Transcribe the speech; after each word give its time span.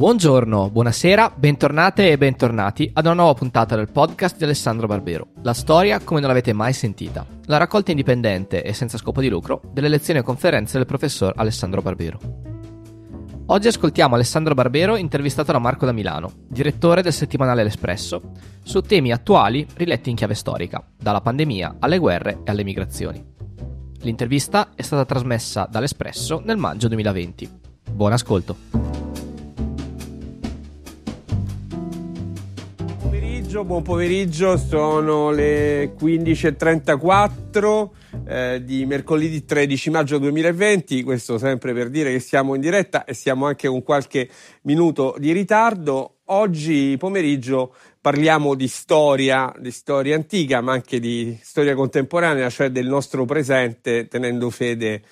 Buongiorno, 0.00 0.70
buonasera, 0.70 1.34
bentornate 1.36 2.10
e 2.10 2.16
bentornati 2.16 2.90
ad 2.94 3.04
una 3.04 3.16
nuova 3.16 3.34
puntata 3.34 3.76
del 3.76 3.92
podcast 3.92 4.38
di 4.38 4.44
Alessandro 4.44 4.86
Barbero. 4.86 5.32
La 5.42 5.52
storia 5.52 6.00
come 6.00 6.20
non 6.20 6.30
l'avete 6.30 6.54
mai 6.54 6.72
sentita. 6.72 7.26
La 7.44 7.58
raccolta 7.58 7.90
indipendente 7.90 8.62
e 8.62 8.72
senza 8.72 8.96
scopo 8.96 9.20
di 9.20 9.28
lucro 9.28 9.60
delle 9.74 9.90
lezioni 9.90 10.20
e 10.20 10.22
conferenze 10.22 10.78
del 10.78 10.86
professor 10.86 11.34
Alessandro 11.36 11.82
Barbero. 11.82 12.18
Oggi 13.44 13.68
ascoltiamo 13.68 14.14
Alessandro 14.14 14.54
Barbero 14.54 14.96
intervistato 14.96 15.52
da 15.52 15.58
Marco 15.58 15.84
da 15.84 15.92
Milano, 15.92 16.32
direttore 16.48 17.02
del 17.02 17.12
settimanale 17.12 17.62
L'Espresso, 17.62 18.22
su 18.62 18.80
temi 18.80 19.12
attuali 19.12 19.66
riletti 19.74 20.08
in 20.08 20.16
chiave 20.16 20.32
storica, 20.32 20.82
dalla 20.96 21.20
pandemia 21.20 21.76
alle 21.78 21.98
guerre 21.98 22.38
e 22.42 22.50
alle 22.50 22.64
migrazioni. 22.64 23.22
L'intervista 23.98 24.70
è 24.74 24.80
stata 24.80 25.04
trasmessa 25.04 25.68
dall'Espresso 25.70 26.40
nel 26.42 26.56
maggio 26.56 26.88
2020. 26.88 27.50
Buon 27.92 28.12
ascolto. 28.12 29.09
Pomeriggio, 33.50 33.64
buon 33.64 33.82
pomeriggio, 33.82 34.56
sono 34.56 35.32
le 35.32 35.96
15.34 35.98 37.88
eh, 38.24 38.62
di 38.64 38.86
mercoledì 38.86 39.44
13 39.44 39.90
maggio 39.90 40.18
2020, 40.18 41.02
questo 41.02 41.36
sempre 41.36 41.74
per 41.74 41.90
dire 41.90 42.12
che 42.12 42.20
siamo 42.20 42.54
in 42.54 42.60
diretta 42.60 43.02
e 43.04 43.12
siamo 43.12 43.46
anche 43.46 43.66
con 43.66 43.82
qualche 43.82 44.28
minuto 44.62 45.16
di 45.18 45.32
ritardo. 45.32 46.18
Oggi 46.26 46.94
pomeriggio 46.96 47.74
parliamo 48.00 48.54
di 48.54 48.68
storia, 48.68 49.52
di 49.58 49.72
storia 49.72 50.14
antica, 50.14 50.60
ma 50.60 50.70
anche 50.70 51.00
di 51.00 51.36
storia 51.42 51.74
contemporanea, 51.74 52.48
cioè 52.50 52.70
del 52.70 52.86
nostro 52.86 53.24
presente, 53.24 54.06
tenendo 54.06 54.48
fede 54.50 55.02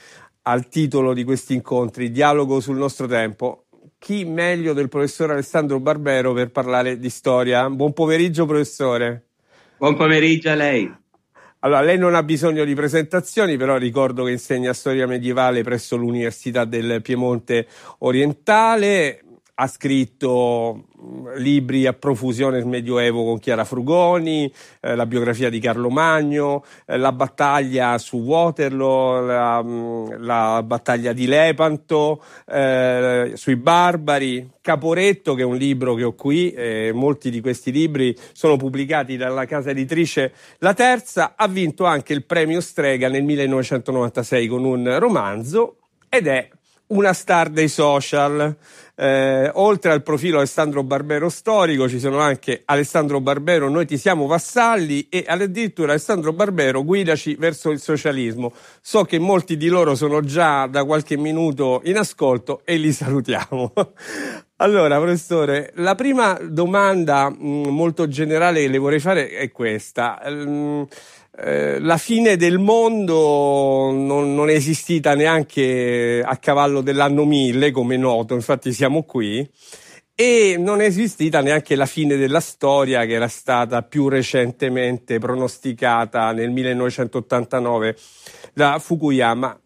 al 0.42 0.68
titolo 0.68 1.12
di 1.12 1.24
questi 1.24 1.54
incontri, 1.54 2.12
Dialogo 2.12 2.60
sul 2.60 2.76
nostro 2.76 3.08
tempo. 3.08 3.64
Chi 3.98 4.24
meglio 4.24 4.72
del 4.72 4.88
professor 4.88 5.32
Alessandro 5.32 5.80
Barbero 5.80 6.32
per 6.32 6.50
parlare 6.50 6.98
di 6.98 7.10
storia? 7.10 7.68
Buon 7.68 7.92
pomeriggio, 7.92 8.46
professore. 8.46 9.26
Buon 9.76 9.96
pomeriggio 9.96 10.50
a 10.50 10.54
lei. 10.54 10.90
Allora, 11.60 11.80
lei 11.80 11.98
non 11.98 12.14
ha 12.14 12.22
bisogno 12.22 12.64
di 12.64 12.74
presentazioni, 12.74 13.56
però 13.56 13.76
ricordo 13.76 14.22
che 14.22 14.30
insegna 14.30 14.72
storia 14.72 15.08
medievale 15.08 15.62
presso 15.62 15.96
l'Università 15.96 16.64
del 16.64 17.02
Piemonte 17.02 17.66
Orientale 17.98 19.24
ha 19.60 19.66
scritto 19.66 20.84
libri 21.36 21.86
a 21.86 21.92
profusione 21.92 22.58
del 22.58 22.66
Medioevo 22.66 23.24
con 23.24 23.40
Chiara 23.40 23.64
Frugoni, 23.64 24.52
eh, 24.80 24.94
la 24.94 25.04
biografia 25.04 25.50
di 25.50 25.58
Carlo 25.58 25.90
Magno, 25.90 26.64
eh, 26.86 26.96
la 26.96 27.10
battaglia 27.10 27.98
su 27.98 28.18
Waterloo, 28.18 29.20
la, 29.20 29.64
la 30.18 30.62
battaglia 30.62 31.12
di 31.12 31.26
Lepanto, 31.26 32.22
eh, 32.46 33.32
sui 33.34 33.56
barbari, 33.56 34.48
Caporetto 34.60 35.34
che 35.34 35.42
è 35.42 35.46
un 35.46 35.56
libro 35.56 35.94
che 35.94 36.04
ho 36.04 36.12
qui, 36.12 36.54
molti 36.92 37.30
di 37.30 37.40
questi 37.40 37.72
libri 37.72 38.14
sono 38.32 38.56
pubblicati 38.56 39.16
dalla 39.16 39.46
casa 39.46 39.70
editrice 39.70 40.32
La 40.58 40.74
Terza, 40.74 41.32
ha 41.36 41.48
vinto 41.48 41.84
anche 41.84 42.12
il 42.12 42.24
premio 42.24 42.60
Strega 42.60 43.08
nel 43.08 43.24
1996 43.24 44.46
con 44.46 44.64
un 44.64 44.98
romanzo 44.98 45.76
ed 46.10 46.26
è 46.26 46.48
una 46.88 47.12
star 47.12 47.48
dei 47.48 47.68
social. 47.68 48.56
Eh, 49.00 49.48
oltre 49.54 49.92
al 49.92 50.02
profilo 50.02 50.38
Alessandro 50.38 50.82
Barbero 50.82 51.28
storico 51.28 51.88
ci 51.88 52.00
sono 52.00 52.18
anche 52.18 52.62
Alessandro 52.64 53.20
Barbero 53.20 53.68
Noi 53.68 53.86
ti 53.86 53.96
siamo 53.96 54.26
vassalli 54.26 55.06
e 55.08 55.24
addirittura 55.24 55.92
Alessandro 55.92 56.32
Barbero 56.32 56.82
guidaci 56.82 57.36
verso 57.36 57.70
il 57.70 57.78
socialismo. 57.78 58.52
So 58.80 59.04
che 59.04 59.20
molti 59.20 59.56
di 59.56 59.68
loro 59.68 59.94
sono 59.94 60.20
già 60.22 60.66
da 60.66 60.84
qualche 60.84 61.16
minuto 61.16 61.80
in 61.84 61.96
ascolto 61.96 62.62
e 62.64 62.76
li 62.76 62.90
salutiamo. 62.92 63.72
allora, 64.56 64.98
professore, 64.98 65.70
la 65.76 65.94
prima 65.94 66.36
domanda 66.42 67.30
mh, 67.30 67.36
mm, 67.40 67.64
molto 67.66 68.08
generale 68.08 68.62
che 68.62 68.68
le 68.68 68.78
vorrei 68.78 68.98
fare 68.98 69.28
è 69.28 69.52
questa. 69.52 70.20
Mm, 70.28 70.82
eh, 71.40 71.78
la 71.78 71.98
fine 71.98 72.36
del 72.36 72.58
mondo 72.58 73.90
non, 73.92 74.34
non, 74.34 74.50
è 74.50 74.54
esistita 74.54 75.14
neanche 75.14 76.20
a 76.24 76.36
cavallo 76.38 76.80
dell'anno 76.80 77.24
1000, 77.24 77.70
come 77.70 77.94
è 77.94 77.98
noto, 77.98 78.34
infatti 78.34 78.72
siamo 78.72 79.04
qui, 79.04 79.48
e 80.16 80.56
non 80.58 80.80
è 80.80 80.86
esistita 80.86 81.40
neanche 81.40 81.76
la 81.76 81.86
fine 81.86 82.16
della 82.16 82.40
storia 82.40 83.04
che 83.04 83.12
era 83.12 83.28
stata 83.28 83.82
più 83.82 84.08
recentemente 84.08 85.20
pronosticata 85.20 86.32
nel 86.32 86.50
1989 86.50 87.96
da 88.52 88.80
Fukuyama. 88.80 89.56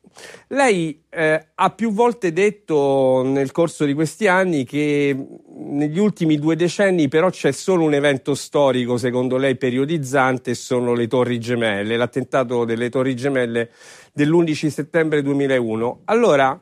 Lei 0.49 1.03
eh, 1.11 1.47
ha 1.55 1.71
più 1.71 1.93
volte 1.93 2.33
detto 2.33 3.23
nel 3.25 3.53
corso 3.53 3.85
di 3.85 3.95
questi 3.95 4.29
anni 4.29 4.65
che 4.65 5.17
negli 5.57 5.99
ultimi 5.99 6.39
due 6.39 6.57
decenni 6.57 7.09
però 7.09 7.31
c'è 7.31 7.53
solo 7.53 7.85
un 7.85 7.95
evento 7.95 8.35
storico, 8.35 8.97
secondo 8.97 9.37
lei, 9.37 9.57
periodizzante, 9.57 10.55
sono 10.55 10.95
le 10.95 11.07
Torri 11.07 11.39
Gemelle, 11.39 11.97
l'attentato 11.97 12.65
delle 12.65 12.89
Torri 12.89 13.15
Gemelle 13.15 13.71
dell'11 14.13 14.69
settembre 14.69 15.23
2001. 15.23 16.03
Allora, 16.05 16.59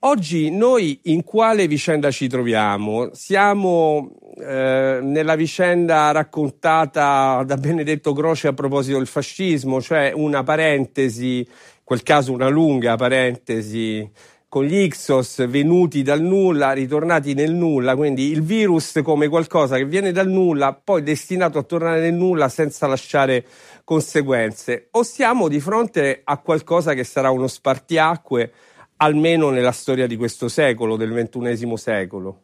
oggi 0.00 0.50
noi 0.50 1.00
in 1.04 1.24
quale 1.24 1.66
vicenda 1.66 2.10
ci 2.10 2.28
troviamo? 2.28 3.10
Siamo 3.12 4.16
eh, 4.36 4.98
nella 5.00 5.36
vicenda 5.36 6.10
raccontata 6.10 7.42
da 7.44 7.56
Benedetto 7.56 8.12
Croce 8.12 8.48
a 8.48 8.52
proposito 8.52 8.98
del 8.98 9.06
fascismo, 9.06 9.80
cioè 9.80 10.12
una 10.14 10.42
parentesi 10.42 11.46
quel 11.84 12.02
caso 12.02 12.32
una 12.32 12.48
lunga 12.48 12.96
parentesi 12.96 14.10
con 14.48 14.64
gli 14.64 14.76
Ixos 14.76 15.48
venuti 15.48 16.02
dal 16.02 16.22
nulla, 16.22 16.72
ritornati 16.72 17.34
nel 17.34 17.52
nulla, 17.52 17.96
quindi 17.96 18.30
il 18.30 18.40
virus 18.40 19.00
come 19.02 19.26
qualcosa 19.26 19.76
che 19.76 19.84
viene 19.84 20.12
dal 20.12 20.28
nulla, 20.28 20.72
poi 20.74 21.02
destinato 21.02 21.58
a 21.58 21.64
tornare 21.64 22.00
nel 22.00 22.14
nulla 22.14 22.48
senza 22.48 22.86
lasciare 22.86 23.44
conseguenze, 23.82 24.86
o 24.92 25.02
siamo 25.02 25.48
di 25.48 25.58
fronte 25.58 26.20
a 26.22 26.38
qualcosa 26.38 26.94
che 26.94 27.02
sarà 27.02 27.30
uno 27.30 27.48
spartiacque, 27.48 28.52
almeno 28.98 29.50
nella 29.50 29.72
storia 29.72 30.06
di 30.06 30.14
questo 30.14 30.46
secolo, 30.46 30.96
del 30.96 31.12
ventunesimo 31.12 31.76
secolo? 31.76 32.42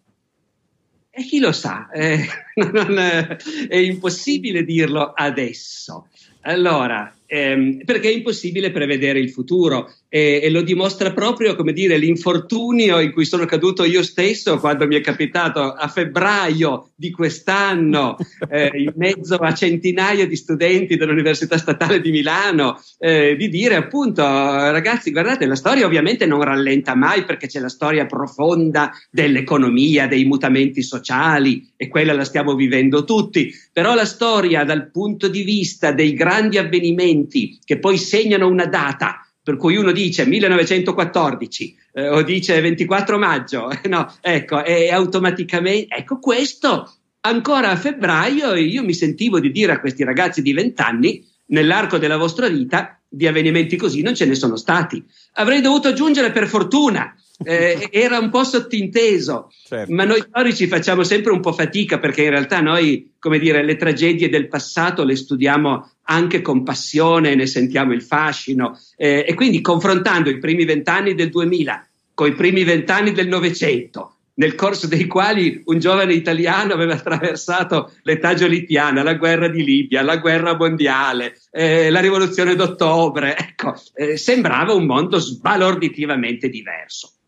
E 1.11 1.23
chi 1.23 1.39
lo 1.39 1.53
sa, 1.53 1.91
eh, 1.91 2.25
non, 2.73 2.99
è 2.99 3.77
impossibile 3.77 4.65
dirlo 4.65 5.12
adesso. 5.15 6.09
Allora, 6.41 7.12
ehm, 7.31 7.85
perché 7.85 8.09
è 8.09 8.13
impossibile 8.13 8.73
prevedere 8.73 9.21
il 9.21 9.31
futuro. 9.31 9.93
E, 10.09 10.41
e, 10.43 10.51
lo 10.51 10.63
dimostra 10.63 11.13
proprio, 11.13 11.55
come 11.55 11.73
dire, 11.73 11.97
l'infortunio 11.97 12.99
in 12.99 13.13
cui 13.13 13.25
sono 13.25 13.45
caduto 13.45 13.85
io 13.85 14.03
stesso 14.03 14.59
quando 14.59 14.89
mi 14.89 14.97
è 14.97 15.01
capitato 15.01 15.61
a 15.61 15.87
febbraio 15.87 16.91
di 16.97 17.13
quest'anno, 17.13 18.17
eh, 18.51 18.73
in 18.75 18.93
mezzo 18.97 19.37
a 19.37 19.55
centinaia 19.55 20.27
di 20.27 20.35
studenti 20.35 20.97
dell'Università 20.97 21.57
Statale 21.57 22.01
di 22.01 22.11
Milano, 22.11 22.81
eh, 22.99 23.37
di 23.37 23.49
dire 23.49 23.77
appunto, 23.77 24.23
ragazzi, 24.23 25.12
guardate, 25.12 25.47
la 25.47 25.55
storia 25.55 25.87
ovviamente 25.87 26.27
non 26.27 26.43
rallenta 26.43 26.97
mai 26.97 27.25
perché 27.25 27.47
c'è 27.47 27.61
la 27.61 27.69
storia 27.69 28.07
profonda 28.07 28.91
dell'economia, 29.11 30.09
dei 30.09 30.25
mutamenti 30.25 30.83
sociali 30.83 31.71
e 31.77 31.87
quella 31.87 32.12
la 32.12 32.25
stiamo 32.25 32.57
vivendo 32.57 33.05
tutti, 33.05 33.55
però 33.73 33.95
la 33.95 34.05
storia 34.05 34.65
dal 34.65 34.91
punto 34.91 35.29
di 35.29 35.43
vista 35.45 35.93
dei 35.93 36.15
grandi 36.15 36.59
avvenimenti 36.59 37.19
che 37.28 37.78
poi 37.78 37.98
segnano 37.98 38.48
una 38.48 38.66
data, 38.66 39.26
per 39.42 39.56
cui 39.56 39.76
uno 39.76 39.92
dice 39.92 40.26
1914 40.26 41.76
eh, 41.94 42.08
o 42.08 42.22
dice 42.22 42.60
24 42.60 43.19
maggio, 43.19 43.70
no, 43.88 44.12
ecco, 44.20 44.64
e 44.64 44.91
automaticamente, 44.91 45.94
ecco 45.94 46.19
questo, 46.19 46.92
ancora 47.20 47.70
a 47.70 47.76
febbraio 47.76 48.54
io 48.54 48.82
mi 48.82 48.94
sentivo 48.94 49.41
di 49.41 49.50
dire 49.50 49.72
a 49.72 49.81
questi 49.81 50.04
ragazzi 50.04 50.42
di 50.42 50.53
20 50.53 50.82
anni, 50.82 51.25
nell'arco 51.47 51.98
della 51.98 52.16
vostra 52.16 52.48
vita, 52.48 53.00
di 53.08 53.26
avvenimenti 53.26 53.76
così 53.76 54.02
non 54.02 54.14
ce 54.14 54.25
ne 54.25 54.34
sono 54.34 54.56
stati. 54.56 55.05
Avrei 55.34 55.61
dovuto 55.61 55.88
aggiungere 55.88 56.31
per 56.31 56.46
fortuna, 56.46 57.14
eh, 57.42 57.88
era 57.90 58.19
un 58.19 58.31
po' 58.31 58.44
sottinteso, 58.44 59.50
certo. 59.66 59.92
ma 59.92 60.04
noi 60.04 60.20
storici 60.20 60.66
facciamo 60.66 61.02
sempre 61.02 61.32
un 61.32 61.40
po' 61.40 61.52
fatica 61.52 61.98
perché 61.98 62.25
in 62.25 62.31
realtà 62.31 62.60
noi, 62.60 63.12
come 63.19 63.38
dire, 63.38 63.64
le 63.64 63.76
tragedie 63.76 64.28
del 64.28 64.48
passato 64.48 65.04
le 65.04 65.16
studiamo 65.16 65.90
anche 66.04 66.42
con 66.42 66.62
passione, 66.62 67.34
ne 67.34 67.46
sentiamo 67.46 67.92
il 67.92 68.02
fascino 68.02 68.78
eh, 68.96 69.25
e 69.26 69.34
quindi 69.34 69.60
confrontando 69.60 70.28
i 70.28 70.38
primi 70.38 70.64
vent'anni 70.64 71.14
del 71.14 71.31
2000 71.31 71.87
con 72.14 72.28
i 72.28 72.34
primi 72.34 72.64
vent'anni 72.64 73.12
del 73.12 73.28
Novecento, 73.28 74.16
nel 74.34 74.54
corso 74.54 74.87
dei 74.87 75.06
quali 75.06 75.62
un 75.66 75.78
giovane 75.78 76.12
italiano 76.12 76.75
aveva 76.75 76.94
attraversato 76.94 77.92
l'età 78.02 78.34
giolitiana, 78.34 79.02
la 79.02 79.14
guerra 79.14 79.48
di 79.48 79.64
Libia, 79.64 80.02
la 80.02 80.19
guerra 80.19 80.56
mondiale, 80.56 81.40
eh, 81.50 81.88
la 81.90 82.00
rivoluzione 82.00 82.54
d'ottobre, 82.54 83.37
ecco, 83.37 83.75
eh, 83.94 84.16
sembrava 84.19 84.75
un 84.75 84.84
mondo 84.84 85.19
sbalorditivamente 85.19 86.48
diverso. 86.48 87.19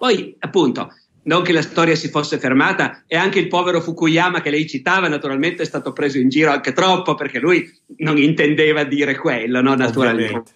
Poi, 0.00 0.34
appunto, 0.38 0.94
non 1.24 1.42
che 1.42 1.52
la 1.52 1.60
storia 1.60 1.94
si 1.94 2.08
fosse 2.08 2.38
fermata 2.38 3.04
e 3.06 3.18
anche 3.18 3.38
il 3.38 3.48
povero 3.48 3.82
Fukuyama 3.82 4.40
che 4.40 4.48
lei 4.48 4.66
citava 4.66 5.08
naturalmente 5.08 5.62
è 5.62 5.66
stato 5.66 5.92
preso 5.92 6.16
in 6.16 6.30
giro 6.30 6.50
anche 6.50 6.72
troppo 6.72 7.14
perché 7.14 7.38
lui 7.38 7.70
non 7.98 8.16
intendeva 8.16 8.84
dire 8.84 9.14
quello, 9.18 9.60
no? 9.60 9.74
naturalmente. 9.74 10.24
Ovviamente. 10.24 10.52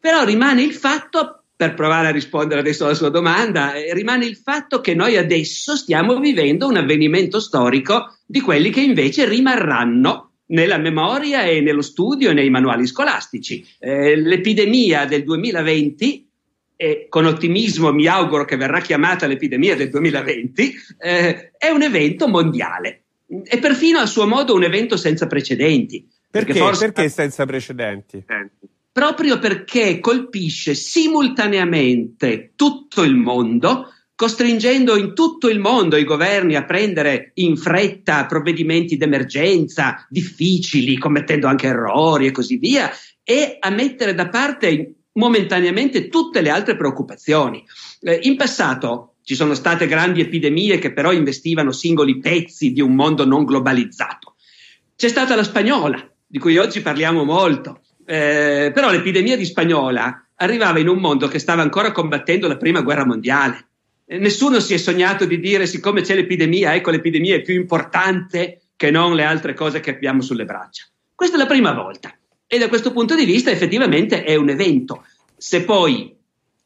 Però 0.00 0.24
rimane 0.24 0.62
il 0.62 0.72
fatto 0.72 1.44
per 1.54 1.74
provare 1.74 2.08
a 2.08 2.10
rispondere 2.10 2.58
adesso 2.58 2.84
alla 2.84 2.94
sua 2.94 3.08
domanda, 3.08 3.74
eh, 3.74 3.94
rimane 3.94 4.26
il 4.26 4.36
fatto 4.36 4.80
che 4.80 4.96
noi 4.96 5.16
adesso 5.16 5.76
stiamo 5.76 6.18
vivendo 6.18 6.66
un 6.66 6.78
avvenimento 6.78 7.38
storico 7.38 8.16
di 8.26 8.40
quelli 8.40 8.70
che 8.70 8.80
invece 8.80 9.28
rimarranno 9.28 10.30
nella 10.46 10.78
memoria 10.78 11.44
e 11.44 11.60
nello 11.60 11.82
studio 11.82 12.30
e 12.30 12.32
nei 12.32 12.50
manuali 12.50 12.84
scolastici. 12.84 13.64
Eh, 13.78 14.16
l'epidemia 14.16 15.04
del 15.04 15.22
2020 15.22 16.30
e 16.82 17.06
con 17.08 17.26
ottimismo 17.26 17.92
mi 17.92 18.08
auguro 18.08 18.44
che 18.44 18.56
verrà 18.56 18.80
chiamata 18.80 19.28
l'epidemia 19.28 19.76
del 19.76 19.88
2020, 19.88 20.74
eh, 20.98 21.52
è 21.56 21.68
un 21.68 21.82
evento 21.82 22.26
mondiale 22.26 23.04
e 23.44 23.58
perfino 23.58 24.00
a 24.00 24.06
suo 24.06 24.26
modo 24.26 24.52
un 24.52 24.64
evento 24.64 24.96
senza 24.96 25.28
precedenti. 25.28 26.04
Perché, 26.28 26.46
perché, 26.46 26.60
forse... 26.60 26.90
perché 26.90 27.08
senza 27.08 27.46
precedenti? 27.46 28.24
Proprio 28.90 29.38
perché 29.38 30.00
colpisce 30.00 30.74
simultaneamente 30.74 32.50
tutto 32.56 33.04
il 33.04 33.14
mondo, 33.14 33.92
costringendo 34.16 34.96
in 34.96 35.14
tutto 35.14 35.48
il 35.48 35.60
mondo 35.60 35.96
i 35.96 36.04
governi 36.04 36.56
a 36.56 36.64
prendere 36.64 37.30
in 37.34 37.56
fretta 37.56 38.26
provvedimenti 38.26 38.96
d'emergenza 38.96 40.04
difficili, 40.10 40.98
commettendo 40.98 41.46
anche 41.46 41.68
errori 41.68 42.26
e 42.26 42.32
così 42.32 42.56
via, 42.56 42.90
e 43.22 43.56
a 43.60 43.70
mettere 43.70 44.14
da 44.14 44.28
parte 44.28 44.96
momentaneamente 45.14 46.08
tutte 46.08 46.40
le 46.40 46.50
altre 46.50 46.76
preoccupazioni. 46.76 47.64
Eh, 48.00 48.20
in 48.22 48.36
passato 48.36 49.14
ci 49.22 49.34
sono 49.34 49.54
state 49.54 49.86
grandi 49.86 50.20
epidemie 50.20 50.78
che 50.78 50.92
però 50.92 51.12
investivano 51.12 51.72
singoli 51.72 52.18
pezzi 52.18 52.72
di 52.72 52.80
un 52.80 52.94
mondo 52.94 53.24
non 53.24 53.44
globalizzato. 53.44 54.34
C'è 54.96 55.08
stata 55.08 55.34
la 55.34 55.44
spagnola, 55.44 56.04
di 56.26 56.38
cui 56.38 56.56
oggi 56.58 56.80
parliamo 56.80 57.24
molto, 57.24 57.80
eh, 58.04 58.70
però 58.74 58.90
l'epidemia 58.90 59.36
di 59.36 59.44
spagnola 59.44 60.26
arrivava 60.36 60.78
in 60.78 60.88
un 60.88 60.98
mondo 60.98 61.28
che 61.28 61.38
stava 61.38 61.62
ancora 61.62 61.92
combattendo 61.92 62.48
la 62.48 62.56
prima 62.56 62.82
guerra 62.82 63.06
mondiale. 63.06 63.68
Eh, 64.04 64.18
nessuno 64.18 64.60
si 64.60 64.74
è 64.74 64.76
sognato 64.76 65.24
di 65.24 65.38
dire, 65.38 65.66
siccome 65.66 66.02
c'è 66.02 66.14
l'epidemia, 66.14 66.74
ecco 66.74 66.90
l'epidemia 66.90 67.36
è 67.36 67.42
più 67.42 67.54
importante 67.54 68.62
che 68.76 68.90
non 68.90 69.14
le 69.14 69.24
altre 69.24 69.54
cose 69.54 69.80
che 69.80 69.90
abbiamo 69.90 70.20
sulle 70.22 70.44
braccia. 70.44 70.84
Questa 71.14 71.36
è 71.36 71.38
la 71.38 71.46
prima 71.46 71.72
volta. 71.72 72.12
E 72.52 72.58
da 72.58 72.68
questo 72.68 72.92
punto 72.92 73.14
di 73.14 73.24
vista 73.24 73.50
effettivamente 73.50 74.24
è 74.24 74.34
un 74.34 74.50
evento. 74.50 75.06
Se 75.38 75.62
poi, 75.64 76.14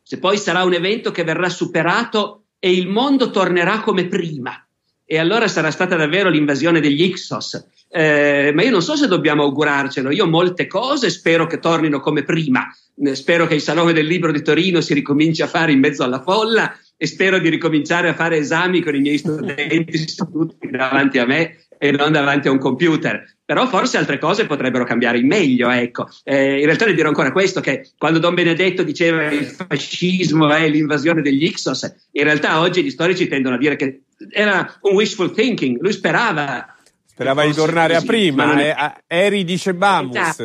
se 0.02 0.18
poi 0.18 0.36
sarà 0.36 0.64
un 0.64 0.74
evento 0.74 1.12
che 1.12 1.22
verrà 1.22 1.48
superato 1.48 2.46
e 2.58 2.72
il 2.72 2.88
mondo 2.88 3.30
tornerà 3.30 3.78
come 3.78 4.06
prima, 4.06 4.66
e 5.04 5.16
allora 5.16 5.46
sarà 5.46 5.70
stata 5.70 5.94
davvero 5.94 6.28
l'invasione 6.28 6.80
degli 6.80 7.04
Ixos. 7.04 7.68
Eh, 7.88 8.50
ma 8.52 8.64
io 8.64 8.70
non 8.70 8.82
so 8.82 8.96
se 8.96 9.06
dobbiamo 9.06 9.44
augurarcelo, 9.44 10.10
io 10.10 10.26
molte 10.26 10.66
cose 10.66 11.08
spero 11.08 11.46
che 11.46 11.60
tornino 11.60 12.00
come 12.00 12.24
prima, 12.24 12.66
eh, 13.04 13.14
spero 13.14 13.46
che 13.46 13.54
il 13.54 13.62
Salone 13.62 13.92
del 13.92 14.06
Libro 14.06 14.32
di 14.32 14.42
Torino 14.42 14.80
si 14.80 14.92
ricominci 14.92 15.42
a 15.42 15.46
fare 15.46 15.70
in 15.70 15.78
mezzo 15.78 16.02
alla 16.02 16.20
folla 16.20 16.76
e 16.96 17.06
spero 17.06 17.38
di 17.38 17.48
ricominciare 17.48 18.08
a 18.08 18.14
fare 18.14 18.38
esami 18.38 18.82
con 18.82 18.96
i 18.96 19.00
miei 19.00 19.18
studenti 19.18 19.98
seduti 20.08 20.68
davanti 20.68 21.20
a 21.20 21.26
me 21.26 21.65
e 21.78 21.90
non 21.90 22.12
davanti 22.12 22.48
a 22.48 22.50
un 22.50 22.58
computer. 22.58 23.34
Però 23.44 23.66
forse 23.68 23.96
altre 23.96 24.18
cose 24.18 24.46
potrebbero 24.46 24.84
cambiare 24.84 25.18
in 25.18 25.26
meglio, 25.26 25.70
ecco. 25.70 26.08
Eh, 26.24 26.58
in 26.58 26.64
realtà 26.64 26.86
le 26.86 26.94
dirò 26.94 27.08
ancora 27.08 27.30
questo, 27.30 27.60
che 27.60 27.90
quando 27.96 28.18
Don 28.18 28.34
Benedetto 28.34 28.82
diceva 28.82 29.30
il 29.30 29.44
fascismo 29.44 30.52
è 30.52 30.68
l'invasione 30.68 31.22
degli 31.22 31.44
Ixos, 31.44 32.08
in 32.12 32.24
realtà 32.24 32.58
oggi 32.58 32.82
gli 32.82 32.90
storici 32.90 33.28
tendono 33.28 33.54
a 33.54 33.58
dire 33.58 33.76
che 33.76 34.02
era 34.30 34.78
un 34.82 34.94
wishful 34.94 35.32
thinking, 35.32 35.80
lui 35.80 35.92
sperava... 35.92 36.74
Sperava 37.04 37.44
di 37.46 37.52
tornare 37.52 37.94
così, 37.94 38.04
a 38.04 38.08
prima, 38.08 38.60
è... 38.60 39.02
eh, 39.06 39.24
eri 39.24 39.44
dice 39.44 39.74
Bamus. 39.74 40.40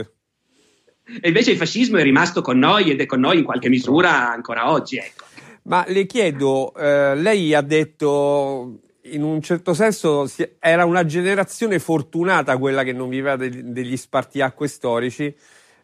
E 1.22 1.28
invece 1.28 1.52
il 1.52 1.58
fascismo 1.58 1.98
è 1.98 2.04
rimasto 2.04 2.42
con 2.42 2.60
noi 2.60 2.92
ed 2.92 3.02
è 3.02 3.06
con 3.06 3.20
noi 3.20 3.40
in 3.40 3.44
qualche 3.44 3.68
misura 3.68 4.32
ancora 4.32 4.72
oggi, 4.72 4.98
ecco. 4.98 5.26
Ma 5.64 5.84
le 5.88 6.06
chiedo, 6.06 6.74
eh, 6.76 7.16
lei 7.16 7.54
ha 7.54 7.62
detto 7.62 8.80
in 9.04 9.24
un 9.24 9.42
certo 9.42 9.74
senso 9.74 10.30
era 10.60 10.86
una 10.86 11.06
generazione 11.06 11.80
fortunata 11.80 12.58
quella 12.58 12.84
che 12.84 12.94
non 12.94 13.10
viveva 13.10 13.36
degli 13.36 13.98
spartiacque 13.98 14.68
storici, 14.68 15.36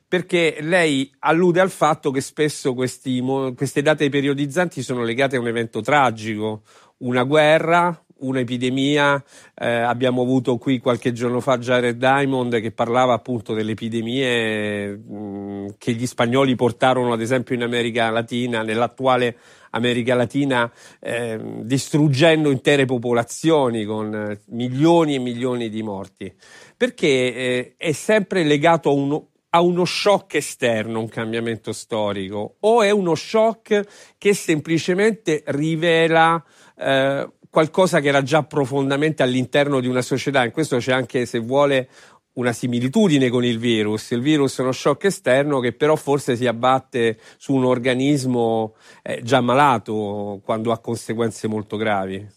perché 0.08 0.58
lei 0.62 1.12
allude 1.20 1.60
al 1.60 1.70
fatto 1.70 2.12
che 2.12 2.22
spesso 2.22 2.74
questi, 2.74 3.22
queste 3.56 3.82
date 3.82 4.10
periodizzanti 4.10 4.82
sono 4.82 5.04
legate 5.04 5.36
a 5.36 5.40
un 5.40 5.48
evento 5.48 5.82
tragico, 5.82 6.62
una 6.98 7.24
guerra, 7.24 8.02
un'epidemia. 8.20 9.24
Eh, 9.54 9.68
abbiamo 9.68 10.22
avuto 10.22 10.58
qui 10.58 10.80
qualche 10.80 11.12
giorno 11.12 11.40
fa 11.40 11.58
Jared 11.58 11.98
Diamond 11.98 12.60
che 12.62 12.72
parlava 12.72 13.14
appunto 13.14 13.54
delle 13.54 13.72
epidemie 13.72 14.96
mh, 14.96 15.76
che 15.78 15.94
gli 15.94 16.06
spagnoli 16.06 16.56
portarono 16.56 17.14
ad 17.14 17.22
esempio 17.22 17.56
in 17.56 17.64
America 17.64 18.10
Latina, 18.10 18.64
nell'attuale 18.64 19.38
America 19.78 20.14
Latina, 20.14 20.72
eh, 21.00 21.40
distruggendo 21.62 22.52
intere 22.52 22.86
popolazioni 22.86 23.86
con 23.86 24.14
eh, 24.14 24.42
milioni 24.48 25.16
e 25.16 25.20
milioni 25.20 25.70
di 25.70 25.82
morti, 25.82 26.34
perché 26.76 27.08
eh, 27.08 27.74
è 27.78 27.92
sempre 27.94 28.44
legato 28.44 28.90
a 28.90 28.94
uno, 28.94 29.28
a 29.52 29.62
uno 29.62 29.86
shock 29.86 30.36
esterno, 30.36 31.00
un 31.00 31.10
cambiamento 31.10 31.72
storico, 31.72 32.58
o 32.60 32.82
è 32.82 32.92
uno 32.92 33.16
shock 33.16 33.84
che 34.18 34.34
semplicemente 34.34 35.44
rivela 35.48 36.44
eh, 36.78 37.30
qualcosa 37.50 38.02
che 38.02 38.10
era 38.10 38.22
già 38.22 38.44
profondamente 38.44 39.24
all'interno 39.24 39.80
di 39.80 39.88
una 39.88 40.02
società. 40.02 40.44
In 40.44 40.52
questo 40.52 40.78
c'è 40.78 40.92
anche, 40.92 41.26
se 41.26 41.40
vuole, 41.40 41.90
una 42.38 42.54
similitudine 42.54 43.30
con 43.30 43.44
il 43.44 43.60
virus. 43.60 44.12
Il 44.12 44.22
virus 44.22 44.58
è 44.58 44.62
uno 44.62 44.72
shock 44.72 45.06
esterno 45.06 45.60
che 45.60 45.74
però 45.74 45.96
forse 45.96 46.36
si 46.36 46.48
abbatte 46.48 47.20
su 47.38 47.54
un 47.54 47.66
organismo 47.66 48.76
eh, 49.04 49.22
già 49.24 49.42
malato 49.42 50.42
quando 50.44 50.72
ha 50.72 50.80
conseguenze 50.80 51.48
molto 51.48 51.78
gravi. 51.78 52.37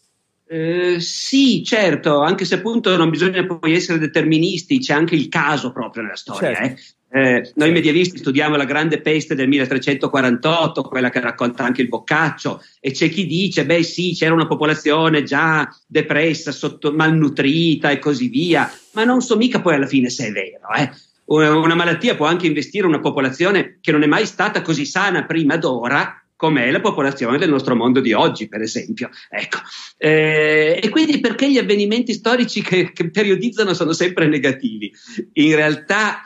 Eh, 0.52 0.99
sì, 0.99 1.62
certo, 1.64 2.23
anche 2.23 2.44
se 2.44 2.56
appunto 2.56 2.97
non 2.97 3.08
bisogna 3.08 3.47
poi 3.47 3.73
essere 3.73 4.00
deterministi, 4.00 4.81
c'è 4.81 4.93
anche 4.93 5.14
il 5.14 5.29
caso 5.29 5.70
proprio 5.70 6.02
nella 6.02 6.17
storia. 6.17 6.52
Certo. 6.52 6.82
Eh. 7.12 7.37
Eh, 7.37 7.52
noi 7.55 7.70
medievalisti 7.70 8.19
studiamo 8.19 8.56
la 8.56 8.64
grande 8.64 9.00
peste 9.00 9.37
del 9.37 9.47
1348, 9.47 10.82
quella 10.82 11.08
che 11.11 11.20
racconta 11.20 11.62
anche 11.62 11.82
il 11.82 11.88
Boccaccio, 11.88 12.64
e 12.81 12.91
c'è 12.91 13.08
chi 13.11 13.26
dice, 13.26 13.64
beh 13.64 13.85
sì, 13.85 14.12
c'era 14.12 14.35
una 14.35 14.49
popolazione 14.49 15.23
già 15.23 15.69
depressa, 15.87 16.50
sotto, 16.50 16.93
malnutrita 16.93 17.91
e 17.91 18.00
così 18.00 18.26
via, 18.26 18.69
ma 18.94 19.05
non 19.05 19.20
so 19.20 19.37
mica 19.37 19.61
poi 19.61 19.75
alla 19.75 19.87
fine 19.87 20.11
se 20.11 20.26
è 20.26 20.32
vero. 20.32 20.69
Eh. 20.76 20.91
Una 21.26 21.76
malattia 21.76 22.17
può 22.17 22.26
anche 22.26 22.49
investire 22.49 22.88
una 22.88 22.99
popolazione 22.99 23.79
che 23.81 23.93
non 23.93 24.02
è 24.02 24.06
mai 24.06 24.26
stata 24.26 24.62
così 24.62 24.85
sana 24.85 25.26
prima 25.26 25.57
d'ora, 25.57 26.20
come 26.40 26.64
è 26.64 26.70
la 26.70 26.80
popolazione 26.80 27.37
del 27.37 27.50
nostro 27.50 27.76
mondo 27.76 28.00
di 28.00 28.14
oggi, 28.14 28.49
per 28.49 28.62
esempio. 28.62 29.11
Ecco. 29.28 29.59
Eh, 29.99 30.80
e 30.82 30.88
quindi 30.88 31.20
perché 31.20 31.50
gli 31.50 31.59
avvenimenti 31.59 32.14
storici 32.14 32.62
che, 32.62 32.92
che 32.92 33.11
periodizzano 33.11 33.75
sono 33.75 33.92
sempre 33.92 34.26
negativi? 34.26 34.90
In 35.35 35.54
realtà 35.54 36.23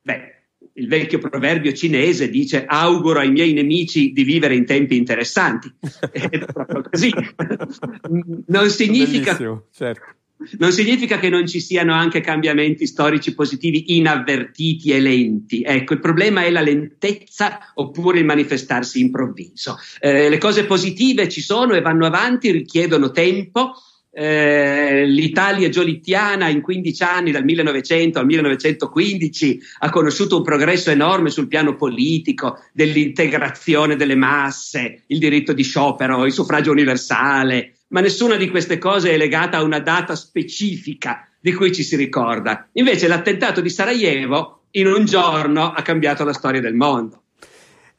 Beh, 0.00 0.46
il 0.72 0.88
vecchio 0.88 1.18
proverbio 1.18 1.74
cinese 1.74 2.30
dice 2.30 2.64
auguro 2.64 3.18
ai 3.18 3.30
miei 3.30 3.52
nemici 3.52 4.12
di 4.12 4.22
vivere 4.22 4.54
in 4.54 4.64
tempi 4.64 4.96
interessanti. 4.96 5.70
È 6.10 6.46
proprio 6.50 6.82
così. 6.88 7.12
Non 8.46 8.70
significa, 8.70 9.36
certo. 9.70 10.16
Non 10.58 10.72
significa, 10.72 11.18
che 11.18 11.28
non 11.28 11.46
ci 11.46 11.60
siano 11.60 11.92
anche 11.92 12.20
cambiamenti 12.20 12.86
storici 12.86 13.34
positivi 13.34 13.96
inavvertiti 13.96 14.90
e 14.90 15.00
lenti. 15.00 15.62
Ecco, 15.62 15.94
il 15.94 16.00
problema 16.00 16.44
è 16.44 16.50
la 16.50 16.60
lentezza 16.60 17.72
oppure 17.74 18.18
il 18.18 18.24
manifestarsi 18.24 19.00
improvviso. 19.00 19.78
Eh, 20.00 20.28
le 20.28 20.38
cose 20.38 20.64
positive 20.64 21.28
ci 21.28 21.40
sono 21.40 21.74
e 21.74 21.80
vanno 21.80 22.06
avanti, 22.06 22.50
richiedono 22.50 23.10
tempo 23.10 23.72
eh, 24.10 25.06
l'Italia 25.06 25.68
giolittiana 25.68 26.48
in 26.48 26.60
15 26.60 27.02
anni, 27.04 27.30
dal 27.30 27.44
1900 27.44 28.18
al 28.18 28.26
1915, 28.26 29.60
ha 29.78 29.90
conosciuto 29.90 30.38
un 30.38 30.42
progresso 30.42 30.90
enorme 30.90 31.30
sul 31.30 31.46
piano 31.46 31.76
politico, 31.76 32.58
dell'integrazione 32.72 33.94
delle 33.94 34.16
masse, 34.16 35.04
il 35.06 35.18
diritto 35.18 35.52
di 35.52 35.62
sciopero, 35.62 36.24
il 36.24 36.32
suffragio 36.32 36.72
universale, 36.72 37.74
ma 37.88 38.00
nessuna 38.00 38.36
di 38.36 38.48
queste 38.48 38.78
cose 38.78 39.10
è 39.10 39.16
legata 39.16 39.58
a 39.58 39.62
una 39.62 39.80
data 39.80 40.14
specifica 40.14 41.28
di 41.40 41.52
cui 41.52 41.72
ci 41.72 41.82
si 41.82 41.96
ricorda. 41.96 42.68
Invece 42.72 43.08
l'attentato 43.08 43.60
di 43.60 43.70
Sarajevo 43.70 44.64
in 44.72 44.86
un 44.86 45.04
giorno 45.04 45.72
ha 45.72 45.82
cambiato 45.82 46.24
la 46.24 46.32
storia 46.32 46.60
del 46.60 46.74
mondo. 46.74 47.22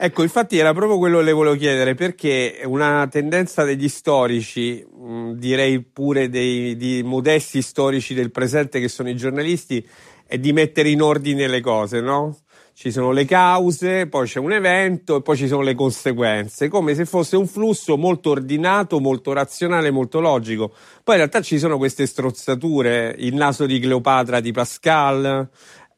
Ecco, 0.02 0.24
infatti 0.24 0.58
era 0.58 0.74
proprio 0.74 0.98
quello 0.98 1.18
che 1.18 1.26
le 1.26 1.32
volevo 1.34 1.56
chiedere, 1.58 1.94
perché 1.94 2.62
una 2.64 3.06
tendenza 3.12 3.66
degli 3.66 3.90
storici, 3.90 4.82
mh, 4.82 5.34
direi 5.34 5.84
pure 5.84 6.30
dei 6.30 6.78
di 6.78 7.02
modesti 7.04 7.62
storici 7.62 8.14
del 8.14 8.32
presente 8.32 8.80
che 8.80 8.88
sono 8.88 9.10
i 9.10 9.16
giornalisti, 9.18 9.86
è 10.26 10.38
di 10.38 10.54
mettere 10.54 10.88
in 10.88 11.02
ordine 11.02 11.48
le 11.48 11.60
cose, 11.60 12.00
no? 12.00 12.38
Ci 12.82 12.92
sono 12.92 13.12
le 13.12 13.26
cause, 13.26 14.08
poi 14.08 14.26
c'è 14.26 14.40
un 14.40 14.54
evento 14.54 15.18
e 15.18 15.22
poi 15.22 15.36
ci 15.36 15.48
sono 15.50 15.64
le 15.64 15.76
conseguenze, 15.76 16.70
come 16.70 16.96
se 16.96 17.04
fosse 17.04 17.36
un 17.36 17.46
flusso 17.46 17.98
molto 17.98 18.30
ordinato, 18.30 19.02
molto 19.02 19.34
razionale, 19.34 19.92
molto 19.92 20.22
logico. 20.22 20.70
Poi 21.04 21.16
in 21.16 21.20
realtà 21.20 21.42
ci 21.42 21.60
sono 21.60 21.78
queste 21.78 22.06
strozzature, 22.06 23.14
il 23.18 23.36
naso 23.36 23.66
di 23.66 23.82
Cleopatra 23.82 24.40
di 24.40 24.54
Pascal, 24.54 25.50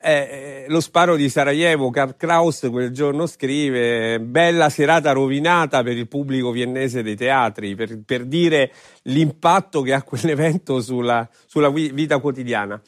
Eh, 0.03 0.65
lo 0.67 0.79
sparo 0.79 1.15
di 1.15 1.29
Sarajevo, 1.29 1.91
Karl 1.91 2.15
Kraus 2.17 2.67
quel 2.71 2.89
giorno 2.89 3.27
scrive 3.27 4.19
bella 4.19 4.69
serata 4.69 5.11
rovinata 5.11 5.83
per 5.83 5.95
il 5.95 6.07
pubblico 6.07 6.49
viennese 6.49 7.03
dei 7.03 7.15
teatri, 7.15 7.75
per, 7.75 7.99
per 8.03 8.25
dire 8.25 8.71
l'impatto 9.03 9.83
che 9.83 9.93
ha 9.93 10.01
quell'evento 10.01 10.81
sulla, 10.81 11.29
sulla 11.45 11.69
vita 11.69 12.17
quotidiana. 12.17 12.81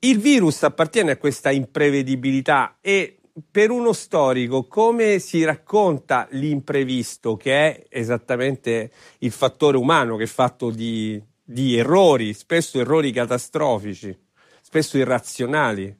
Il 0.00 0.18
virus 0.18 0.62
appartiene 0.62 1.12
a 1.12 1.16
questa 1.16 1.50
imprevedibilità 1.50 2.78
e 2.80 3.18
per 3.50 3.70
uno 3.70 3.92
storico 3.92 4.64
come 4.66 5.18
si 5.18 5.44
racconta 5.44 6.26
l'imprevisto, 6.30 7.36
che 7.36 7.52
è 7.52 7.84
esattamente 7.88 8.90
il 9.18 9.30
fattore 9.30 9.76
umano 9.76 10.16
che 10.16 10.24
è 10.24 10.28
fatto 10.28 10.70
di, 10.70 11.20
di 11.42 11.76
errori, 11.76 12.32
spesso 12.32 12.80
errori 12.80 13.12
catastrofici, 13.12 14.16
spesso 14.60 14.96
irrazionali? 14.96 15.94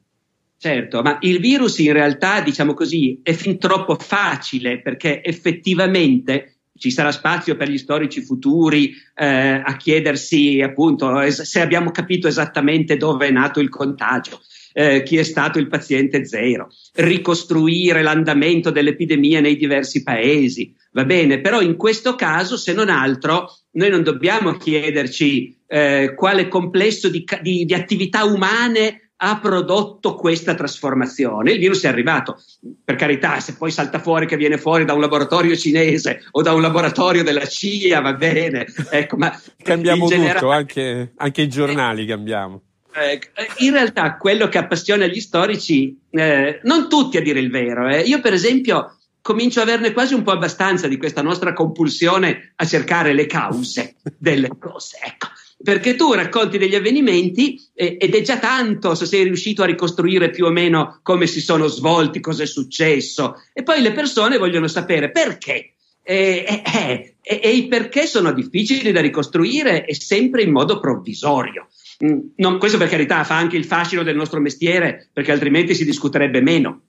Certo, 0.59 1.03
ma 1.03 1.19
il 1.21 1.39
virus 1.39 1.77
in 1.79 1.93
realtà, 1.93 2.41
diciamo 2.41 2.73
così, 2.73 3.19
è 3.21 3.33
fin 3.33 3.59
troppo 3.59 3.95
facile 3.95 4.81
perché 4.81 5.23
effettivamente 5.23 6.56
ci 6.77 6.91
sarà 6.91 7.11
spazio 7.11 7.55
per 7.55 7.69
gli 7.69 7.77
storici 7.77 8.21
futuri 8.21 8.93
eh, 9.15 9.25
a 9.63 9.75
chiedersi 9.77 10.61
appunto 10.61 11.19
es- 11.19 11.41
se 11.41 11.61
abbiamo 11.61 11.91
capito 11.91 12.27
esattamente 12.27 12.97
dove 12.97 13.27
è 13.27 13.31
nato 13.31 13.59
il 13.59 13.69
contagio. 13.69 14.41
Eh, 14.73 15.01
chi 15.01 15.17
è 15.17 15.23
stato 15.23 15.57
il 15.57 15.67
paziente 15.67 16.23
zero, 16.23 16.69
ricostruire 16.97 18.03
l'andamento 18.03 18.69
dell'epidemia 18.69 19.41
nei 19.41 19.55
diversi 19.55 20.03
paesi, 20.03 20.71
va 20.91 21.03
bene, 21.03 21.41
però 21.41 21.61
in 21.61 21.75
questo 21.77 22.13
caso, 22.13 22.57
se 22.57 22.73
non 22.73 22.89
altro, 22.89 23.51
noi 23.71 23.89
non 23.89 24.03
dobbiamo 24.03 24.53
chiederci 24.57 25.57
eh, 25.65 26.13
quale 26.15 26.47
complesso 26.47 27.09
di, 27.09 27.25
di, 27.41 27.65
di 27.65 27.73
attività 27.73 28.23
umane 28.25 29.06
ha 29.17 29.39
prodotto 29.39 30.15
questa 30.15 30.53
trasformazione. 30.53 31.53
Il 31.53 31.59
virus 31.59 31.83
è 31.83 31.87
arrivato, 31.87 32.41
per 32.83 32.95
carità, 32.95 33.39
se 33.39 33.55
poi 33.55 33.71
salta 33.71 33.99
fuori 33.99 34.27
che 34.27 34.37
viene 34.37 34.57
fuori 34.57 34.85
da 34.85 34.93
un 34.93 35.01
laboratorio 35.01 35.55
cinese 35.55 36.23
o 36.31 36.41
da 36.41 36.53
un 36.53 36.61
laboratorio 36.61 37.23
della 37.23 37.45
CIA, 37.45 37.99
va 38.01 38.13
bene. 38.13 38.65
Ecco, 38.91 39.17
ma 39.17 39.39
cambiamo 39.61 40.03
in 40.03 40.09
generale... 40.09 40.39
tutto, 40.39 40.51
anche, 40.51 41.13
anche, 41.15 41.41
i 41.41 41.49
giornali 41.49 42.05
cambiamo. 42.05 42.61
Eh, 42.93 43.19
in 43.57 43.71
realtà 43.71 44.17
quello 44.17 44.47
che 44.49 44.57
appassiona 44.57 45.05
gli 45.07 45.19
storici, 45.19 45.97
eh, 46.11 46.59
non 46.63 46.89
tutti 46.89 47.17
a 47.17 47.21
dire 47.21 47.39
il 47.39 47.51
vero, 47.51 47.87
eh. 47.87 48.01
io 48.01 48.19
per 48.21 48.33
esempio 48.33 48.97
comincio 49.21 49.59
a 49.59 49.63
averne 49.63 49.91
quasi 49.91 50.13
un 50.13 50.23
po' 50.23 50.31
abbastanza 50.31 50.87
di 50.87 50.97
questa 50.97 51.21
nostra 51.21 51.53
compulsione 51.53 52.53
a 52.55 52.65
cercare 52.65 53.13
le 53.13 53.25
cause 53.25 53.95
delle 54.17 54.49
cose. 54.57 54.97
Ecco 55.03 55.27
perché 55.61 55.95
tu 55.95 56.13
racconti 56.13 56.57
degli 56.57 56.75
avvenimenti 56.75 57.59
eh, 57.73 57.97
ed 57.99 58.13
è 58.13 58.21
già 58.21 58.37
tanto 58.37 58.93
se 58.95 59.05
sei 59.05 59.23
riuscito 59.23 59.63
a 59.63 59.65
ricostruire 59.65 60.29
più 60.29 60.45
o 60.45 60.51
meno 60.51 60.99
come 61.01 61.25
si 61.25 61.41
sono 61.41 61.67
svolti, 61.67 62.19
cosa 62.19 62.43
è 62.43 62.47
successo, 62.47 63.41
e 63.53 63.63
poi 63.63 63.81
le 63.81 63.91
persone 63.91 64.37
vogliono 64.37 64.67
sapere 64.67 65.11
perché. 65.11 65.73
Eh, 66.09 66.61
eh, 66.63 67.15
e 67.21 67.49
i 67.49 67.67
perché 67.67 68.07
sono 68.07 68.31
difficili 68.31 68.93
da 68.93 69.01
ricostruire 69.01 69.85
e 69.85 69.93
sempre 69.93 70.43
in 70.43 70.51
modo 70.51 70.79
provvisorio. 70.79 71.67
Mm, 72.05 72.19
non, 72.37 72.59
questo 72.59 72.77
per 72.77 72.87
carità 72.87 73.23
fa 73.25 73.35
anche 73.35 73.57
il 73.57 73.65
fascino 73.65 74.03
del 74.03 74.15
nostro 74.15 74.39
mestiere, 74.39 75.09
perché 75.11 75.31
altrimenti 75.33 75.75
si 75.75 75.83
discuterebbe 75.83 76.41
meno. 76.41 76.81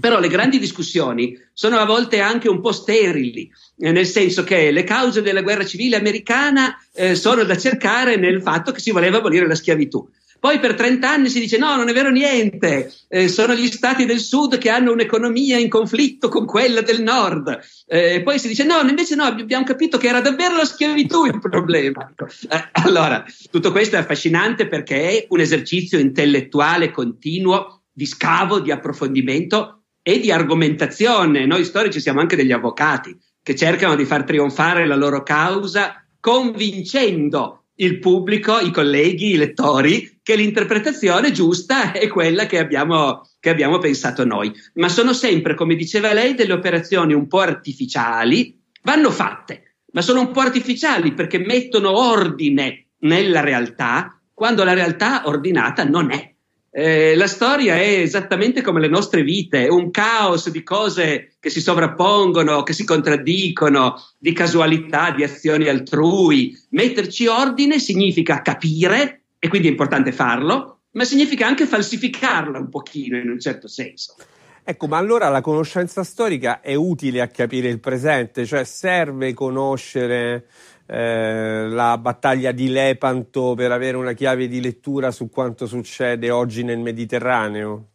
Però 0.00 0.18
le 0.18 0.28
grandi 0.28 0.58
discussioni 0.58 1.38
sono 1.52 1.76
a 1.76 1.84
volte 1.84 2.20
anche 2.20 2.48
un 2.48 2.60
po' 2.60 2.72
sterili, 2.72 3.50
eh, 3.78 3.92
nel 3.92 4.06
senso 4.06 4.42
che 4.42 4.70
le 4.70 4.84
cause 4.84 5.22
della 5.22 5.42
guerra 5.42 5.64
civile 5.64 5.96
americana 5.96 6.76
eh, 6.92 7.14
sono 7.14 7.44
da 7.44 7.56
cercare 7.56 8.16
nel 8.16 8.40
fatto 8.40 8.72
che 8.72 8.80
si 8.80 8.90
voleva 8.90 9.18
abolire 9.18 9.46
la 9.46 9.54
schiavitù. 9.54 10.08
Poi 10.40 10.58
per 10.58 10.74
30 10.74 11.06
anni 11.06 11.28
si 11.28 11.38
dice 11.38 11.58
no, 11.58 11.76
non 11.76 11.90
è 11.90 11.92
vero 11.92 12.08
niente, 12.08 12.90
eh, 13.08 13.28
sono 13.28 13.54
gli 13.54 13.66
stati 13.66 14.06
del 14.06 14.20
sud 14.20 14.56
che 14.56 14.70
hanno 14.70 14.90
un'economia 14.90 15.58
in 15.58 15.68
conflitto 15.68 16.28
con 16.28 16.46
quella 16.46 16.80
del 16.80 17.02
nord. 17.02 17.60
Eh, 17.86 18.22
poi 18.22 18.38
si 18.38 18.48
dice 18.48 18.64
no, 18.64 18.80
invece 18.80 19.16
no, 19.16 19.24
abbiamo 19.24 19.64
capito 19.64 19.98
che 19.98 20.08
era 20.08 20.22
davvero 20.22 20.56
la 20.56 20.64
schiavitù 20.64 21.26
il 21.26 21.38
problema. 21.38 22.10
Eh, 22.48 22.68
allora, 22.72 23.22
tutto 23.50 23.70
questo 23.70 23.96
è 23.96 23.98
affascinante 23.98 24.66
perché 24.66 25.10
è 25.10 25.26
un 25.28 25.40
esercizio 25.40 25.98
intellettuale 25.98 26.90
continuo 26.90 27.82
di 27.92 28.06
scavo, 28.06 28.60
di 28.60 28.70
approfondimento 28.70 29.79
e 30.02 30.18
di 30.18 30.30
argomentazione. 30.30 31.46
Noi 31.46 31.64
storici 31.64 32.00
siamo 32.00 32.20
anche 32.20 32.36
degli 32.36 32.52
avvocati 32.52 33.16
che 33.42 33.54
cercano 33.54 33.96
di 33.96 34.04
far 34.04 34.24
trionfare 34.24 34.86
la 34.86 34.96
loro 34.96 35.22
causa 35.22 36.04
convincendo 36.20 37.64
il 37.76 37.98
pubblico, 37.98 38.58
i 38.58 38.70
colleghi, 38.70 39.30
i 39.30 39.36
lettori 39.36 40.20
che 40.22 40.36
l'interpretazione 40.36 41.32
giusta 41.32 41.92
è 41.92 42.06
quella 42.08 42.46
che 42.46 42.58
abbiamo, 42.58 43.22
che 43.40 43.48
abbiamo 43.48 43.78
pensato 43.78 44.24
noi. 44.24 44.52
Ma 44.74 44.88
sono 44.88 45.14
sempre, 45.14 45.54
come 45.54 45.74
diceva 45.74 46.12
lei, 46.12 46.34
delle 46.34 46.52
operazioni 46.52 47.14
un 47.14 47.26
po' 47.26 47.40
artificiali, 47.40 48.60
vanno 48.82 49.10
fatte, 49.10 49.76
ma 49.92 50.02
sono 50.02 50.20
un 50.20 50.30
po' 50.30 50.40
artificiali 50.40 51.14
perché 51.14 51.38
mettono 51.38 51.98
ordine 51.98 52.88
nella 53.00 53.40
realtà 53.40 54.20
quando 54.34 54.62
la 54.62 54.74
realtà 54.74 55.22
ordinata 55.26 55.84
non 55.84 56.10
è. 56.10 56.29
Eh, 56.72 57.16
la 57.16 57.26
storia 57.26 57.74
è 57.74 57.98
esattamente 57.98 58.62
come 58.62 58.80
le 58.80 58.88
nostre 58.88 59.22
vite, 59.22 59.66
un 59.66 59.90
caos 59.90 60.50
di 60.50 60.62
cose 60.62 61.32
che 61.40 61.50
si 61.50 61.60
sovrappongono, 61.60 62.62
che 62.62 62.72
si 62.72 62.84
contraddicono, 62.84 63.96
di 64.16 64.32
casualità, 64.32 65.10
di 65.10 65.24
azioni 65.24 65.68
altrui. 65.68 66.56
Metterci 66.70 67.26
ordine 67.26 67.80
significa 67.80 68.40
capire, 68.40 69.22
e 69.38 69.48
quindi 69.48 69.66
è 69.66 69.70
importante 69.72 70.12
farlo, 70.12 70.82
ma 70.92 71.04
significa 71.04 71.46
anche 71.46 71.66
falsificarla 71.66 72.58
un 72.58 72.68
pochino 72.68 73.16
in 73.18 73.28
un 73.30 73.40
certo 73.40 73.66
senso. 73.66 74.14
Ecco, 74.62 74.86
ma 74.86 74.98
allora 74.98 75.28
la 75.28 75.40
conoscenza 75.40 76.04
storica 76.04 76.60
è 76.60 76.74
utile 76.74 77.20
a 77.20 77.28
capire 77.28 77.68
il 77.68 77.80
presente, 77.80 78.46
cioè 78.46 78.62
serve 78.62 79.34
conoscere 79.34 80.46
eh, 80.92 81.68
la 81.68 81.96
battaglia 81.98 82.50
di 82.50 82.68
Lepanto 82.68 83.54
per 83.54 83.70
avere 83.70 83.96
una 83.96 84.12
chiave 84.12 84.48
di 84.48 84.60
lettura 84.60 85.12
su 85.12 85.30
quanto 85.30 85.66
succede 85.66 86.30
oggi 86.30 86.64
nel 86.64 86.80
Mediterraneo? 86.80 87.86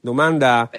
Domanda 0.00 0.70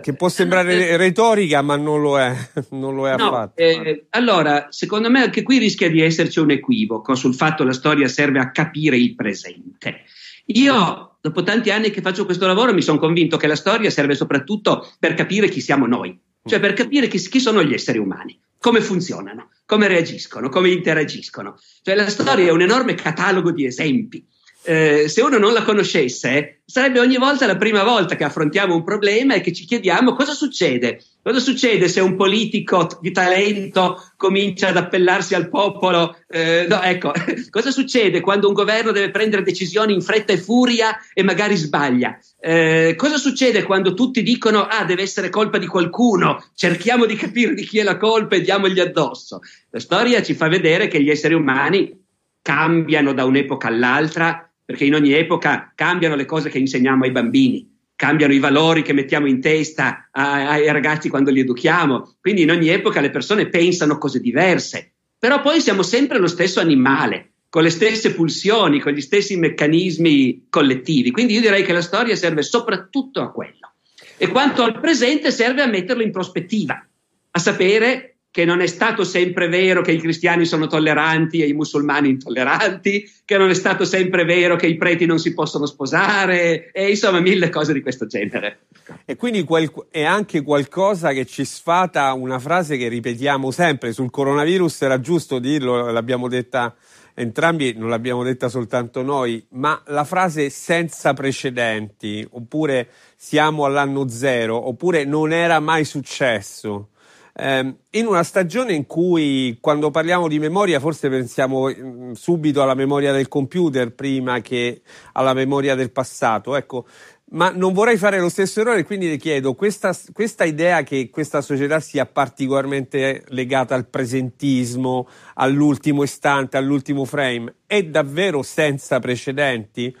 che 0.00 0.14
può 0.14 0.30
sembrare 0.30 0.88
eh, 0.88 0.96
retorica, 0.96 1.60
ma 1.60 1.76
non 1.76 2.00
lo 2.00 2.18
è, 2.18 2.34
non 2.70 2.94
lo 2.94 3.06
è 3.06 3.14
no, 3.16 3.26
affatto. 3.26 3.60
Eh, 3.60 4.06
allora, 4.10 4.68
secondo 4.70 5.10
me 5.10 5.20
anche 5.20 5.42
qui 5.42 5.58
rischia 5.58 5.90
di 5.90 6.00
esserci 6.00 6.38
un 6.38 6.50
equivoco 6.50 7.14
sul 7.14 7.34
fatto 7.34 7.62
che 7.62 7.68
la 7.68 7.74
storia 7.74 8.08
serve 8.08 8.38
a 8.38 8.50
capire 8.50 8.96
il 8.96 9.14
presente. 9.14 10.04
Io, 10.46 11.16
dopo 11.20 11.42
tanti 11.42 11.70
anni 11.70 11.90
che 11.90 12.00
faccio 12.00 12.24
questo 12.24 12.46
lavoro, 12.46 12.72
mi 12.72 12.82
sono 12.82 12.98
convinto 12.98 13.36
che 13.36 13.46
la 13.46 13.56
storia 13.56 13.90
serve 13.90 14.14
soprattutto 14.14 14.90
per 14.98 15.12
capire 15.12 15.50
chi 15.50 15.60
siamo 15.60 15.86
noi, 15.86 16.18
cioè 16.46 16.60
per 16.60 16.72
capire 16.72 17.08
chi, 17.08 17.18
chi 17.18 17.40
sono 17.40 17.62
gli 17.62 17.74
esseri 17.74 17.98
umani 17.98 18.38
come 18.62 18.80
funzionano, 18.80 19.50
come 19.66 19.88
reagiscono, 19.88 20.48
come 20.48 20.70
interagiscono. 20.70 21.58
Cioè 21.82 21.96
la 21.96 22.08
storia 22.08 22.46
è 22.46 22.52
un 22.52 22.60
enorme 22.60 22.94
catalogo 22.94 23.50
di 23.50 23.66
esempi. 23.66 24.24
Eh, 24.64 25.08
se 25.08 25.22
uno 25.22 25.38
non 25.38 25.52
la 25.52 25.62
conoscesse, 25.62 26.62
sarebbe 26.64 27.00
ogni 27.00 27.16
volta 27.16 27.46
la 27.46 27.56
prima 27.56 27.82
volta 27.82 28.14
che 28.14 28.24
affrontiamo 28.24 28.74
un 28.74 28.84
problema 28.84 29.34
e 29.34 29.40
che 29.40 29.52
ci 29.52 29.64
chiediamo 29.64 30.14
cosa 30.14 30.32
succede. 30.32 31.02
Cosa 31.22 31.40
succede 31.40 31.88
se 31.88 32.00
un 32.00 32.16
politico 32.16 32.88
di 33.00 33.10
talento 33.12 34.00
comincia 34.16 34.68
ad 34.68 34.76
appellarsi 34.76 35.34
al 35.34 35.48
popolo? 35.48 36.16
Eh, 36.28 36.66
no, 36.68 36.80
ecco, 36.80 37.12
cosa 37.50 37.70
succede 37.70 38.20
quando 38.20 38.48
un 38.48 38.54
governo 38.54 38.92
deve 38.92 39.10
prendere 39.10 39.42
decisioni 39.42 39.94
in 39.94 40.00
fretta 40.00 40.32
e 40.32 40.38
furia 40.38 40.96
e 41.12 41.22
magari 41.22 41.56
sbaglia? 41.56 42.18
Eh, 42.40 42.94
cosa 42.96 43.16
succede 43.16 43.64
quando 43.64 43.94
tutti 43.94 44.22
dicono 44.22 44.62
ah 44.62 44.84
deve 44.84 45.02
essere 45.02 45.28
colpa 45.28 45.58
di 45.58 45.66
qualcuno, 45.66 46.42
cerchiamo 46.54 47.04
di 47.04 47.16
capire 47.16 47.54
di 47.54 47.64
chi 47.64 47.78
è 47.78 47.82
la 47.82 47.96
colpa 47.96 48.36
e 48.36 48.40
diamogli 48.40 48.80
addosso? 48.80 49.40
La 49.70 49.80
storia 49.80 50.22
ci 50.22 50.34
fa 50.34 50.48
vedere 50.48 50.88
che 50.88 51.02
gli 51.02 51.10
esseri 51.10 51.34
umani 51.34 52.00
cambiano 52.42 53.12
da 53.12 53.24
un'epoca 53.24 53.68
all'altra 53.68 54.51
perché 54.72 54.86
in 54.86 54.94
ogni 54.94 55.12
epoca 55.12 55.70
cambiano 55.74 56.14
le 56.14 56.24
cose 56.24 56.48
che 56.48 56.58
insegniamo 56.58 57.04
ai 57.04 57.10
bambini, 57.10 57.70
cambiano 57.94 58.32
i 58.32 58.38
valori 58.38 58.80
che 58.80 58.94
mettiamo 58.94 59.26
in 59.26 59.38
testa 59.38 60.08
ai 60.10 60.72
ragazzi 60.72 61.10
quando 61.10 61.30
li 61.30 61.40
educhiamo, 61.40 62.16
quindi 62.22 62.40
in 62.40 62.50
ogni 62.50 62.68
epoca 62.68 63.02
le 63.02 63.10
persone 63.10 63.50
pensano 63.50 63.98
cose 63.98 64.18
diverse, 64.18 64.94
però 65.18 65.42
poi 65.42 65.60
siamo 65.60 65.82
sempre 65.82 66.18
lo 66.18 66.26
stesso 66.26 66.58
animale, 66.58 67.32
con 67.50 67.62
le 67.62 67.68
stesse 67.68 68.14
pulsioni, 68.14 68.80
con 68.80 68.92
gli 68.92 69.02
stessi 69.02 69.36
meccanismi 69.36 70.46
collettivi, 70.48 71.10
quindi 71.10 71.34
io 71.34 71.42
direi 71.42 71.64
che 71.64 71.74
la 71.74 71.82
storia 71.82 72.16
serve 72.16 72.40
soprattutto 72.42 73.20
a 73.20 73.30
quello. 73.30 73.74
E 74.16 74.28
quanto 74.28 74.62
al 74.62 74.80
presente 74.80 75.30
serve 75.30 75.60
a 75.60 75.66
metterlo 75.66 76.02
in 76.02 76.12
prospettiva, 76.12 76.82
a 77.30 77.38
sapere 77.38 78.11
che 78.32 78.46
non 78.46 78.62
è 78.62 78.66
stato 78.66 79.04
sempre 79.04 79.46
vero 79.46 79.82
che 79.82 79.92
i 79.92 80.00
cristiani 80.00 80.46
sono 80.46 80.66
tolleranti 80.66 81.42
e 81.42 81.48
i 81.48 81.52
musulmani 81.52 82.08
intolleranti, 82.08 83.04
che 83.26 83.36
non 83.36 83.50
è 83.50 83.54
stato 83.54 83.84
sempre 83.84 84.24
vero 84.24 84.56
che 84.56 84.66
i 84.66 84.78
preti 84.78 85.04
non 85.04 85.18
si 85.18 85.34
possono 85.34 85.66
sposare, 85.66 86.70
e 86.72 86.88
insomma 86.88 87.20
mille 87.20 87.50
cose 87.50 87.74
di 87.74 87.82
questo 87.82 88.06
genere. 88.06 88.60
E 89.04 89.16
quindi 89.16 89.44
qual- 89.44 89.70
è 89.90 90.02
anche 90.02 90.40
qualcosa 90.40 91.12
che 91.12 91.26
ci 91.26 91.44
sfata 91.44 92.10
una 92.14 92.38
frase 92.38 92.78
che 92.78 92.88
ripetiamo 92.88 93.50
sempre 93.50 93.92
sul 93.92 94.10
coronavirus, 94.10 94.80
era 94.80 94.98
giusto 94.98 95.38
dirlo, 95.38 95.90
l'abbiamo 95.90 96.26
detta 96.26 96.74
entrambi 97.14 97.74
non 97.76 97.90
l'abbiamo 97.90 98.22
detta 98.22 98.48
soltanto 98.48 99.02
noi, 99.02 99.44
ma 99.50 99.82
la 99.88 100.04
frase 100.04 100.48
senza 100.48 101.12
precedenti, 101.12 102.26
oppure 102.30 102.88
siamo 103.14 103.66
all'anno 103.66 104.08
zero, 104.08 104.68
oppure 104.68 105.04
non 105.04 105.32
era 105.32 105.60
mai 105.60 105.84
successo. 105.84 106.91
Eh, 107.34 107.74
in 107.90 108.06
una 108.06 108.22
stagione 108.22 108.74
in 108.74 108.86
cui 108.86 109.56
quando 109.58 109.90
parliamo 109.90 110.28
di 110.28 110.38
memoria 110.38 110.78
forse 110.80 111.08
pensiamo 111.08 111.70
mm, 111.70 112.12
subito 112.12 112.62
alla 112.62 112.74
memoria 112.74 113.10
del 113.10 113.28
computer 113.28 113.94
prima 113.94 114.40
che 114.40 114.82
alla 115.12 115.32
memoria 115.32 115.74
del 115.74 115.90
passato, 115.92 116.54
ecco, 116.56 116.84
ma 117.32 117.50
non 117.50 117.72
vorrei 117.72 117.96
fare 117.96 118.18
lo 118.20 118.28
stesso 118.28 118.60
errore, 118.60 118.84
quindi 118.84 119.08
le 119.08 119.16
chiedo, 119.16 119.54
questa, 119.54 119.96
questa, 120.12 120.44
idea 120.44 120.82
che 120.82 121.08
questa 121.08 121.40
società 121.40 121.80
sia 121.80 122.04
particolarmente 122.04 123.24
legata 123.28 123.74
al 123.74 123.86
presentismo, 123.86 125.08
all'ultimo 125.34 126.02
istante, 126.02 126.58
all'ultimo 126.58 127.06
frame, 127.06 127.54
è 127.66 127.82
davvero 127.84 128.42
senza 128.42 128.98
precedenti? 129.00 129.94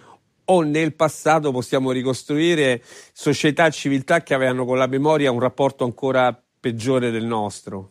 O 0.44 0.60
nel 0.60 0.94
passato 0.94 1.52
possiamo 1.52 1.92
ricostruire 1.92 2.82
società 3.12 3.66
e 3.66 3.70
civiltà 3.70 4.22
che 4.22 4.34
avevano 4.34 4.66
con 4.66 4.76
la 4.76 4.86
memoria 4.86 5.30
un 5.30 5.40
rapporto 5.40 5.84
ancora 5.84 6.41
peggiore 6.62 7.10
del 7.10 7.24
nostro? 7.24 7.90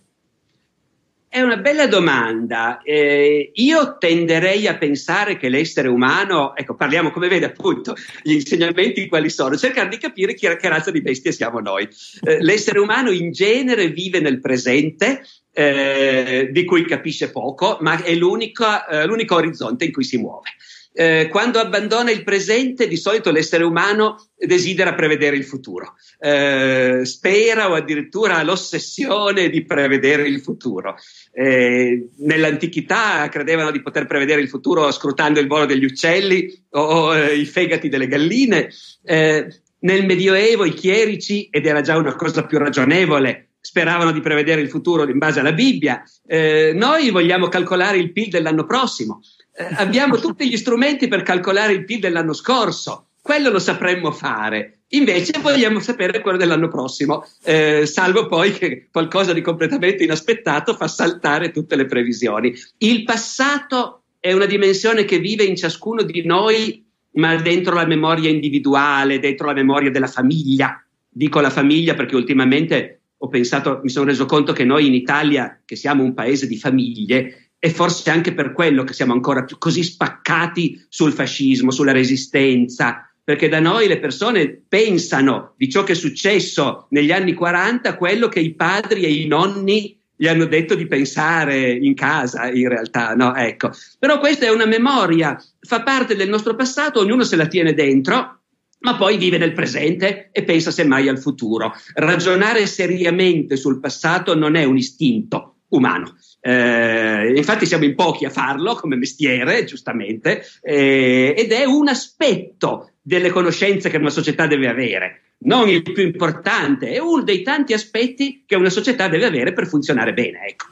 È 1.27 1.41
una 1.41 1.57
bella 1.57 1.87
domanda. 1.87 2.81
Eh, 2.81 3.51
io 3.53 3.97
tenderei 3.97 4.65
a 4.67 4.77
pensare 4.77 5.37
che 5.37 5.49
l'essere 5.49 5.89
umano, 5.89 6.55
ecco, 6.55 6.75
parliamo 6.75 7.11
come 7.11 7.27
vede 7.27 7.45
appunto 7.47 7.95
gli 8.21 8.31
insegnamenti 8.31 9.07
quali 9.07 9.29
sono, 9.29 9.57
cercare 9.57 9.89
di 9.89 9.97
capire 9.97 10.33
chi, 10.33 10.47
che 10.47 10.69
razza 10.69 10.89
di 10.89 11.01
bestia 11.01 11.33
siamo 11.33 11.59
noi. 11.59 11.87
Eh, 12.21 12.41
l'essere 12.41 12.79
umano 12.79 13.11
in 13.11 13.31
genere 13.31 13.89
vive 13.89 14.21
nel 14.21 14.39
presente, 14.39 15.21
eh, 15.51 16.49
di 16.49 16.63
cui 16.63 16.85
capisce 16.85 17.29
poco, 17.29 17.77
ma 17.81 18.01
è 18.01 18.11
eh, 18.11 18.15
l'unico 18.15 19.35
orizzonte 19.35 19.83
in 19.83 19.91
cui 19.91 20.05
si 20.05 20.17
muove. 20.17 20.49
Eh, 20.93 21.29
quando 21.29 21.59
abbandona 21.59 22.11
il 22.11 22.23
presente, 22.23 22.87
di 22.87 22.97
solito 22.97 23.31
l'essere 23.31 23.63
umano 23.63 24.27
desidera 24.35 24.93
prevedere 24.93 25.37
il 25.37 25.45
futuro, 25.45 25.93
eh, 26.19 27.01
spera 27.03 27.69
o 27.69 27.75
addirittura 27.75 28.37
ha 28.37 28.43
l'ossessione 28.43 29.49
di 29.49 29.63
prevedere 29.63 30.27
il 30.27 30.41
futuro. 30.41 30.95
Eh, 31.31 32.09
nell'antichità 32.17 33.29
credevano 33.29 33.71
di 33.71 33.81
poter 33.81 34.05
prevedere 34.05 34.41
il 34.41 34.49
futuro 34.49 34.91
scrutando 34.91 35.39
il 35.39 35.47
volo 35.47 35.65
degli 35.65 35.85
uccelli 35.85 36.61
o, 36.71 36.81
o 36.81 37.15
eh, 37.15 37.35
i 37.35 37.45
fegati 37.45 37.87
delle 37.87 38.07
galline. 38.07 38.69
Eh, 39.03 39.47
nel 39.79 40.05
Medioevo 40.05 40.65
i 40.65 40.73
chierici, 40.73 41.47
ed 41.49 41.65
era 41.65 41.81
già 41.81 41.97
una 41.97 42.15
cosa 42.15 42.45
più 42.45 42.57
ragionevole, 42.57 43.51
speravano 43.61 44.11
di 44.11 44.19
prevedere 44.19 44.61
il 44.61 44.69
futuro 44.69 45.07
in 45.07 45.17
base 45.17 45.39
alla 45.39 45.53
Bibbia. 45.53 46.03
Eh, 46.27 46.71
noi 46.73 47.11
vogliamo 47.11 47.47
calcolare 47.47 47.97
il 47.97 48.11
PIL 48.11 48.29
dell'anno 48.29 48.65
prossimo 48.65 49.21
eh, 49.69 49.75
abbiamo 49.75 50.17
tutti 50.17 50.47
gli 50.49 50.57
strumenti 50.57 51.07
per 51.07 51.23
calcolare 51.23 51.73
il 51.73 51.85
PIL 51.85 51.99
dell'anno 51.99 52.33
scorso, 52.33 53.07
quello 53.21 53.49
lo 53.49 53.59
sapremmo 53.59 54.11
fare. 54.11 54.79
Invece 54.93 55.39
vogliamo 55.39 55.79
sapere 55.79 56.19
quello 56.19 56.37
dell'anno 56.37 56.67
prossimo, 56.67 57.25
eh, 57.43 57.85
salvo 57.85 58.27
poi 58.27 58.51
che 58.51 58.87
qualcosa 58.91 59.31
di 59.31 59.41
completamente 59.41 60.03
inaspettato 60.03 60.73
fa 60.75 60.87
saltare 60.87 61.51
tutte 61.51 61.75
le 61.77 61.85
previsioni. 61.85 62.53
Il 62.79 63.03
passato 63.03 64.03
è 64.19 64.33
una 64.33 64.45
dimensione 64.45 65.05
che 65.05 65.19
vive 65.19 65.43
in 65.43 65.55
ciascuno 65.55 66.03
di 66.03 66.25
noi, 66.25 66.85
ma 67.13 67.35
dentro 67.37 67.73
la 67.73 67.85
memoria 67.85 68.29
individuale, 68.29 69.19
dentro 69.19 69.47
la 69.47 69.53
memoria 69.53 69.91
della 69.91 70.07
famiglia. 70.07 70.83
Dico 71.07 71.39
la 71.39 71.49
famiglia 71.49 71.93
perché 71.93 72.15
ultimamente 72.15 73.01
ho 73.17 73.27
pensato, 73.27 73.79
mi 73.83 73.89
sono 73.89 74.05
reso 74.05 74.25
conto 74.25 74.51
che 74.51 74.65
noi 74.65 74.87
in 74.87 74.93
Italia, 74.93 75.61
che 75.63 75.75
siamo 75.75 76.03
un 76.03 76.13
paese 76.13 76.47
di 76.47 76.57
famiglie, 76.57 77.50
e 77.63 77.69
forse 77.69 78.09
anche 78.09 78.33
per 78.33 78.53
quello 78.53 78.83
che 78.83 78.93
siamo 78.93 79.13
ancora 79.13 79.45
così 79.59 79.83
spaccati 79.83 80.83
sul 80.89 81.13
fascismo, 81.13 81.69
sulla 81.69 81.91
resistenza, 81.91 83.07
perché 83.23 83.49
da 83.49 83.59
noi 83.59 83.87
le 83.87 83.99
persone 83.99 84.63
pensano 84.67 85.53
di 85.57 85.69
ciò 85.69 85.83
che 85.83 85.91
è 85.91 85.95
successo 85.95 86.87
negli 86.89 87.11
anni 87.11 87.35
40 87.35 87.97
quello 87.97 88.29
che 88.29 88.39
i 88.39 88.55
padri 88.55 89.03
e 89.03 89.13
i 89.13 89.27
nonni 89.27 89.95
gli 90.15 90.27
hanno 90.27 90.45
detto 90.45 90.73
di 90.73 90.87
pensare 90.87 91.71
in 91.71 91.93
casa, 91.93 92.49
in 92.49 92.67
realtà, 92.67 93.13
no? 93.13 93.35
Ecco. 93.35 93.69
Però 93.99 94.17
questa 94.17 94.47
è 94.47 94.49
una 94.49 94.65
memoria, 94.65 95.39
fa 95.59 95.83
parte 95.83 96.15
del 96.15 96.29
nostro 96.29 96.55
passato, 96.55 96.99
ognuno 96.99 97.23
se 97.23 97.35
la 97.35 97.45
tiene 97.45 97.75
dentro, 97.75 98.39
ma 98.79 98.95
poi 98.95 99.17
vive 99.17 99.37
nel 99.37 99.53
presente 99.53 100.29
e 100.31 100.43
pensa 100.43 100.71
semmai 100.71 101.07
al 101.07 101.19
futuro. 101.19 101.73
Ragionare 101.93 102.65
seriamente 102.65 103.55
sul 103.55 103.79
passato 103.79 104.35
non 104.35 104.55
è 104.55 104.63
un 104.63 104.77
istinto 104.77 105.57
umano, 105.71 106.15
eh, 106.39 107.33
infatti 107.35 107.65
siamo 107.65 107.83
in 107.83 107.95
pochi 107.95 108.25
a 108.25 108.29
farlo 108.29 108.75
come 108.75 108.95
mestiere, 108.95 109.63
giustamente, 109.65 110.43
eh, 110.61 111.33
ed 111.37 111.51
è 111.51 111.65
un 111.65 111.87
aspetto 111.87 112.91
delle 113.01 113.29
conoscenze 113.29 113.89
che 113.89 113.97
una 113.97 114.09
società 114.09 114.47
deve 114.47 114.67
avere, 114.67 115.21
non 115.39 115.67
il 115.69 115.81
più 115.81 116.03
importante, 116.03 116.91
è 116.91 116.99
uno 116.99 117.23
dei 117.23 117.41
tanti 117.41 117.73
aspetti 117.73 118.43
che 118.45 118.55
una 118.55 118.69
società 118.69 119.07
deve 119.07 119.25
avere 119.25 119.53
per 119.53 119.67
funzionare 119.67 120.13
bene. 120.13 120.47
Ecco. 120.47 120.67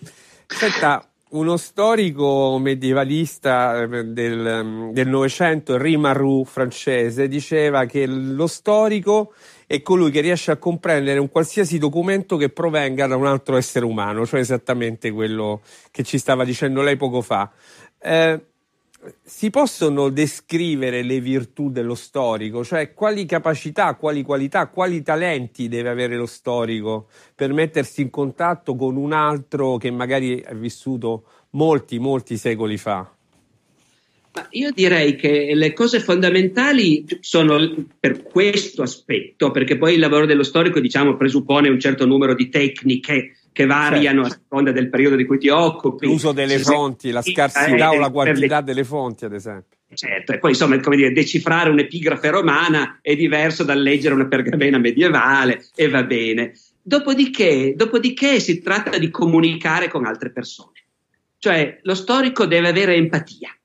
Senta, 0.45 1.03
uno 1.29 1.57
storico 1.57 2.57
medievalista 2.59 3.83
eh, 3.83 4.03
del 4.05 5.05
Novecento, 5.05 5.77
Rimaru 5.77 6.43
francese, 6.45 7.27
diceva 7.27 7.85
che 7.85 8.05
lo 8.07 8.47
storico 8.47 9.33
è 9.69 9.83
colui 9.83 10.09
che 10.09 10.21
riesce 10.21 10.49
a 10.49 10.57
comprendere 10.57 11.19
un 11.19 11.29
qualsiasi 11.29 11.77
documento 11.77 12.37
che 12.37 12.49
provenga 12.49 13.05
da 13.05 13.15
un 13.15 13.27
altro 13.27 13.55
essere 13.55 13.85
umano, 13.85 14.25
cioè 14.25 14.39
esattamente 14.39 15.11
quello 15.11 15.61
che 15.91 16.01
ci 16.01 16.17
stava 16.17 16.43
dicendo 16.43 16.81
lei 16.81 16.97
poco 16.97 17.21
fa. 17.21 17.51
Eh, 17.99 18.45
si 19.21 19.51
possono 19.51 20.09
descrivere 20.09 21.03
le 21.03 21.19
virtù 21.19 21.69
dello 21.69 21.93
storico, 21.93 22.63
cioè 22.63 22.95
quali 22.95 23.27
capacità, 23.27 23.93
quali 23.93 24.23
qualità, 24.23 24.69
quali 24.69 25.03
talenti 25.03 25.67
deve 25.67 25.89
avere 25.89 26.15
lo 26.15 26.25
storico 26.25 27.07
per 27.35 27.53
mettersi 27.53 28.01
in 28.01 28.09
contatto 28.09 28.75
con 28.75 28.95
un 28.95 29.13
altro 29.13 29.77
che 29.77 29.91
magari 29.91 30.39
è 30.39 30.55
vissuto 30.55 31.25
molti, 31.51 31.99
molti 31.99 32.37
secoli 32.37 32.77
fa? 32.77 33.18
Io 34.51 34.71
direi 34.71 35.15
che 35.15 35.51
le 35.53 35.73
cose 35.73 35.99
fondamentali 35.99 37.05
sono 37.19 37.57
per 37.99 38.23
questo 38.23 38.81
aspetto, 38.81 39.51
perché 39.51 39.77
poi 39.77 39.93
il 39.93 39.99
lavoro 39.99 40.25
dello 40.25 40.43
storico 40.43 40.79
diciamo, 40.79 41.17
presuppone 41.17 41.69
un 41.69 41.79
certo 41.79 42.05
numero 42.05 42.35
di 42.35 42.49
tecniche 42.49 43.33
che 43.51 43.65
variano 43.65 44.23
certo. 44.23 44.37
a 44.37 44.41
seconda 44.41 44.71
del 44.71 44.89
periodo 44.89 45.15
di 45.15 45.25
cui 45.25 45.37
ti 45.37 45.49
occupi. 45.49 46.05
L'uso 46.05 46.31
delle 46.31 46.59
fonti, 46.59 47.11
la 47.11 47.21
scarsità 47.21 47.91
eh, 47.91 47.97
o 47.97 47.99
la 47.99 48.09
quantità 48.09 48.59
le... 48.59 48.63
delle 48.63 48.83
fonti, 48.83 49.25
ad 49.25 49.33
esempio. 49.33 49.77
Certo, 49.93 50.33
e 50.33 50.39
poi 50.39 50.51
insomma, 50.51 50.79
come 50.79 50.95
dire, 50.95 51.11
decifrare 51.11 51.69
un'epigrafe 51.69 52.29
romana 52.29 52.99
è 53.01 53.15
diverso 53.15 53.63
dal 53.63 53.81
leggere 53.81 54.13
una 54.13 54.27
pergamena 54.27 54.77
medievale 54.77 55.65
e 55.75 55.89
va 55.89 56.03
bene. 56.03 56.53
Dopodiché, 56.81 57.73
dopodiché 57.75 58.39
si 58.39 58.61
tratta 58.61 58.97
di 58.97 59.09
comunicare 59.09 59.89
con 59.89 60.05
altre 60.05 60.31
persone. 60.31 60.83
Cioè, 61.37 61.79
lo 61.83 61.95
storico 61.95 62.45
deve 62.45 62.69
avere 62.69 62.95
empatia 62.95 63.58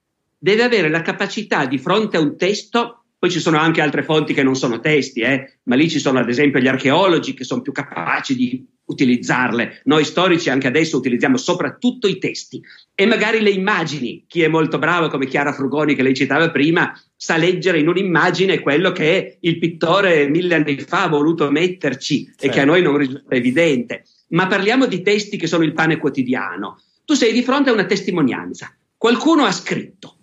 deve 0.45 0.63
avere 0.63 0.91
la 0.91 1.01
capacità 1.01 1.65
di 1.65 1.79
fronte 1.79 2.19
a 2.19 2.21
un 2.21 2.37
testo, 2.37 3.05
poi 3.19 3.31
ci 3.31 3.41
sono 3.41 3.57
anche 3.57 3.81
altre 3.81 4.03
fonti 4.03 4.35
che 4.35 4.43
non 4.43 4.55
sono 4.55 4.79
testi, 4.79 5.21
eh, 5.21 5.61
ma 5.63 5.75
lì 5.75 5.89
ci 5.89 5.99
sono 5.99 6.19
ad 6.19 6.29
esempio 6.29 6.61
gli 6.61 6.69
archeologi 6.69 7.33
che 7.33 7.45
sono 7.45 7.63
più 7.63 7.73
capaci 7.73 8.37
di 8.37 8.63
utilizzarle. 8.85 9.81
Noi 9.85 10.05
storici 10.05 10.51
anche 10.51 10.67
adesso 10.67 10.99
utilizziamo 10.99 11.39
soprattutto 11.39 12.07
i 12.09 12.19
testi 12.19 12.61
e 12.95 13.07
magari 13.07 13.41
le 13.41 13.49
immagini. 13.49 14.27
Chi 14.29 14.43
è 14.43 14.49
molto 14.49 14.79
bravo 14.79 15.09
come 15.09 15.27
Chiara 15.27 15.55
Frugoni 15.55 15.95
che 15.95 16.03
lei 16.03 16.13
citava 16.13 16.51
prima 16.51 16.93
sa 17.17 17.39
leggere 17.39 17.79
in 17.79 17.89
un'immagine 17.89 18.61
quello 18.61 18.93
che 18.93 19.39
il 19.41 19.59
pittore 19.59 20.29
mille 20.29 20.57
anni 20.57 20.79
fa 20.81 21.05
ha 21.05 21.09
voluto 21.09 21.51
metterci 21.51 22.27
certo. 22.27 22.45
e 22.45 22.49
che 22.51 22.61
a 22.61 22.67
noi 22.67 22.83
non 22.83 22.99
risulta 22.99 23.35
evidente. 23.35 24.05
Ma 24.29 24.47
parliamo 24.47 24.85
di 24.85 25.01
testi 25.01 25.39
che 25.39 25.47
sono 25.47 25.65
il 25.65 25.73
pane 25.73 25.97
quotidiano. 25.97 26.83
Tu 27.07 27.15
sei 27.15 27.33
di 27.33 27.43
fronte 27.43 27.71
a 27.71 27.73
una 27.73 27.87
testimonianza. 27.87 28.71
Qualcuno 28.99 29.45
ha 29.45 29.53
scritto 29.53 30.14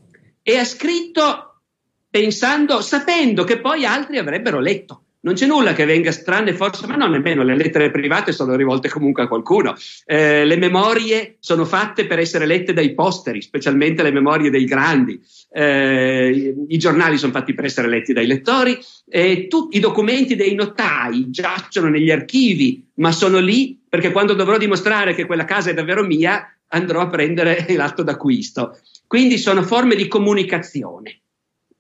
e 0.43 0.57
ha 0.57 0.65
scritto 0.65 1.61
pensando, 2.09 2.81
sapendo 2.81 3.43
che 3.43 3.59
poi 3.59 3.85
altri 3.85 4.17
avrebbero 4.17 4.59
letto. 4.59 5.03
Non 5.23 5.35
c'è 5.35 5.45
nulla 5.45 5.73
che 5.73 5.85
venga 5.85 6.11
strano, 6.11 6.51
forse, 6.53 6.87
ma 6.87 6.95
non 6.95 7.11
nemmeno 7.11 7.43
le 7.43 7.55
lettere 7.55 7.91
private 7.91 8.31
sono 8.31 8.55
rivolte 8.55 8.89
comunque 8.89 9.21
a 9.21 9.27
qualcuno. 9.27 9.75
Eh, 10.05 10.45
le 10.45 10.57
memorie 10.57 11.35
sono 11.39 11.63
fatte 11.63 12.07
per 12.07 12.17
essere 12.17 12.47
lette 12.47 12.73
dai 12.73 12.95
posteri, 12.95 13.39
specialmente 13.39 14.01
le 14.01 14.11
memorie 14.11 14.49
dei 14.49 14.65
grandi. 14.65 15.21
Eh, 15.51 16.55
I 16.67 16.77
giornali 16.79 17.19
sono 17.19 17.31
fatti 17.31 17.53
per 17.53 17.65
essere 17.65 17.87
letti 17.87 18.13
dai 18.13 18.25
lettori. 18.25 18.79
Eh, 19.07 19.45
tutti 19.47 19.77
i 19.77 19.79
documenti 19.79 20.35
dei 20.35 20.55
notai 20.55 21.29
giacciono 21.29 21.89
negli 21.89 22.09
archivi, 22.09 22.89
ma 22.95 23.11
sono 23.11 23.37
lì 23.37 23.79
perché 23.87 24.11
quando 24.11 24.33
dovrò 24.33 24.57
dimostrare 24.57 25.13
che 25.13 25.25
quella 25.25 25.45
casa 25.45 25.69
è 25.69 25.75
davvero 25.75 26.03
mia, 26.03 26.51
andrò 26.69 27.01
a 27.01 27.07
prendere 27.07 27.67
l'atto 27.77 28.01
d'acquisto. 28.01 28.75
Quindi 29.11 29.37
sono 29.37 29.61
forme 29.63 29.97
di 29.97 30.07
comunicazione. 30.07 31.23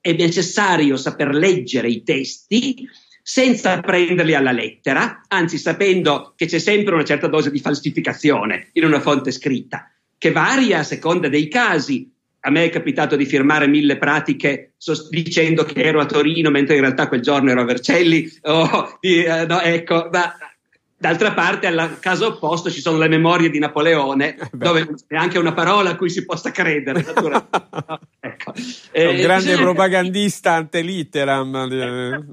È 0.01 0.11
necessario 0.11 0.97
saper 0.97 1.33
leggere 1.33 1.87
i 1.87 2.03
testi 2.03 2.85
senza 3.23 3.79
prenderli 3.79 4.33
alla 4.33 4.51
lettera, 4.51 5.21
anzi 5.29 5.57
sapendo 5.57 6.33
che 6.35 6.45
c'è 6.45 6.59
sempre 6.59 6.93
una 6.93 7.05
certa 7.05 7.27
dose 7.27 7.49
di 7.49 7.61
falsificazione 7.61 8.67
in 8.73 8.83
una 8.83 8.99
fonte 8.99 9.31
scritta, 9.31 9.89
che 10.17 10.33
varia 10.33 10.79
a 10.79 10.83
seconda 10.83 11.29
dei 11.29 11.47
casi. 11.47 12.11
a 12.41 12.49
me 12.49 12.65
è 12.65 12.69
capitato 12.69 13.15
di 13.15 13.25
firmare 13.25 13.65
mille 13.65 13.97
pratiche 13.97 14.73
dicendo 15.09 15.63
che 15.63 15.83
ero 15.83 16.01
a 16.01 16.05
Torino 16.05 16.49
mentre 16.49 16.75
in 16.75 16.81
realtà 16.81 17.07
quel 17.07 17.21
giorno 17.21 17.51
ero 17.51 17.61
a 17.61 17.65
Vercelli. 17.65 18.29
Oh, 18.41 18.99
no, 19.47 19.61
ecco, 19.61 20.09
ma 20.11 20.35
D'altra 21.01 21.33
parte, 21.33 21.65
al 21.65 21.97
caso 21.99 22.27
opposto, 22.27 22.69
ci 22.69 22.79
sono 22.79 22.99
le 22.99 23.07
memorie 23.07 23.49
di 23.49 23.57
Napoleone, 23.57 24.35
eh 24.37 24.49
dove 24.51 24.85
c'è 25.07 25.15
anche 25.15 25.39
una 25.39 25.51
parola 25.51 25.89
a 25.89 25.95
cui 25.95 26.11
si 26.11 26.23
possa 26.23 26.51
credere. 26.51 26.99
ecco. 28.19 28.53
È 28.91 29.05
un 29.07 29.15
eh, 29.15 29.21
grande 29.21 29.55
propagandista 29.65 30.53
ante 30.53 30.81
litteram. 30.81 31.55
Eh, 31.71 32.23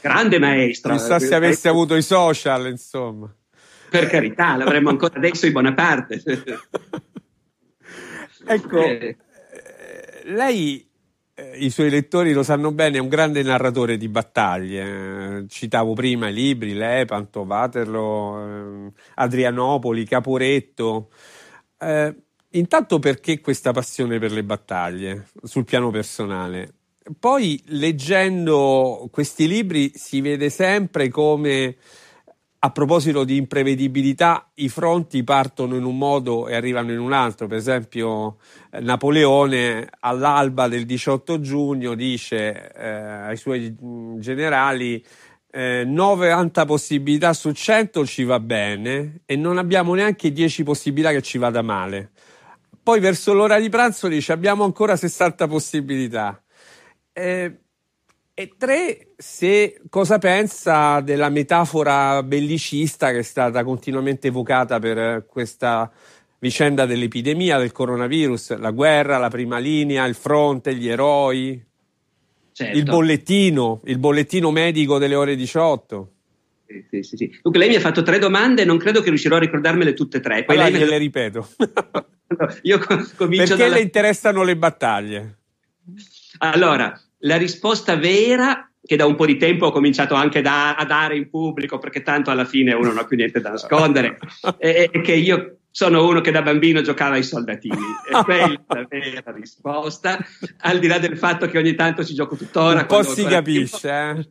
grande 0.00 0.40
maestro. 0.40 0.94
Chissà 0.94 1.20
se 1.20 1.32
avesse 1.32 1.68
avuto 1.68 1.94
i 1.94 2.02
social, 2.02 2.66
insomma. 2.66 3.32
Per 3.88 4.08
carità, 4.08 4.56
l'avremmo 4.56 4.88
ancora 4.90 5.14
adesso 5.14 5.46
in 5.46 5.52
buona 5.52 5.72
parte. 5.72 6.20
ecco, 8.46 8.82
eh. 8.82 9.16
lei 10.24 10.80
eh, 10.80 10.87
i 11.58 11.70
suoi 11.70 11.90
lettori 11.90 12.32
lo 12.32 12.42
sanno 12.42 12.72
bene, 12.72 12.98
è 12.98 13.00
un 13.00 13.08
grande 13.08 13.42
narratore 13.42 13.96
di 13.96 14.08
battaglie. 14.08 15.38
Eh, 15.38 15.48
citavo 15.48 15.92
prima 15.94 16.28
i 16.28 16.32
libri, 16.32 16.74
Lepanto, 16.74 17.42
Waterloo, 17.42 18.86
eh, 18.86 18.92
Adrianopoli, 19.14 20.04
Caporetto. 20.04 21.10
Eh, 21.78 22.14
intanto 22.50 22.98
perché 22.98 23.40
questa 23.40 23.72
passione 23.72 24.18
per 24.18 24.32
le 24.32 24.42
battaglie 24.42 25.28
sul 25.42 25.64
piano 25.64 25.90
personale? 25.90 26.72
Poi 27.18 27.62
leggendo 27.66 29.08
questi 29.10 29.46
libri 29.46 29.92
si 29.94 30.20
vede 30.20 30.50
sempre 30.50 31.08
come 31.08 31.76
a 32.60 32.70
proposito 32.70 33.22
di 33.22 33.36
imprevedibilità, 33.36 34.50
i 34.54 34.68
fronti 34.68 35.22
partono 35.22 35.76
in 35.76 35.84
un 35.84 35.96
modo 35.96 36.48
e 36.48 36.56
arrivano 36.56 36.90
in 36.90 36.98
un 36.98 37.12
altro. 37.12 37.46
Per 37.46 37.56
esempio, 37.56 38.38
eh, 38.70 38.80
Napoleone 38.80 39.88
all'alba 40.00 40.66
del 40.66 40.84
18 40.84 41.40
giugno 41.40 41.94
dice 41.94 42.72
eh, 42.72 42.88
ai 42.88 43.36
suoi 43.36 43.76
mm, 43.80 44.18
generali 44.18 45.04
eh, 45.50 45.84
90 45.86 46.64
possibilità 46.64 47.32
su 47.32 47.52
100 47.52 48.04
ci 48.04 48.24
va 48.24 48.40
bene 48.40 49.20
e 49.24 49.36
non 49.36 49.56
abbiamo 49.56 49.94
neanche 49.94 50.32
10 50.32 50.64
possibilità 50.64 51.12
che 51.12 51.22
ci 51.22 51.38
vada 51.38 51.62
male. 51.62 52.10
Poi 52.82 52.98
verso 53.00 53.34
l'ora 53.34 53.60
di 53.60 53.68
pranzo 53.68 54.08
dice 54.08 54.32
abbiamo 54.32 54.64
ancora 54.64 54.96
60 54.96 55.46
possibilità. 55.46 56.42
Eh, 57.12 57.58
e 58.40 58.52
tre, 58.56 59.14
se 59.16 59.80
cosa 59.90 60.18
pensa 60.18 61.00
della 61.00 61.28
metafora 61.28 62.22
bellicista 62.22 63.10
che 63.10 63.18
è 63.18 63.22
stata 63.22 63.64
continuamente 63.64 64.28
evocata 64.28 64.78
per 64.78 65.26
questa 65.26 65.90
vicenda 66.38 66.86
dell'epidemia 66.86 67.58
del 67.58 67.72
coronavirus, 67.72 68.56
la 68.58 68.70
guerra, 68.70 69.18
la 69.18 69.28
prima 69.28 69.58
linea, 69.58 70.04
il 70.04 70.14
fronte, 70.14 70.76
gli 70.76 70.86
eroi, 70.86 71.60
certo. 72.52 72.78
il 72.78 72.84
bollettino, 72.84 73.80
il 73.86 73.98
bollettino 73.98 74.52
medico 74.52 74.98
delle 74.98 75.16
ore 75.16 75.34
18. 75.34 76.12
Sì, 76.90 77.02
sì, 77.02 77.16
sì. 77.16 77.38
Dunque, 77.42 77.58
lei 77.58 77.70
mi 77.70 77.74
ha 77.74 77.80
fatto 77.80 78.04
tre 78.04 78.20
domande, 78.20 78.64
non 78.64 78.78
credo 78.78 79.00
che 79.00 79.08
riuscirò 79.08 79.34
a 79.34 79.40
ricordarmele 79.40 79.94
tutte 79.94 80.18
e 80.18 80.20
tre. 80.20 80.44
Poi 80.44 80.54
allora 80.54 80.70
lei 80.70 80.78
me 80.78 80.86
le 80.86 80.98
ripeto. 80.98 81.48
Io 82.62 82.78
comincio 83.16 83.16
Perché 83.16 83.56
dalla... 83.56 83.74
le 83.74 83.80
interessano 83.80 84.44
le 84.44 84.56
battaglie? 84.56 85.38
Allora, 86.38 86.96
la 87.20 87.36
risposta 87.36 87.96
vera 87.96 88.70
che 88.80 88.96
da 88.96 89.06
un 89.06 89.16
po' 89.16 89.26
di 89.26 89.36
tempo 89.36 89.66
ho 89.66 89.70
cominciato 89.70 90.14
anche 90.14 90.40
da, 90.40 90.74
a 90.74 90.84
dare 90.84 91.16
in 91.16 91.28
pubblico, 91.28 91.78
perché 91.78 92.02
tanto 92.02 92.30
alla 92.30 92.44
fine 92.44 92.72
uno 92.72 92.88
non 92.88 92.98
ha 92.98 93.04
più 93.04 93.16
niente 93.16 93.40
da 93.40 93.50
nascondere, 93.50 94.18
è, 94.56 94.88
è 94.90 95.00
che 95.00 95.12
io 95.12 95.58
sono 95.78 96.08
uno 96.08 96.20
che 96.20 96.32
da 96.32 96.42
bambino 96.42 96.80
giocava 96.80 97.14
ai 97.14 97.22
soldatini. 97.22 97.76
E 98.10 98.10
quella 98.24 98.46
è 98.46 98.60
la 98.66 98.86
vera 98.88 99.32
risposta, 99.32 100.18
al 100.62 100.80
di 100.80 100.88
là 100.88 100.98
del 100.98 101.16
fatto 101.16 101.46
che 101.46 101.56
ogni 101.56 101.76
tanto 101.76 102.04
ci 102.04 102.14
gioco 102.14 102.34
tuttora. 102.34 102.80
Un 102.80 102.86
po' 102.86 103.04
si 103.04 103.22
capisce, 103.22 103.88
eh? 103.88 104.28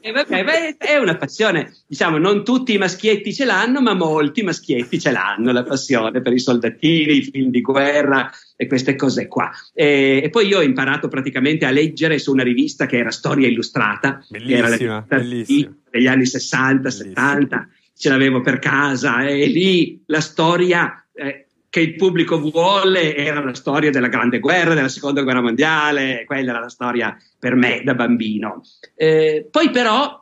E 0.00 0.12
vabbè, 0.12 0.44
beh, 0.44 0.76
è 0.78 0.96
una 0.96 1.16
passione, 1.16 1.74
diciamo, 1.88 2.18
non 2.18 2.44
tutti 2.44 2.72
i 2.72 2.78
maschietti 2.78 3.34
ce 3.34 3.46
l'hanno, 3.46 3.80
ma 3.80 3.94
molti 3.94 4.44
maschietti 4.44 5.00
ce 5.00 5.10
l'hanno, 5.10 5.50
la 5.50 5.64
passione 5.64 6.20
per 6.20 6.32
i 6.34 6.38
soldatini, 6.38 7.16
i 7.16 7.22
film 7.22 7.50
di 7.50 7.62
guerra 7.62 8.30
e 8.54 8.68
queste 8.68 8.94
cose 8.94 9.26
qua. 9.26 9.50
E, 9.74 10.20
e 10.22 10.30
poi 10.30 10.46
io 10.46 10.58
ho 10.58 10.62
imparato 10.62 11.08
praticamente 11.08 11.66
a 11.66 11.72
leggere 11.72 12.20
su 12.20 12.30
una 12.30 12.44
rivista 12.44 12.86
che 12.86 12.98
era 12.98 13.10
Storia 13.10 13.48
Illustrata, 13.48 14.24
bellissima, 14.28 14.68
che 14.76 14.84
era 14.84 14.94
la 14.94 15.04
bellissima. 15.16 15.76
degli 15.90 16.06
anni 16.06 16.26
60, 16.26 16.74
bellissima. 16.76 17.28
70 17.32 17.68
ce 18.00 18.08
l'avevo 18.08 18.40
per 18.40 18.58
casa 18.58 19.26
e 19.26 19.46
lì 19.46 20.02
la 20.06 20.22
storia 20.22 21.06
eh, 21.12 21.48
che 21.68 21.80
il 21.80 21.96
pubblico 21.96 22.40
vuole 22.40 23.14
era 23.14 23.44
la 23.44 23.52
storia 23.52 23.90
della 23.90 24.08
grande 24.08 24.38
guerra, 24.38 24.72
della 24.72 24.88
seconda 24.88 25.20
guerra 25.20 25.42
mondiale, 25.42 26.24
quella 26.24 26.52
era 26.52 26.60
la 26.60 26.70
storia 26.70 27.14
per 27.38 27.54
me 27.56 27.82
da 27.84 27.92
bambino. 27.92 28.62
Eh, 28.94 29.46
poi 29.50 29.68
però, 29.68 30.18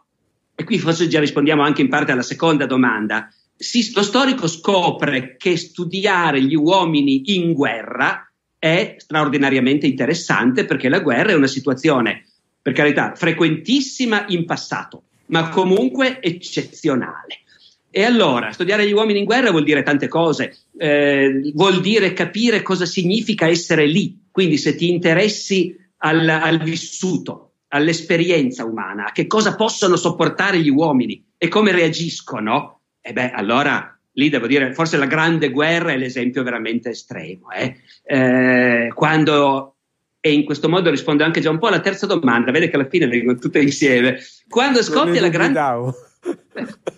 e 0.56 0.64
qui 0.64 0.76
forse 0.80 1.06
già 1.06 1.20
rispondiamo 1.20 1.62
anche 1.62 1.80
in 1.80 1.88
parte 1.88 2.10
alla 2.10 2.22
seconda 2.22 2.66
domanda, 2.66 3.32
si, 3.54 3.92
lo 3.94 4.02
storico 4.02 4.48
scopre 4.48 5.36
che 5.36 5.56
studiare 5.56 6.42
gli 6.42 6.56
uomini 6.56 7.36
in 7.36 7.52
guerra 7.52 8.28
è 8.58 8.96
straordinariamente 8.98 9.86
interessante 9.86 10.64
perché 10.64 10.88
la 10.88 10.98
guerra 10.98 11.30
è 11.30 11.36
una 11.36 11.46
situazione, 11.46 12.26
per 12.60 12.72
carità, 12.72 13.14
frequentissima 13.14 14.24
in 14.30 14.46
passato, 14.46 15.04
ma 15.26 15.48
comunque 15.48 16.20
eccezionale. 16.20 17.44
E 17.90 18.04
allora, 18.04 18.52
studiare 18.52 18.86
gli 18.86 18.92
uomini 18.92 19.20
in 19.20 19.24
guerra 19.24 19.50
vuol 19.50 19.64
dire 19.64 19.82
tante 19.82 20.08
cose, 20.08 20.56
eh, 20.76 21.52
vuol 21.54 21.80
dire 21.80 22.12
capire 22.12 22.62
cosa 22.62 22.84
significa 22.84 23.46
essere 23.46 23.86
lì, 23.86 24.26
quindi 24.30 24.58
se 24.58 24.74
ti 24.74 24.90
interessi 24.90 25.74
al, 25.98 26.28
al 26.28 26.58
vissuto, 26.58 27.52
all'esperienza 27.68 28.64
umana, 28.64 29.06
a 29.06 29.12
che 29.12 29.26
cosa 29.26 29.54
possono 29.56 29.96
sopportare 29.96 30.58
gli 30.60 30.68
uomini 30.68 31.24
e 31.38 31.48
come 31.48 31.72
reagiscono, 31.72 32.80
e 33.00 33.12
beh, 33.12 33.30
allora 33.30 33.98
lì 34.12 34.28
devo 34.28 34.46
dire, 34.46 34.74
forse 34.74 34.96
la 34.96 35.06
grande 35.06 35.50
guerra 35.50 35.92
è 35.92 35.96
l'esempio 35.96 36.42
veramente 36.42 36.90
estremo. 36.90 37.50
Eh? 37.52 37.76
Eh, 38.04 38.92
quando, 38.94 39.76
e 40.20 40.32
in 40.32 40.44
questo 40.44 40.68
modo 40.68 40.90
rispondo 40.90 41.24
anche 41.24 41.40
già 41.40 41.50
un 41.50 41.58
po' 41.58 41.68
alla 41.68 41.80
terza 41.80 42.04
domanda, 42.06 42.50
vede 42.50 42.68
che 42.68 42.76
alla 42.76 42.88
fine 42.88 43.06
vengono 43.06 43.38
tutte 43.38 43.60
insieme. 43.60 44.18
Quando 44.48 44.82
scoppia 44.82 45.20
la 45.20 45.28
grande 45.28 45.58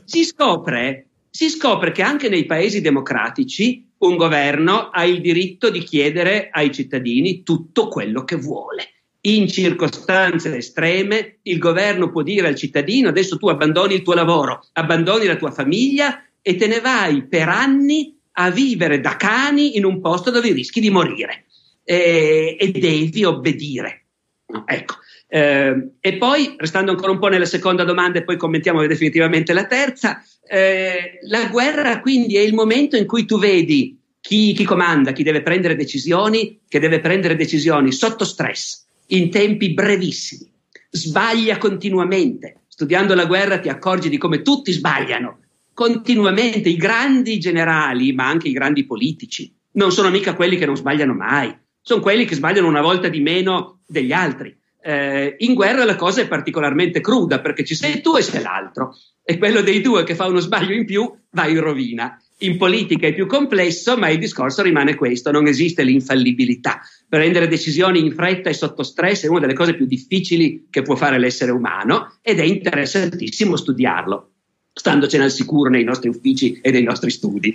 si 0.05 0.25
scopre, 0.25 1.07
si 1.31 1.49
scopre 1.49 1.93
che 1.93 2.03
anche 2.03 2.29
nei 2.29 2.47
paesi 2.47 2.81
democratici 2.81 3.89
un 3.99 4.17
governo 4.17 4.89
ha 4.91 5.05
il 5.05 5.21
diritto 5.21 5.71
di 5.71 5.81
chiedere 5.81 6.49
ai 6.51 6.73
cittadini 6.73 7.43
tutto 7.43 7.89
quello 7.89 8.25
che 8.25 8.37
vuole. 8.37 8.89
In 9.23 9.49
circostanze 9.49 10.57
estreme 10.57 11.41
il 11.43 11.59
governo 11.59 12.11
può 12.11 12.23
dire 12.23 12.49
al 12.49 12.55
cittadino 12.55 13.11
adesso 13.11 13.37
tu 13.37 13.49
abbandoni 13.49 13.95
il 13.95 14.03
tuo 14.03 14.15
lavoro, 14.15 14.67
abbandoni 14.73 15.27
la 15.27 15.37
tua 15.37 15.51
famiglia 15.51 16.25
e 16.41 16.57
te 16.57 16.67
ne 16.67 16.81
vai 16.81 17.27
per 17.27 17.49
anni 17.49 18.19
a 18.33 18.51
vivere 18.51 19.01
da 19.01 19.17
cani 19.17 19.77
in 19.77 19.85
un 19.85 20.01
posto 20.01 20.31
dove 20.31 20.53
rischi 20.53 20.81
di 20.81 20.89
morire 20.89 21.45
e, 21.85 22.57
e 22.59 22.71
devi 22.71 23.25
obbedire. 23.25 24.07
Ecco, 24.65 24.95
eh, 25.33 25.91
e 26.01 26.17
poi, 26.17 26.55
restando 26.57 26.91
ancora 26.91 27.13
un 27.13 27.21
po' 27.21 27.29
nella 27.29 27.45
seconda 27.45 27.85
domanda 27.85 28.19
e 28.19 28.25
poi 28.25 28.37
commentiamo 28.37 28.85
definitivamente 28.87 29.53
la 29.53 29.67
terza, 29.67 30.23
eh, 30.47 31.21
la 31.29 31.47
guerra 31.47 32.01
quindi 32.01 32.37
è 32.37 32.41
il 32.41 32.53
momento 32.53 32.97
in 32.97 33.07
cui 33.07 33.25
tu 33.25 33.39
vedi 33.39 33.97
chi, 34.21 34.53
chi, 34.53 34.65
comanda, 34.65 35.13
chi 35.13 35.23
deve 35.23 35.43
prendere 35.43 35.77
decisioni, 35.77 36.61
che 36.69 36.81
deve 36.81 36.99
prendere 36.99 37.37
decisioni 37.37 37.93
sotto 37.93 38.25
stress, 38.25 38.85
in 39.09 39.31
tempi 39.31 39.73
brevissimi, 39.73 40.51
sbaglia 40.91 41.59
continuamente. 41.59 42.63
Studiando 42.67 43.15
la 43.15 43.27
guerra 43.27 43.61
ti 43.61 43.69
accorgi 43.69 44.09
di 44.09 44.19
come 44.19 44.43
tutti 44.43 44.73
sbagliano 44.73 45.39
continuamente, 45.81 46.69
i 46.69 46.77
grandi 46.77 47.39
generali, 47.39 48.13
ma 48.13 48.27
anche 48.27 48.49
i 48.49 48.53
grandi 48.53 48.85
politici, 48.85 49.51
non 49.73 49.93
sono 49.93 50.11
mica 50.11 50.35
quelli 50.35 50.57
che 50.57 50.67
non 50.67 50.77
sbagliano 50.77 51.15
mai, 51.15 51.57
sono 51.81 52.03
quelli 52.03 52.27
che 52.27 52.35
sbagliano 52.35 52.69
una 52.69 52.83
volta 52.83 53.09
di 53.09 53.21
meno 53.21 53.81
degli 53.87 54.13
altri. 54.13 54.55
Eh, 54.83 55.37
in 55.39 55.55
guerra 55.55 55.85
la 55.85 55.97
cosa 55.97 56.23
è 56.23 56.29
particolarmente 56.29 57.01
cruda 57.01 57.41
perché 57.41 57.65
ci 57.65 57.75
sei 57.75 58.01
tu 58.01 58.17
e 58.17 58.23
c'è 58.23 58.41
l'altro 58.41 58.97
e 59.23 59.37
quello 59.37 59.61
dei 59.61 59.83
due 59.83 60.05
che 60.05 60.15
fa 60.15 60.27
uno 60.27 60.41
sbaglio 60.41 60.73
in 60.73 60.87
più 60.87 61.13
va 61.31 61.47
in 61.47 61.61
rovina. 61.61 62.21
In 62.43 62.57
politica 62.57 63.07
è 63.07 63.13
più 63.13 63.27
complesso, 63.27 63.99
ma 63.99 64.09
il 64.09 64.19
discorso 64.19 64.63
rimane 64.63 64.95
questo, 64.95 65.31
non 65.31 65.47
esiste 65.47 65.83
l'infallibilità. 65.83 66.81
Prendere 67.07 67.47
decisioni 67.49 68.01
in 68.01 68.13
fretta 68.13 68.49
e 68.49 68.55
sotto 68.55 68.83
stress 68.83 69.25
è 69.25 69.29
una 69.29 69.41
delle 69.41 69.53
cose 69.53 69.75
più 69.75 69.85
difficili 69.85 70.67
che 70.71 70.81
può 70.81 70.97
fare 70.97 71.19
l'essere 71.19 71.53
umano 71.53 72.19
ed 72.23 72.41
è 72.41 72.45
interessantissimo 72.45 73.57
studiarlo, 73.57 74.31
standocene 74.73 75.25
al 75.25 75.31
sicuro 75.31 75.69
nei 75.69 75.85
nostri 75.85 76.09
uffici 76.09 76.59
e 76.63 76.71
nei 76.71 76.83
nostri 76.83 77.11
studi. 77.11 77.55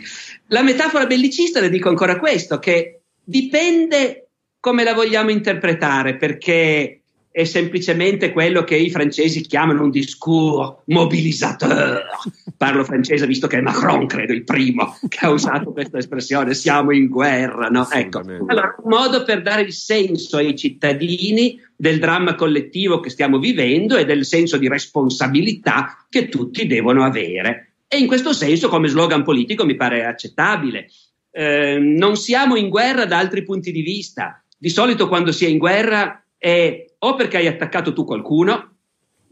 La 0.50 0.62
metafora 0.62 1.08
bellicista 1.08 1.60
le 1.60 1.70
dico 1.70 1.90
ancora 1.90 2.20
questo, 2.20 2.60
che 2.60 3.02
dipende 3.24 4.30
come 4.60 4.84
la 4.84 4.94
vogliamo 4.94 5.32
interpretare, 5.32 6.16
perché 6.16 7.02
è 7.36 7.44
semplicemente 7.44 8.32
quello 8.32 8.64
che 8.64 8.78
i 8.78 8.90
francesi 8.90 9.42
chiamano 9.42 9.84
un 9.84 9.90
discours 9.90 10.84
mobilisateur. 10.86 12.02
Parlo 12.56 12.86
francese 12.86 13.28
visto 13.28 13.48
che 13.48 13.58
è 13.58 13.62
Macron, 13.62 14.06
credo, 14.06 14.32
il 14.32 14.46
primo 14.46 14.98
che 15.10 15.26
ha 15.26 15.30
usato 15.32 15.74
questa 15.74 15.98
espressione, 15.98 16.54
siamo 16.54 16.94
in 16.94 17.10
guerra. 17.10 17.68
No? 17.68 17.90
Ecco. 17.92 18.20
Allora, 18.20 18.74
un 18.82 18.90
modo 18.90 19.26
per 19.26 19.42
dare 19.42 19.64
il 19.64 19.74
senso 19.74 20.38
ai 20.38 20.56
cittadini 20.56 21.60
del 21.76 22.00
dramma 22.00 22.36
collettivo 22.36 23.02
che 23.02 23.10
stiamo 23.10 23.38
vivendo 23.38 23.98
e 23.98 24.06
del 24.06 24.24
senso 24.24 24.56
di 24.56 24.70
responsabilità 24.70 26.06
che 26.10 26.30
tutti 26.30 26.66
devono 26.68 27.04
avere. 27.04 27.74
E 27.90 27.98
in 27.98 28.08
questo 28.08 28.32
senso, 28.32 28.70
come 28.70 28.88
slogan 28.88 29.26
politico, 29.26 29.66
mi 29.66 29.76
pare 29.76 30.06
accettabile. 30.06 30.88
Eh, 31.32 31.80
non 31.80 32.16
siamo 32.16 32.56
in 32.56 32.70
guerra 32.70 33.04
da 33.04 33.18
altri 33.18 33.44
punti 33.44 33.74
di 33.74 33.82
vista. 33.82 34.42
Di 34.58 34.70
solito 34.70 35.10
quando 35.10 35.34
si 35.34 35.44
è 35.44 35.50
in 35.50 35.58
guerra 35.58 36.26
è 36.38 36.86
o 37.00 37.16
perché 37.16 37.38
hai 37.38 37.48
attaccato 37.48 37.94
tu 37.94 38.04
qualcuno, 38.04 38.76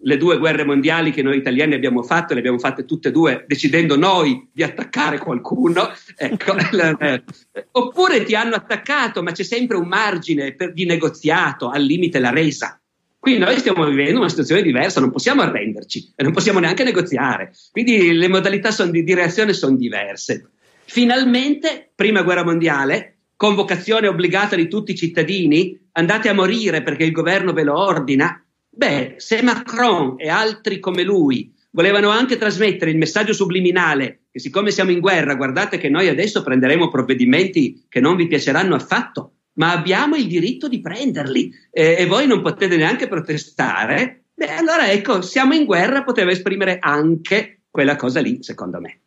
le 0.05 0.17
due 0.17 0.37
guerre 0.37 0.65
mondiali 0.65 1.11
che 1.11 1.21
noi 1.21 1.37
italiani 1.37 1.73
abbiamo 1.73 2.03
fatto, 2.03 2.33
le 2.33 2.39
abbiamo 2.39 2.59
fatte 2.59 2.85
tutte 2.85 3.09
e 3.09 3.11
due 3.11 3.45
decidendo 3.47 3.95
noi 3.95 4.49
di 4.51 4.63
attaccare 4.63 5.17
qualcuno, 5.17 5.91
ecco, 6.15 6.55
oppure 7.71 8.23
ti 8.23 8.35
hanno 8.35 8.55
attaccato, 8.55 9.23
ma 9.23 9.31
c'è 9.31 9.43
sempre 9.43 9.77
un 9.77 9.87
margine 9.87 10.53
per, 10.53 10.73
di 10.73 10.85
negoziato, 10.85 11.69
al 11.69 11.83
limite 11.83 12.19
la 12.19 12.31
resa. 12.31 12.77
Qui 13.17 13.37
noi 13.37 13.57
stiamo 13.57 13.85
vivendo 13.85 14.19
una 14.19 14.27
situazione 14.27 14.61
diversa, 14.61 14.99
non 14.99 15.09
possiamo 15.09 15.41
arrenderci 15.41 16.11
e 16.13 16.23
non 16.23 16.33
possiamo 16.33 16.59
neanche 16.59 16.83
negoziare. 16.83 17.53
Quindi 17.71 18.11
le 18.11 18.27
modalità 18.27 18.69
di, 18.85 19.01
di 19.01 19.13
reazione 19.13 19.53
sono 19.53 19.77
diverse. 19.77 20.49
Finalmente, 20.83 21.91
prima 21.95 22.21
guerra 22.21 22.43
mondiale, 22.43 23.19
convocazione 23.35 24.07
obbligata 24.07 24.55
di 24.55 24.67
tutti 24.67 24.91
i 24.91 24.95
cittadini, 24.95 25.79
andate 25.93 26.29
a 26.29 26.33
morire 26.33 26.81
perché 26.81 27.03
il 27.03 27.11
governo 27.11 27.53
ve 27.53 27.63
lo 27.63 27.77
ordina, 27.77 28.43
beh, 28.69 29.15
se 29.17 29.41
Macron 29.41 30.15
e 30.17 30.29
altri 30.29 30.79
come 30.79 31.03
lui 31.03 31.53
volevano 31.71 32.09
anche 32.09 32.37
trasmettere 32.37 32.91
il 32.91 32.97
messaggio 32.97 33.33
subliminale 33.33 34.23
che 34.31 34.39
siccome 34.39 34.71
siamo 34.71 34.89
in 34.89 34.99
guerra, 34.99 35.35
guardate 35.35 35.77
che 35.77 35.89
noi 35.89 36.07
adesso 36.07 36.41
prenderemo 36.41 36.89
provvedimenti 36.89 37.85
che 37.87 37.99
non 37.99 38.15
vi 38.15 38.25
piaceranno 38.25 38.73
affatto, 38.73 39.33
ma 39.53 39.71
abbiamo 39.71 40.15
il 40.15 40.25
diritto 40.25 40.67
di 40.67 40.81
prenderli 40.81 41.53
eh, 41.69 41.97
e 41.99 42.05
voi 42.07 42.25
non 42.25 42.41
potete 42.41 42.75
neanche 42.75 43.07
protestare, 43.07 44.23
beh, 44.33 44.55
allora 44.55 44.89
ecco, 44.91 45.21
siamo 45.21 45.53
in 45.53 45.65
guerra, 45.65 46.03
poteva 46.03 46.31
esprimere 46.31 46.79
anche 46.79 47.61
quella 47.69 47.95
cosa 47.95 48.21
lì, 48.21 48.41
secondo 48.41 48.79
me. 48.79 49.02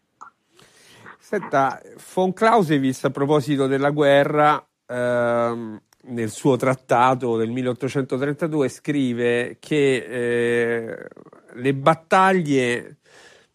Senta, 1.29 1.83
von 2.15 2.33
Clausewitz 2.33 3.03
a 3.03 3.11
proposito 3.11 3.67
della 3.67 3.91
guerra, 3.91 4.65
ehm, 4.87 5.81
nel 6.03 6.31
suo 6.31 6.55
trattato 6.55 7.37
del 7.37 7.51
1832 7.51 8.69
scrive 8.69 9.57
che 9.59 9.97
eh, 9.97 11.09
le 11.55 11.75
battaglie 11.75 12.99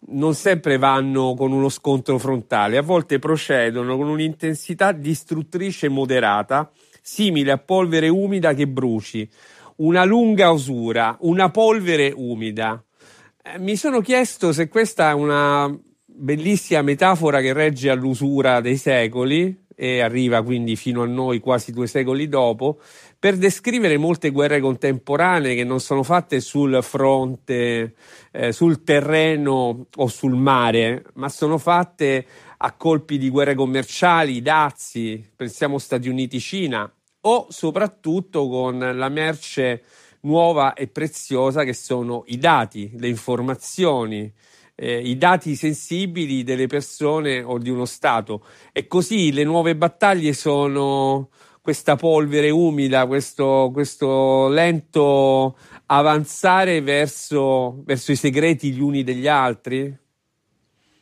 non 0.08 0.34
sempre 0.34 0.78
vanno 0.78 1.34
con 1.34 1.54
uno 1.54 1.70
scontro 1.70 2.18
frontale, 2.18 2.76
a 2.76 2.82
volte 2.82 3.20
procedono 3.20 3.96
con 3.96 4.10
un'intensità 4.10 4.92
distruttrice 4.92 5.88
moderata, 5.88 6.70
simile 7.02 7.54
a 7.54 7.58
polvere 7.58 8.10
umida 8.10 8.54
che 8.54 8.68
bruci, 8.68 9.26
una 9.78 10.04
lunga 10.04 10.50
usura, 10.50 11.16
una 11.22 11.50
polvere 11.52 12.12
umida. 12.14 12.84
Eh, 13.42 13.60
mi 13.60 13.78
sono 13.78 14.02
chiesto 14.02 14.52
se 14.52 14.68
questa 14.68 15.12
è 15.12 15.14
una 15.14 15.74
bellissima 16.14 16.82
metafora 16.82 17.42
che 17.42 17.54
regge 17.54 17.90
all'usura 17.90 18.62
dei 18.62 18.78
secoli 18.78 19.66
e 19.76 20.02
arriva 20.02 20.44
quindi 20.44 20.76
fino 20.76 21.02
a 21.02 21.08
noi 21.08 21.40
quasi 21.40 21.72
due 21.72 21.88
secoli 21.88 22.28
dopo, 22.28 22.80
per 23.18 23.36
descrivere 23.36 23.98
molte 23.98 24.30
guerre 24.30 24.60
contemporanee 24.60 25.56
che 25.56 25.64
non 25.64 25.80
sono 25.80 26.04
fatte 26.04 26.40
sul 26.40 26.84
fronte, 26.84 27.96
eh, 28.32 28.52
sul 28.52 28.84
terreno 28.84 29.88
o 29.96 30.08
sul 30.08 30.36
mare, 30.36 31.06
ma 31.16 31.30
sono 31.30 31.58
fatte 31.58 32.26
a 32.58 32.74
colpi 32.74 33.18
di 33.18 33.30
guerre 33.30 33.56
commerciali, 33.56 34.44
dazi, 34.44 35.28
pensiamo 35.36 35.80
Stati 35.80 36.10
Uniti-Cina, 36.10 36.92
o 37.22 37.48
soprattutto 37.50 38.48
con 38.48 38.78
la 38.78 39.10
merce 39.10 39.82
nuova 40.22 40.74
e 40.74 40.88
preziosa 40.88 41.64
che 41.64 41.74
sono 41.74 42.24
i 42.28 42.38
dati, 42.38 42.92
le 42.98 43.08
informazioni, 43.08 44.32
eh, 44.76 45.00
i 45.00 45.18
dati 45.18 45.56
sensibili 45.56 46.44
delle 46.44 46.68
persone 46.68 47.42
o 47.42 47.58
di 47.58 47.70
uno 47.70 47.86
Stato. 47.86 48.46
E 48.72 48.88
così 48.88 49.32
le 49.32 49.44
nuove 49.44 49.76
battaglie 49.76 50.34
sono 50.34 51.30
questa 51.62 51.96
polvere 51.96 52.50
umida, 52.50 53.06
questo, 53.06 53.70
questo 53.72 54.48
lento 54.48 55.56
avanzare 55.86 56.82
verso, 56.82 57.84
verso 57.84 58.12
i 58.12 58.16
segreti 58.16 58.72
gli 58.72 58.82
uni 58.82 59.04
degli 59.04 59.28
altri? 59.28 60.01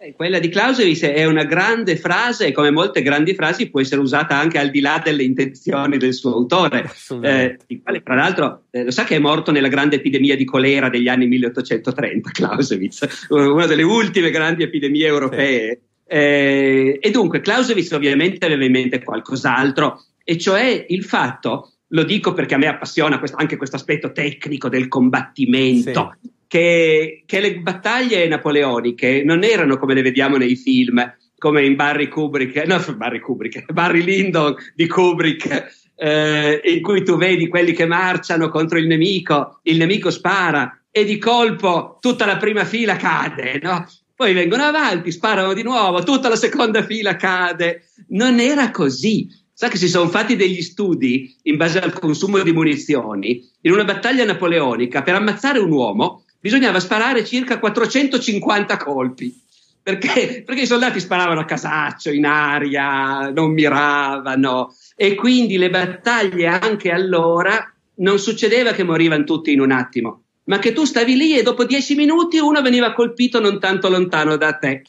Eh, 0.01 0.13
quella 0.13 0.39
di 0.39 0.47
Clausewitz 0.47 1.01
è 1.03 1.25
una 1.25 1.43
grande 1.43 1.97
frase 1.97 2.47
e 2.47 2.51
come 2.53 2.71
molte 2.71 3.01
grandi 3.01 3.33
frasi 3.35 3.69
può 3.69 3.81
essere 3.81 3.99
usata 3.99 4.33
anche 4.39 4.57
al 4.57 4.69
di 4.69 4.79
là 4.79 5.01
delle 5.03 5.23
intenzioni 5.23 5.97
del 5.97 6.13
suo 6.13 6.35
autore, 6.35 6.89
eh, 7.21 7.57
il 7.67 7.81
quale 7.83 8.01
tra 8.01 8.15
l'altro 8.15 8.63
eh, 8.71 8.85
lo 8.85 8.91
sa 8.91 9.03
che 9.03 9.17
è 9.17 9.19
morto 9.19 9.51
nella 9.51 9.67
grande 9.67 9.97
epidemia 9.97 10.37
di 10.37 10.45
colera 10.45 10.87
degli 10.87 11.09
anni 11.09 11.27
1830, 11.27 12.29
Clausewitz, 12.31 13.27
una 13.27 13.65
delle 13.65 13.83
ultime 13.83 14.29
grandi 14.29 14.63
epidemie 14.63 15.05
europee. 15.05 15.69
Sì. 15.69 16.15
Eh, 16.15 16.97
e 17.01 17.11
dunque 17.11 17.41
Clausewitz 17.41 17.91
ovviamente 17.91 18.45
aveva 18.45 18.63
in 18.63 18.71
mente 18.71 19.03
qualcos'altro, 19.03 20.01
e 20.23 20.37
cioè 20.37 20.85
il 20.87 21.03
fatto, 21.03 21.73
lo 21.87 22.03
dico 22.03 22.31
perché 22.31 22.55
a 22.55 22.57
me 22.57 22.67
appassiona 22.67 23.19
questo, 23.19 23.35
anche 23.35 23.57
questo 23.57 23.75
aspetto 23.75 24.13
tecnico 24.13 24.69
del 24.69 24.87
combattimento. 24.87 26.15
Sì 26.21 26.37
che, 26.49 27.21
che 27.27 27.39
le 27.39 27.59
battaglie 27.59 28.27
napoleoniche 28.27 29.21
non 29.23 29.43
erano 29.43 29.77
come 29.77 29.93
le 29.93 30.01
vediamo 30.01 30.35
nei 30.35 30.55
film, 30.55 30.99
come 31.37 31.63
in 31.63 31.75
Barry 31.75 32.07
Kubrick, 32.07 32.65
no, 32.65 32.81
Barry 32.97 33.19
Kubrick, 33.19 33.71
Barry 33.71 34.03
Lyndon 34.03 34.55
di 34.73 34.87
Kubrick, 34.87 35.91
eh, 35.95 36.59
in 36.63 36.81
cui 36.81 37.03
tu 37.03 37.17
vedi 37.17 37.47
quelli 37.47 37.71
che 37.73 37.85
marciano 37.85 38.49
contro 38.49 38.79
il 38.79 38.87
nemico, 38.87 39.59
il 39.63 39.77
nemico 39.77 40.09
spara 40.09 40.75
e 40.89 41.05
di 41.05 41.19
colpo 41.19 41.99
tutta 42.01 42.25
la 42.25 42.37
prima 42.37 42.65
fila 42.65 42.95
cade, 42.95 43.59
no? 43.61 43.87
Poi 44.15 44.33
vengono 44.33 44.63
avanti, 44.63 45.11
sparano 45.11 45.53
di 45.53 45.61
nuovo, 45.61 46.01
tutta 46.01 46.29
la 46.29 46.35
seconda 46.35 46.83
fila 46.83 47.15
cade. 47.15 47.83
Non 48.09 48.39
era 48.39 48.71
così. 48.71 49.29
Sa 49.53 49.67
che 49.67 49.77
si 49.77 49.87
sono 49.87 50.09
fatti 50.09 50.35
degli 50.35 50.61
studi 50.61 51.35
in 51.43 51.57
base 51.57 51.79
al 51.79 51.93
consumo 51.93 52.41
di 52.41 52.51
munizioni. 52.51 53.47
In 53.61 53.71
una 53.71 53.85
battaglia 53.85 54.25
napoleonica, 54.25 55.03
per 55.03 55.15
ammazzare 55.15 55.59
un 55.59 55.71
uomo, 55.71 56.23
bisognava 56.39 56.79
sparare 56.79 57.25
circa 57.25 57.59
450 57.59 58.77
colpi. 58.77 59.47
Perché? 59.81 60.43
Perché 60.45 60.61
i 60.61 60.67
soldati 60.67 60.99
sparavano 60.99 61.39
a 61.39 61.45
casaccio, 61.45 62.11
in 62.11 62.25
aria, 62.25 63.31
non 63.31 63.51
miravano 63.53 64.75
e 64.95 65.15
quindi 65.15 65.57
le 65.57 65.69
battaglie 65.69 66.47
anche 66.47 66.91
allora 66.91 67.73
non 67.95 68.19
succedeva 68.19 68.71
che 68.71 68.83
morivano 68.83 69.23
tutti 69.23 69.51
in 69.51 69.61
un 69.61 69.71
attimo, 69.71 70.23
ma 70.49 70.57
che 70.57 70.73
tu 70.73 70.83
stavi 70.83 71.15
lì 71.15 71.37
e 71.37 71.43
dopo 71.43 71.63
dieci 71.63 71.95
minuti 71.95 72.39
uno 72.39 72.61
veniva 72.61 72.91
colpito 72.93 73.39
non 73.39 73.59
tanto 73.59 73.87
lontano 73.87 74.35
da 74.35 74.53
te 74.53 74.81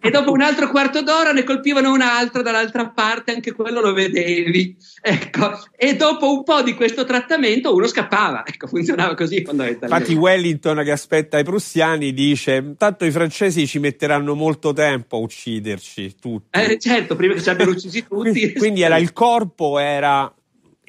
e 0.00 0.10
dopo 0.10 0.30
un 0.30 0.40
altro 0.40 0.70
quarto 0.70 1.02
d'ora 1.02 1.32
ne 1.32 1.42
colpivano 1.42 1.92
un 1.92 2.00
altro 2.00 2.42
dall'altra 2.42 2.88
parte, 2.88 3.32
anche 3.32 3.52
quello 3.52 3.80
lo 3.80 3.92
vedevi. 3.92 4.76
Ecco, 5.00 5.60
e 5.76 5.96
dopo 5.96 6.32
un 6.32 6.44
po' 6.44 6.62
di 6.62 6.74
questo 6.74 7.04
trattamento 7.04 7.74
uno 7.74 7.86
scappava. 7.86 8.44
Ecco, 8.46 8.68
funzionava 8.68 9.14
così 9.14 9.44
fondamentalmente. 9.44 10.12
Infatti 10.12 10.14
Wellington 10.14 10.82
che 10.84 10.92
aspetta 10.92 11.38
i 11.38 11.44
prussiani 11.44 12.12
dice 12.12 12.74
tanto 12.78 13.04
i 13.04 13.10
francesi 13.10 13.66
ci 13.66 13.80
metteranno 13.80 14.34
molto 14.34 14.72
tempo 14.72 15.16
a 15.16 15.20
ucciderci 15.20 16.14
tutti. 16.20 16.58
Eh, 16.58 16.78
certo, 16.78 17.16
prima 17.16 17.34
che 17.34 17.42
ci 17.42 17.50
abbiano 17.50 17.72
uccisi 17.72 18.06
tutti. 18.06 18.30
quindi, 18.30 18.52
quindi 18.54 18.82
era 18.82 18.98
il 18.98 19.12
corpo 19.12 19.78
era 19.78 20.32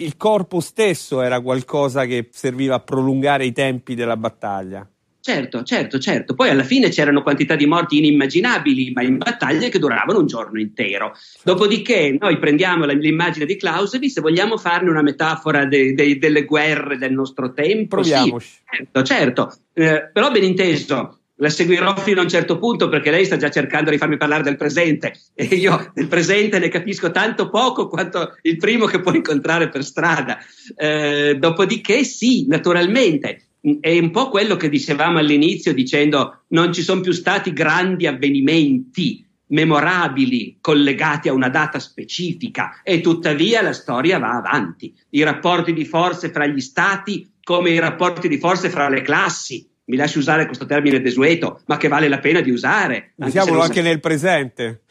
il 0.04 0.18
corpo 0.18 0.60
stesso 0.60 1.22
era 1.22 1.40
qualcosa 1.42 2.06
che 2.06 2.30
serviva 2.32 2.76
a 2.76 2.80
prolungare 2.80 3.46
i 3.46 3.52
tempi 3.52 3.96
della 3.96 4.18
battaglia. 4.18 4.88
Certo, 5.26 5.64
certo, 5.64 6.00
certo. 6.00 6.36
Poi 6.36 6.50
alla 6.50 6.66
fine 6.66 6.90
c'erano 6.90 7.24
quantità 7.24 7.56
di 7.56 7.66
morti 7.66 7.98
inimmaginabili, 7.98 8.92
ma 8.92 9.04
in 9.04 9.18
battaglie 9.18 9.70
che 9.70 9.80
duravano 9.80 10.20
un 10.20 10.28
giorno 10.28 10.60
intero. 10.60 11.16
Dopodiché 11.42 12.18
noi 12.20 12.38
prendiamo 12.38 12.84
l'immagine 12.86 13.46
di 13.46 13.56
Clausewitz 13.56 14.18
e 14.18 14.22
vogliamo 14.22 14.58
farne 14.58 14.90
una 14.90 15.02
metafora 15.02 15.66
de, 15.66 15.94
de, 15.94 16.18
delle 16.18 16.44
guerre 16.44 16.98
del 16.98 17.14
nostro 17.14 17.54
tempo. 17.54 17.96
Proviamoci. 17.96 18.48
Sì, 18.48 18.62
certo, 18.70 19.04
certo. 19.04 19.54
Eh, 19.72 20.10
però 20.12 20.30
ben 20.30 20.44
inteso, 20.44 21.20
la 21.44 21.50
seguirò 21.50 21.94
fino 21.98 22.22
a 22.22 22.24
un 22.24 22.30
certo 22.30 22.58
punto 22.58 22.88
perché 22.88 23.12
lei 23.12 23.26
sta 23.26 23.36
già 23.36 23.52
cercando 23.52 23.92
di 23.92 23.98
farmi 23.98 24.16
parlare 24.16 24.44
del 24.44 24.56
presente 24.56 25.14
e 25.36 25.44
io 25.44 25.92
del 25.94 26.08
presente 26.08 26.58
ne 26.58 26.70
capisco 26.70 27.12
tanto 27.12 27.50
poco 27.50 27.90
quanto 27.90 28.38
il 28.44 28.56
primo 28.56 28.86
che 28.86 29.02
può 29.02 29.12
incontrare 29.14 29.68
per 29.68 29.84
strada. 29.84 30.38
Eh, 30.78 31.36
dopodiché 31.38 32.06
sì, 32.06 32.48
naturalmente, 32.48 33.48
è 33.82 34.00
un 34.00 34.12
po' 34.12 34.30
quello 34.30 34.56
che 34.56 34.70
dicevamo 34.70 35.20
all'inizio 35.20 35.74
dicendo 35.74 36.44
non 36.50 36.72
ci 36.72 36.82
sono 36.82 37.02
più 37.02 37.12
stati 37.12 37.52
grandi 37.52 38.08
avvenimenti 38.08 39.26
memorabili 39.48 40.60
collegati 40.62 41.28
a 41.28 41.34
una 41.34 41.50
data 41.50 41.78
specifica 41.78 42.80
e 42.84 43.02
tuttavia 43.02 43.62
la 43.62 43.74
storia 43.74 44.18
va 44.18 44.38
avanti. 44.38 44.96
I 45.10 45.24
rapporti 45.24 45.74
di 45.74 45.84
forze 45.84 46.30
fra 46.30 46.48
gli 46.48 46.62
stati 46.62 47.30
come 47.44 47.72
i 47.72 47.80
rapporti 47.80 48.30
di 48.30 48.40
forze 48.40 48.70
fra 48.70 48.88
le 48.88 49.02
classi, 49.02 49.70
mi 49.86 49.98
lasci 49.98 50.18
usare 50.18 50.46
questo 50.46 50.66
termine 50.66 51.02
desueto, 51.02 51.62
ma 51.66 51.78
che 51.78 51.90
vale 51.90 52.08
la 52.08 52.20
pena 52.20 52.40
di 52.40 52.52
usare. 52.52 53.14
Usiamolo 53.16 53.62
anche, 53.62 53.80
anche 53.80 53.90
nel 53.90 54.00
presente. 54.00 54.84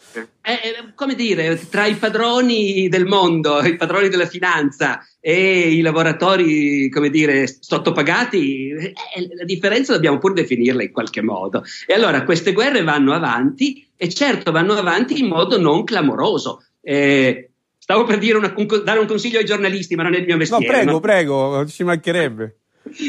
Eh, 0.42 0.52
eh, 0.52 0.92
come 0.94 1.14
dire, 1.14 1.58
tra 1.70 1.86
i 1.86 1.94
padroni 1.94 2.88
del 2.88 3.06
mondo, 3.06 3.60
i 3.64 3.76
padroni 3.76 4.08
della 4.08 4.26
finanza 4.26 5.00
e 5.18 5.70
i 5.70 5.80
lavoratori, 5.80 6.90
come 6.90 7.08
dire, 7.08 7.46
sottopagati, 7.46 8.68
eh, 8.68 8.92
la 9.34 9.44
differenza 9.44 9.94
dobbiamo 9.94 10.18
pur 10.18 10.34
definirla 10.34 10.82
in 10.82 10.92
qualche 10.92 11.22
modo. 11.22 11.64
E 11.86 11.94
allora 11.94 12.24
queste 12.24 12.52
guerre 12.52 12.82
vanno 12.82 13.14
avanti 13.14 13.88
e 13.96 14.08
certo 14.10 14.52
vanno 14.52 14.74
avanti 14.74 15.18
in 15.18 15.28
modo 15.28 15.58
non 15.58 15.84
clamoroso. 15.84 16.64
Eh, 16.82 17.50
stavo 17.78 18.04
per 18.04 18.18
una, 18.36 18.52
un, 18.54 18.82
dare 18.84 18.98
un 18.98 19.06
consiglio 19.06 19.38
ai 19.38 19.44
giornalisti, 19.46 19.94
ma 19.94 20.02
non 20.02 20.14
è 20.14 20.18
il 20.18 20.26
mio 20.26 20.36
mestiere. 20.36 20.66
No, 20.66 20.72
prego, 20.72 20.90
no? 20.90 21.00
prego, 21.00 21.66
ci 21.66 21.82
mancherebbe. 21.82 22.56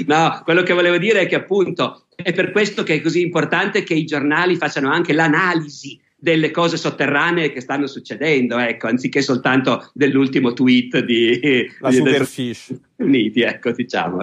No, 0.05 0.41
quello 0.43 0.63
che 0.63 0.73
volevo 0.73 0.97
dire 0.97 1.21
è 1.21 1.27
che 1.27 1.35
appunto 1.35 2.05
è 2.15 2.31
per 2.33 2.51
questo 2.51 2.83
che 2.83 2.95
è 2.95 3.01
così 3.01 3.21
importante 3.21 3.83
che 3.83 3.93
i 3.93 4.05
giornali 4.05 4.55
facciano 4.55 4.91
anche 4.91 5.13
l'analisi 5.13 5.99
delle 6.23 6.51
cose 6.51 6.77
sotterranee 6.77 7.51
che 7.51 7.59
stanno 7.59 7.85
succedendo, 7.85 8.57
ecco, 8.57 8.87
anziché 8.87 9.21
soltanto 9.21 9.89
dell'ultimo 9.93 10.53
tweet 10.53 10.99
di 10.99 11.69
la 11.81 11.89
di, 11.89 11.95
Superfish 11.97 12.73
Uniti, 12.95 13.41
ecco, 13.41 13.71
diciamo. 13.73 14.19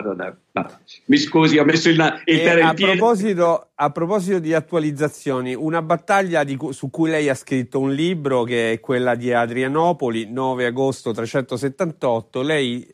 Mi 1.04 1.18
scusi, 1.18 1.58
ho 1.58 1.64
messo 1.66 1.90
il, 1.90 2.22
il 2.24 2.38
eh, 2.38 2.60
a, 2.62 2.72
proposito, 2.72 3.68
a 3.74 3.90
proposito 3.90 4.38
di 4.38 4.54
attualizzazioni, 4.54 5.54
una 5.54 5.82
battaglia 5.82 6.42
di, 6.42 6.56
su 6.70 6.88
cui 6.88 7.10
lei 7.10 7.28
ha 7.28 7.34
scritto 7.34 7.78
un 7.78 7.92
libro 7.92 8.44
che 8.44 8.72
è 8.72 8.80
quella 8.80 9.14
di 9.14 9.30
Adrianopoli, 9.30 10.32
9 10.32 10.64
agosto 10.64 11.12
378. 11.12 12.40
Lei 12.40 12.88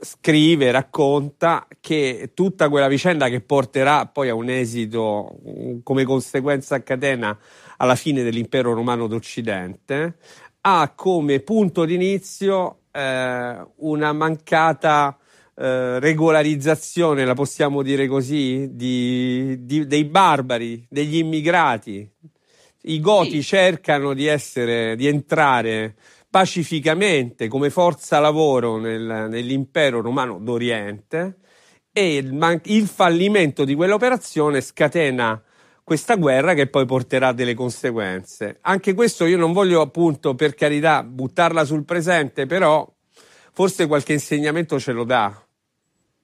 scrive, 0.00 0.70
racconta 0.70 1.66
che 1.80 2.30
tutta 2.34 2.68
quella 2.68 2.88
vicenda 2.88 3.28
che 3.28 3.40
porterà 3.40 4.06
poi 4.06 4.28
a 4.28 4.34
un 4.34 4.48
esito 4.48 5.38
come 5.82 6.04
conseguenza 6.04 6.76
a 6.76 6.80
catena 6.80 7.36
alla 7.76 7.96
fine 7.96 8.22
dell'impero 8.22 8.72
romano 8.72 9.06
d'Occidente 9.06 10.16
ha 10.62 10.92
come 10.94 11.40
punto 11.40 11.84
d'inizio 11.84 12.80
eh, 12.92 13.66
una 13.76 14.12
mancata 14.12 15.16
eh, 15.56 15.98
regolarizzazione, 15.98 17.24
la 17.24 17.34
possiamo 17.34 17.82
dire 17.82 18.06
così, 18.06 18.68
di, 18.72 19.64
di, 19.64 19.86
dei 19.86 20.04
barbari, 20.04 20.86
degli 20.88 21.16
immigrati. 21.16 22.08
I 22.82 23.00
goti 23.00 23.42
sì. 23.42 23.42
cercano 23.42 24.14
di 24.14 24.26
essere, 24.26 24.96
di 24.96 25.06
entrare 25.06 25.96
pacificamente 26.30 27.48
come 27.48 27.70
forza 27.70 28.20
lavoro 28.20 28.78
nel, 28.78 29.26
nell'impero 29.28 30.00
romano 30.00 30.38
d'Oriente 30.38 31.38
e 31.92 32.16
il, 32.16 32.60
il 32.64 32.86
fallimento 32.86 33.64
di 33.64 33.74
quell'operazione 33.74 34.60
scatena 34.60 35.42
questa 35.82 36.14
guerra 36.14 36.54
che 36.54 36.68
poi 36.68 36.86
porterà 36.86 37.32
delle 37.32 37.54
conseguenze. 37.54 38.58
Anche 38.60 38.94
questo 38.94 39.26
io 39.26 39.36
non 39.36 39.52
voglio 39.52 39.80
appunto 39.80 40.36
per 40.36 40.54
carità 40.54 41.02
buttarla 41.02 41.64
sul 41.64 41.84
presente, 41.84 42.46
però 42.46 42.88
forse 43.52 43.88
qualche 43.88 44.12
insegnamento 44.12 44.78
ce 44.78 44.92
lo 44.92 45.02
dà. 45.02 45.44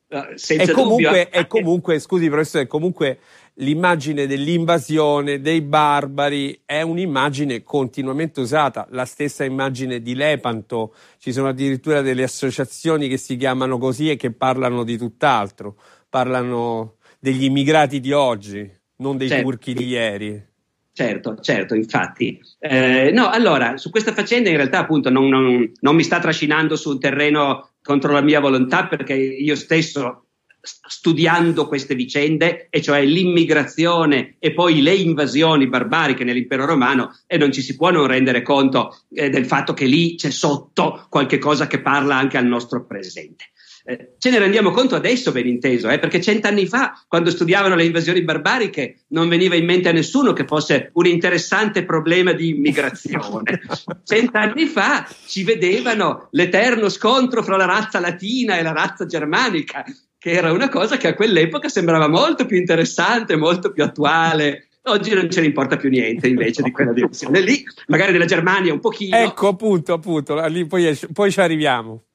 Uh, 0.09 0.37
e 0.47 0.71
comunque, 0.71 1.31
e 1.31 1.49
comunque, 1.49 1.99
scusi 1.99 2.29
professore, 2.29 2.69
comunque 2.69 3.19
l'immagine 3.57 4.27
dell'invasione, 4.27 5.41
dei 5.41 5.61
barbari, 5.61 6.61
è 6.65 6.83
un'immagine 6.83 7.63
continuamente 7.63 8.41
usata, 8.41 8.87
la 8.91 9.05
stessa 9.05 9.45
immagine 9.45 10.01
di 10.01 10.15
Lepanto, 10.15 10.95
ci 11.19 11.33
sono 11.33 11.49
addirittura 11.49 12.03
delle 12.03 12.25
associazioni 12.25 13.09
che 13.09 13.17
si 13.17 13.37
chiamano 13.37 13.79
così 13.79 14.11
e 14.11 14.17
che 14.17 14.33
parlano 14.33 14.85
di 14.85 14.97
tutt'altro, 14.97 15.77
parlano 16.09 16.97
degli 17.19 17.45
immigrati 17.45 18.01
di 18.01 18.13
oggi, 18.13 18.71
non 18.97 19.17
dei 19.17 19.29
certo. 19.29 19.45
turchi 19.45 19.75
di 19.75 19.87
ieri. 19.87 20.45
Certo, 20.93 21.37
certo, 21.41 21.75
infatti. 21.75 22.41
Eh, 22.59 23.11
no, 23.13 23.29
allora, 23.29 23.77
su 23.77 23.91
questa 23.91 24.13
faccenda 24.13 24.49
in 24.49 24.57
realtà 24.57 24.79
appunto 24.79 25.11
non, 25.11 25.29
non, 25.29 25.71
non 25.81 25.95
mi 25.95 26.03
sta 26.03 26.19
trascinando 26.19 26.75
su 26.75 26.91
un 26.91 26.99
terreno 26.99 27.73
contro 27.83 28.13
la 28.13 28.23
mia 28.23 28.41
volontà 28.41 28.87
perché 28.87 29.15
io 29.15 29.55
stesso 29.57 30.26
studiando 30.67 31.67
queste 31.67 31.95
vicende, 31.95 32.67
e 32.71 32.83
cioè 32.83 33.05
l'immigrazione 33.05 34.37
e 34.39 34.53
poi 34.53 34.83
le 34.83 34.95
invasioni 34.95 35.69
barbariche 35.69 36.25
nell'impero 36.25 36.67
romano, 36.67 37.17
e 37.27 37.39
non 37.39 37.53
ci 37.53 37.63
si 37.63 37.77
può 37.77 37.91
non 37.91 38.07
rendere 38.07 38.43
conto 38.43 39.05
eh, 39.13 39.31
del 39.31 39.47
fatto 39.47 39.73
che 39.73 39.87
lì 39.87 40.17
c'è 40.17 40.31
sotto 40.31 41.07
qualche 41.09 41.39
cosa 41.39 41.67
che 41.67 41.81
parla 41.81 42.17
anche 42.17 42.37
al 42.37 42.47
nostro 42.47 42.85
presente. 42.85 43.47
Eh, 43.89 44.15
ce 44.19 44.31
ne 44.31 44.41
rendiamo 44.41 44.73
conto 44.73 44.97
adesso, 44.97 45.31
ben 45.31 45.47
inteso, 45.47 45.89
eh, 45.89 46.01
perché 46.01 46.21
cent'anni 46.21 46.67
fa, 46.67 47.01
quando 47.07 47.31
studiavano 47.31 47.77
le 47.77 47.85
invasioni 47.85 48.23
barbariche, 48.23 49.05
non 49.11 49.29
veniva 49.29 49.55
in 49.55 49.65
mente 49.65 49.89
a 49.89 49.93
nessuno 49.93 50.33
che 50.33 50.45
fosse 50.45 50.91
un 50.95 51.07
interessante 51.07 51.85
problema 51.85 52.33
di 52.33 52.49
immigrazione. 52.49 53.61
cent'anni 54.03 54.67
fa 54.67 55.09
ci 55.29 55.45
vedevano 55.45 56.27
l'eterno 56.33 56.89
scontro 56.89 57.45
fra 57.45 57.57
la 57.57 57.65
razza 57.65 58.01
latina 58.01 58.59
e 58.59 58.63
la 58.63 58.73
razza 58.73 59.07
germanica, 59.07 59.85
che 60.27 60.33
era 60.33 60.51
una 60.51 60.69
cosa 60.69 60.97
che 60.97 61.07
a 61.07 61.15
quell'epoca 61.15 61.69
sembrava 61.69 62.09
molto 62.09 62.47
più 62.47 62.57
interessante, 62.57 63.37
molto 63.37 63.71
più 63.71 63.85
attuale. 63.85 64.71
Oggi 64.87 65.15
non 65.15 65.31
ce 65.31 65.39
ne 65.39 65.47
importa 65.47 65.77
più 65.77 65.89
niente 65.89 66.27
invece 66.27 66.65
di 66.65 66.73
quella 66.73 66.93
direzione 66.93 67.41
lì, 67.41 67.63
magari 67.87 68.11
della 68.11 68.25
Germania 68.25 68.73
un 68.73 68.81
pochino. 68.81 69.17
Ecco, 69.17 69.47
appunto, 69.47 69.93
appunto, 69.93 70.45
lì 70.47 70.67
poi, 70.67 70.99
poi 71.13 71.31
ci 71.31 71.39
arriviamo. 71.39 72.07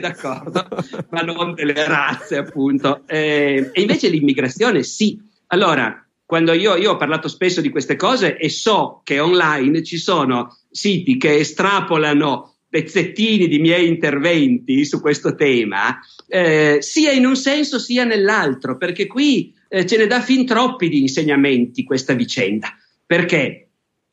D'accordo, 0.00 0.66
ma 1.10 1.20
non 1.20 1.54
delle 1.54 1.86
razze, 1.86 2.36
appunto. 2.36 3.02
Eh, 3.06 3.70
e 3.72 3.80
invece 3.80 4.08
l'immigrazione 4.08 4.82
sì. 4.82 5.20
Allora, 5.46 6.04
quando 6.26 6.54
io, 6.54 6.74
io, 6.74 6.90
ho 6.90 6.96
parlato 6.96 7.28
spesso 7.28 7.60
di 7.60 7.70
queste 7.70 7.94
cose 7.94 8.38
e 8.38 8.48
so 8.48 9.02
che 9.04 9.20
online 9.20 9.84
ci 9.84 9.98
sono 9.98 10.58
siti 10.68 11.16
che 11.16 11.36
estrapolano 11.36 12.51
pezzettini 12.72 13.48
di 13.48 13.58
miei 13.58 13.86
interventi 13.86 14.86
su 14.86 14.98
questo 15.02 15.34
tema, 15.34 16.00
eh, 16.26 16.78
sia 16.80 17.12
in 17.12 17.26
un 17.26 17.36
senso 17.36 17.78
sia 17.78 18.04
nell'altro, 18.04 18.78
perché 18.78 19.06
qui 19.06 19.52
eh, 19.68 19.84
ce 19.84 19.98
ne 19.98 20.06
dà 20.06 20.22
fin 20.22 20.46
troppi 20.46 20.88
di 20.88 21.02
insegnamenti 21.02 21.84
questa 21.84 22.14
vicenda. 22.14 22.74
Perché? 23.04 23.68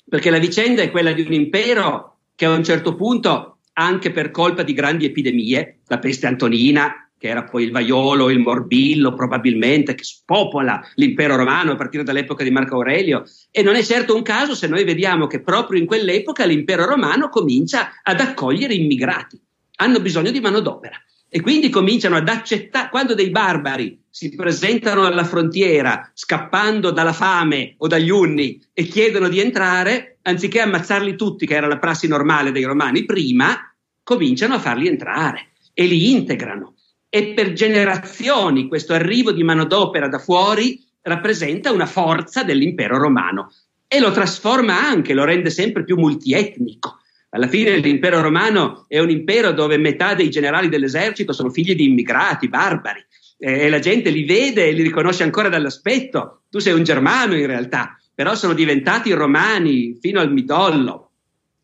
Perché 0.10 0.30
la 0.30 0.39
vicenda 0.39 0.82
è 0.82 0.91
quella 0.91 1.13
di 1.13 1.22
un 1.22 1.32
impero 1.32 2.17
che 2.36 2.43
a 2.43 2.52
un 2.52 2.65
certo 2.65 2.95
punto, 2.95 3.60
anche 3.76 4.12
per 4.12 4.30
colpa 4.30 4.63
di 4.63 4.74
grandi 4.74 5.06
epidemie, 5.06 5.80
la 5.88 6.00
peste 6.00 6.28
antonina, 6.28 7.09
che 7.20 7.28
era 7.28 7.44
poi 7.44 7.66
il 7.66 7.72
vaiolo, 7.72 8.30
il 8.30 8.40
morbillo 8.40 9.14
probabilmente, 9.14 9.94
che 9.94 10.06
spopola 10.06 10.82
l'impero 10.96 11.36
romano 11.36 11.74
a 11.74 11.76
partire 11.76 12.04
dall'epoca 12.04 12.46
di 12.46 12.50
Marco 12.50 12.76
Aurelio. 12.76 13.26
E 13.52 13.62
non 13.62 13.76
è 13.76 13.84
certo 13.84 14.16
un 14.16 14.22
caso 14.22 14.56
se 14.56 14.68
noi 14.68 14.86
vediamo 14.86 15.28
che 15.28 15.42
proprio 15.42 15.80
in 15.80 15.86
quell'epoca 15.86 16.46
l'impero 16.46 16.86
romano 16.86 17.28
comincia 17.28 18.00
ad 18.02 18.22
accogliere 18.22 18.74
immigrati. 18.74 19.40
Hanno 19.76 20.00
bisogno 20.00 20.32
di 20.32 20.40
manodopera. 20.40 20.96
E 21.32 21.42
quindi 21.42 21.70
cominciano 21.70 22.16
ad 22.16 22.28
accettare, 22.28 22.90
quando 22.90 23.14
dei 23.14 23.30
barbari 23.30 24.02
si 24.10 24.34
presentano 24.34 25.06
alla 25.06 25.26
frontiera 25.26 26.10
scappando 26.14 26.90
dalla 26.90 27.14
fame 27.14 27.76
o 27.78 27.88
dagli 27.88 28.10
unni 28.10 28.60
e 28.74 28.84
chiedono 28.84 29.28
di 29.28 29.40
entrare, 29.40 30.20
anziché 30.24 30.62
ammazzarli 30.62 31.16
tutti, 31.16 31.46
che 31.46 31.54
era 31.54 31.68
la 31.68 31.78
prassi 31.78 32.08
normale 32.08 32.52
dei 32.52 32.64
romani 32.64 33.06
prima, 33.06 33.56
cominciano 34.02 34.56
a 34.56 34.60
farli 34.60 34.88
entrare 34.88 35.50
e 35.74 35.86
li 35.86 36.12
integrano 36.12 36.76
e 37.10 37.34
per 37.34 37.54
generazioni 37.54 38.67
questo 38.67 38.93
arrivo 38.93 39.32
di 39.32 39.43
manodopera 39.43 40.08
da 40.08 40.19
fuori 40.19 40.82
rappresenta 41.02 41.72
una 41.72 41.88
forza 41.88 42.43
dell'impero 42.43 42.98
romano 42.98 43.52
e 43.88 44.00
lo 44.00 44.12
trasforma 44.12 44.80
anche, 44.80 45.13
lo 45.13 45.26
rende 45.26 45.50
sempre 45.50 45.84
più 45.84 45.98
multietnico. 45.98 47.00
Alla 47.32 47.48
fine 47.48 47.78
l'impero 47.78 48.22
romano 48.22 48.86
è 48.88 49.00
un 49.00 49.10
impero 49.10 49.52
dove 49.52 49.78
metà 49.78 50.13
dei 50.13 50.30
generali 50.30 50.69
dell'esercito 50.69 51.34
sono 51.34 51.50
figli 51.50 51.76
di 51.76 51.86
immigrati, 51.86 52.48
barbari, 52.48 53.04
e 53.38 53.69
la 53.69 53.80
gente 53.80 54.10
li 54.10 54.26
vede 54.26 54.67
e 54.67 54.72
li 54.72 54.84
riconosce 54.84 55.24
ancora 55.24 55.50
dall'aspetto. 55.50 56.41
Tu 56.50 56.60
sei 56.60 56.74
un 56.74 56.84
germano 56.84 57.36
in 57.36 57.45
realtà, 57.45 57.98
però 58.13 58.36
sono 58.36 58.54
diventati 58.54 59.12
romani 59.13 59.98
fino 60.00 60.19
al 60.19 60.32
midollo. 60.32 61.09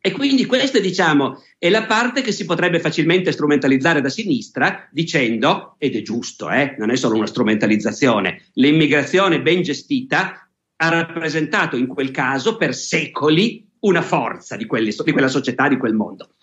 E 0.06 0.12
quindi 0.12 0.46
questa, 0.46 0.78
diciamo, 0.78 1.41
è 1.58 1.68
la 1.68 1.88
parte 1.88 2.22
che 2.22 2.32
si 2.32 2.46
potrebbe 2.46 2.80
facilmente 2.80 3.32
strumentalizzare 3.32 4.02
da 4.02 4.10
sinistra 4.10 4.88
dicendo, 4.91 5.78
ed 5.80 5.95
è 5.95 6.03
giusto, 6.03 6.47
eh, 6.51 6.76
non 6.78 6.91
è 6.91 6.95
solo 6.95 7.16
una 7.16 7.26
strumentalizzazione, 7.26 8.49
l'immigrazione 8.53 9.41
ben 9.41 9.64
gestita 9.64 10.47
ha 10.76 10.89
rappresentato 10.89 11.76
in 11.76 11.88
quel 11.88 12.12
caso 12.12 12.56
per 12.56 12.76
secoli 12.76 13.68
una 13.80 14.03
forza 14.03 14.56
di, 14.56 14.68
quelli, 14.68 14.93
di 14.95 15.12
quella 15.12 15.28
società, 15.28 15.68
di 15.68 15.78
quel 15.78 15.95
mondo. 15.95 16.36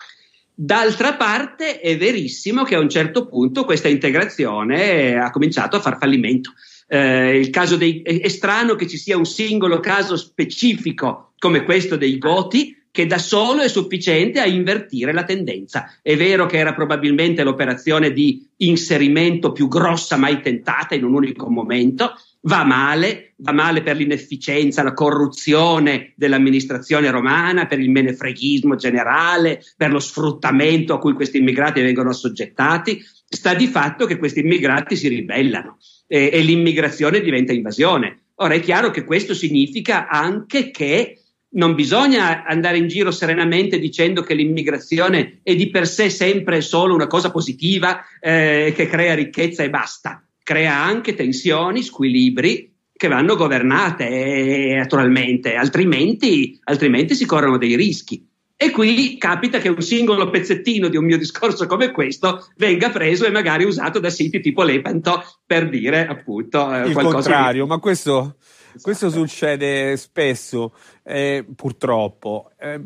D'altra 0.53 1.13
parte 1.13 1.79
è 1.79 1.95
verissimo 1.95 2.63
che 2.63 2.75
a 2.75 2.79
un 2.79 2.89
certo 2.89 3.29
punto 3.29 3.63
questa 3.63 3.87
integrazione 3.87 5.15
ha 5.15 5.31
cominciato 5.31 5.77
a 5.77 5.79
far 5.79 5.97
fallimento. 5.97 6.51
Eh, 6.85 7.49
dei, 7.77 8.01
è 8.01 8.27
strano 8.27 8.75
che 8.75 8.87
ci 8.87 8.97
sia 8.97 9.15
un 9.15 9.25
singolo 9.25 9.79
caso 9.79 10.17
specifico 10.17 11.31
come 11.39 11.63
questo 11.63 11.95
dei 11.95 12.17
Goti, 12.17 12.81
che 12.93 13.07
da 13.07 13.17
solo 13.17 13.63
è 13.63 13.69
sufficiente 13.69 14.39
a 14.39 14.45
invertire 14.45 15.13
la 15.13 15.23
tendenza. 15.23 15.97
È 15.99 16.15
vero 16.15 16.45
che 16.45 16.59
era 16.59 16.75
probabilmente 16.75 17.41
l'operazione 17.41 18.11
di 18.11 18.47
inserimento 18.57 19.51
più 19.51 19.67
grossa 19.67 20.15
mai 20.15 20.41
tentata 20.41 20.93
in 20.93 21.03
un 21.03 21.15
unico 21.15 21.49
momento, 21.49 22.13
va 22.41 22.63
male, 22.63 23.33
va 23.37 23.51
male 23.51 23.81
per 23.81 23.95
l'inefficienza, 23.95 24.83
la 24.83 24.93
corruzione 24.93 26.13
dell'amministrazione 26.15 27.09
romana, 27.09 27.65
per 27.65 27.79
il 27.79 27.89
menefreghismo 27.89 28.75
generale, 28.75 29.63
per 29.75 29.91
lo 29.91 29.99
sfruttamento 29.99 30.93
a 30.93 30.99
cui 30.99 31.13
questi 31.13 31.39
immigrati 31.39 31.81
vengono 31.81 32.11
assoggettati. 32.11 33.03
Sta 33.27 33.55
di 33.55 33.65
fatto 33.65 34.05
che 34.05 34.17
questi 34.19 34.41
immigrati 34.41 34.95
si 34.95 35.07
ribellano 35.07 35.79
e, 36.05 36.29
e 36.31 36.41
l'immigrazione 36.41 37.21
diventa 37.21 37.53
invasione. 37.53 38.25
Ora 38.35 38.53
è 38.53 38.59
chiaro 38.59 38.91
che 38.91 39.03
questo 39.03 39.33
significa 39.33 40.07
anche 40.07 40.69
che 40.69 41.17
non 41.53 41.75
bisogna 41.75 42.45
andare 42.45 42.77
in 42.77 42.87
giro 42.87 43.11
serenamente 43.11 43.79
dicendo 43.79 44.21
che 44.21 44.33
l'immigrazione 44.33 45.39
è 45.43 45.55
di 45.55 45.69
per 45.69 45.87
sé 45.87 46.09
sempre 46.09 46.61
solo 46.61 46.93
una 46.93 47.07
cosa 47.07 47.31
positiva 47.31 48.03
eh, 48.19 48.73
che 48.75 48.87
crea 48.87 49.15
ricchezza 49.15 49.63
e 49.63 49.69
basta. 49.69 50.23
Crea 50.41 50.75
anche 50.75 51.13
tensioni, 51.13 51.83
squilibri 51.83 52.71
che 52.95 53.07
vanno 53.07 53.35
governate 53.35 54.07
eh, 54.07 54.75
naturalmente, 54.75 55.55
altrimenti, 55.55 56.59
altrimenti 56.63 57.15
si 57.15 57.25
corrono 57.25 57.57
dei 57.57 57.75
rischi. 57.75 58.25
E 58.55 58.71
qui 58.71 59.17
capita 59.17 59.57
che 59.57 59.67
un 59.67 59.81
singolo 59.81 60.29
pezzettino 60.29 60.87
di 60.87 60.95
un 60.95 61.03
mio 61.03 61.17
discorso 61.17 61.65
come 61.65 61.91
questo 61.91 62.47
venga 62.55 62.91
preso 62.91 63.25
e 63.25 63.31
magari 63.31 63.65
usato 63.65 63.99
da 63.99 64.09
siti 64.09 64.39
tipo 64.39 64.63
Lepanto 64.63 65.21
per 65.45 65.67
dire 65.67 66.07
appunto 66.07 66.73
eh, 66.73 66.87
il 66.87 66.93
contrario, 66.93 67.63
di... 67.63 67.69
ma 67.69 67.79
questo, 67.79 68.37
questo 68.81 69.09
succede 69.09 69.97
spesso, 69.97 70.73
eh, 71.03 71.45
purtroppo. 71.55 72.51
Eh, 72.57 72.81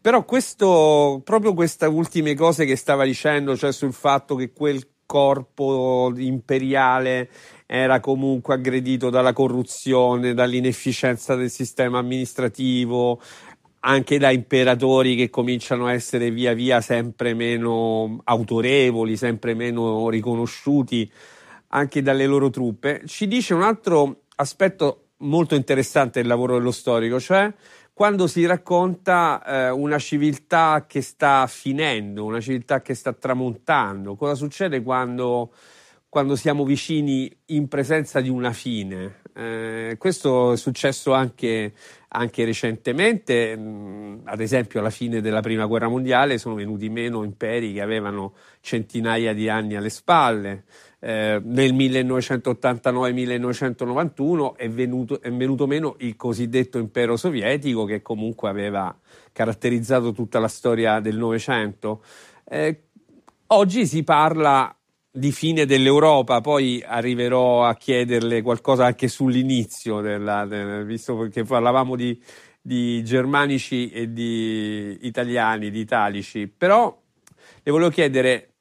però 0.00 0.24
questo, 0.24 1.20
proprio 1.24 1.54
queste 1.54 1.86
ultime 1.86 2.34
cose 2.34 2.64
che 2.64 2.76
stava 2.76 3.04
dicendo, 3.04 3.56
cioè 3.56 3.72
sul 3.72 3.92
fatto 3.92 4.34
che 4.34 4.52
quel 4.52 4.86
corpo 5.06 6.12
imperiale 6.16 7.28
era 7.66 8.00
comunque 8.00 8.54
aggredito 8.54 9.10
dalla 9.10 9.32
corruzione, 9.32 10.34
dall'inefficienza 10.34 11.34
del 11.34 11.50
sistema 11.50 11.98
amministrativo, 11.98 13.20
anche 13.80 14.18
da 14.18 14.30
imperatori 14.30 15.16
che 15.16 15.28
cominciano 15.28 15.86
a 15.86 15.92
essere 15.92 16.30
via 16.30 16.54
via 16.54 16.80
sempre 16.80 17.34
meno 17.34 18.20
autorevoli, 18.24 19.16
sempre 19.16 19.54
meno 19.54 20.08
riconosciuti 20.08 21.10
anche 21.74 22.02
dalle 22.02 22.26
loro 22.26 22.50
truppe, 22.50 23.02
ci 23.06 23.26
dice 23.26 23.54
un 23.54 23.62
altro 23.62 24.24
aspetto 24.36 25.08
molto 25.22 25.54
interessante 25.54 26.20
del 26.20 26.28
lavoro 26.28 26.58
dello 26.58 26.70
storico, 26.70 27.18
cioè 27.18 27.52
quando 27.94 28.26
si 28.26 28.46
racconta 28.46 29.42
eh, 29.44 29.70
una 29.70 29.98
civiltà 29.98 30.86
che 30.88 31.02
sta 31.02 31.46
finendo, 31.46 32.24
una 32.24 32.40
civiltà 32.40 32.80
che 32.80 32.94
sta 32.94 33.12
tramontando. 33.12 34.16
Cosa 34.16 34.34
succede 34.34 34.82
quando, 34.82 35.52
quando 36.08 36.34
siamo 36.34 36.64
vicini 36.64 37.30
in 37.46 37.68
presenza 37.68 38.20
di 38.20 38.30
una 38.30 38.52
fine? 38.52 39.20
Eh, 39.34 39.96
questo 39.98 40.52
è 40.52 40.56
successo 40.56 41.12
anche, 41.12 41.74
anche 42.08 42.44
recentemente, 42.44 43.56
mm, 43.56 44.20
ad 44.24 44.40
esempio 44.40 44.80
alla 44.80 44.90
fine 44.90 45.20
della 45.20 45.40
prima 45.40 45.66
guerra 45.66 45.88
mondiale 45.88 46.38
sono 46.38 46.54
venuti 46.54 46.88
meno 46.88 47.22
imperi 47.24 47.74
che 47.74 47.82
avevano 47.82 48.34
centinaia 48.60 49.34
di 49.34 49.48
anni 49.48 49.76
alle 49.76 49.90
spalle 49.90 50.64
eh, 51.04 51.40
nel 51.42 51.74
1989-1991 51.74 54.54
è 54.54 54.70
venuto, 54.70 55.20
è 55.20 55.32
venuto 55.32 55.66
meno 55.66 55.96
il 55.98 56.14
cosiddetto 56.14 56.78
impero 56.78 57.16
sovietico 57.16 57.84
che 57.84 58.02
comunque 58.02 58.48
aveva 58.48 58.96
caratterizzato 59.32 60.12
tutta 60.12 60.38
la 60.38 60.46
storia 60.46 61.00
del 61.00 61.16
Novecento. 61.16 62.04
Eh, 62.44 62.82
oggi 63.48 63.84
si 63.84 64.04
parla 64.04 64.72
di 65.10 65.32
fine 65.32 65.66
dell'Europa, 65.66 66.40
poi 66.40 66.80
arriverò 66.86 67.64
a 67.64 67.74
chiederle 67.74 68.40
qualcosa 68.40 68.86
anche 68.86 69.08
sull'inizio, 69.08 70.00
della, 70.00 70.46
del, 70.46 70.84
visto 70.84 71.26
che 71.32 71.42
parlavamo 71.42 71.96
di, 71.96 72.16
di, 72.60 73.02
germanici 73.02 73.90
e 73.90 74.12
di 74.12 74.98
italiani, 75.02 75.72
di 75.72 75.80
italici, 75.80 76.46
però 76.46 76.96
le 77.60 77.72
volevo 77.72 77.90
chiedere 77.90 78.51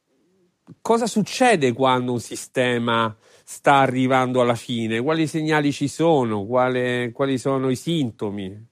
cosa 0.80 1.08
succede 1.08 1.74
quando 1.74 2.14
un 2.14 2.20
sistema 2.20 3.16
sta 3.44 3.76
arrivando 3.76 4.42
alla 4.42 4.56
fine? 4.56 5.02
Quali 5.02 5.28
segnali 5.28 5.72
ci 5.72 5.88
sono? 5.88 6.46
Quale, 6.46 7.12
quali 7.14 7.38
sono 7.38 7.70
i 7.70 7.76
sintomi? 7.76 8.70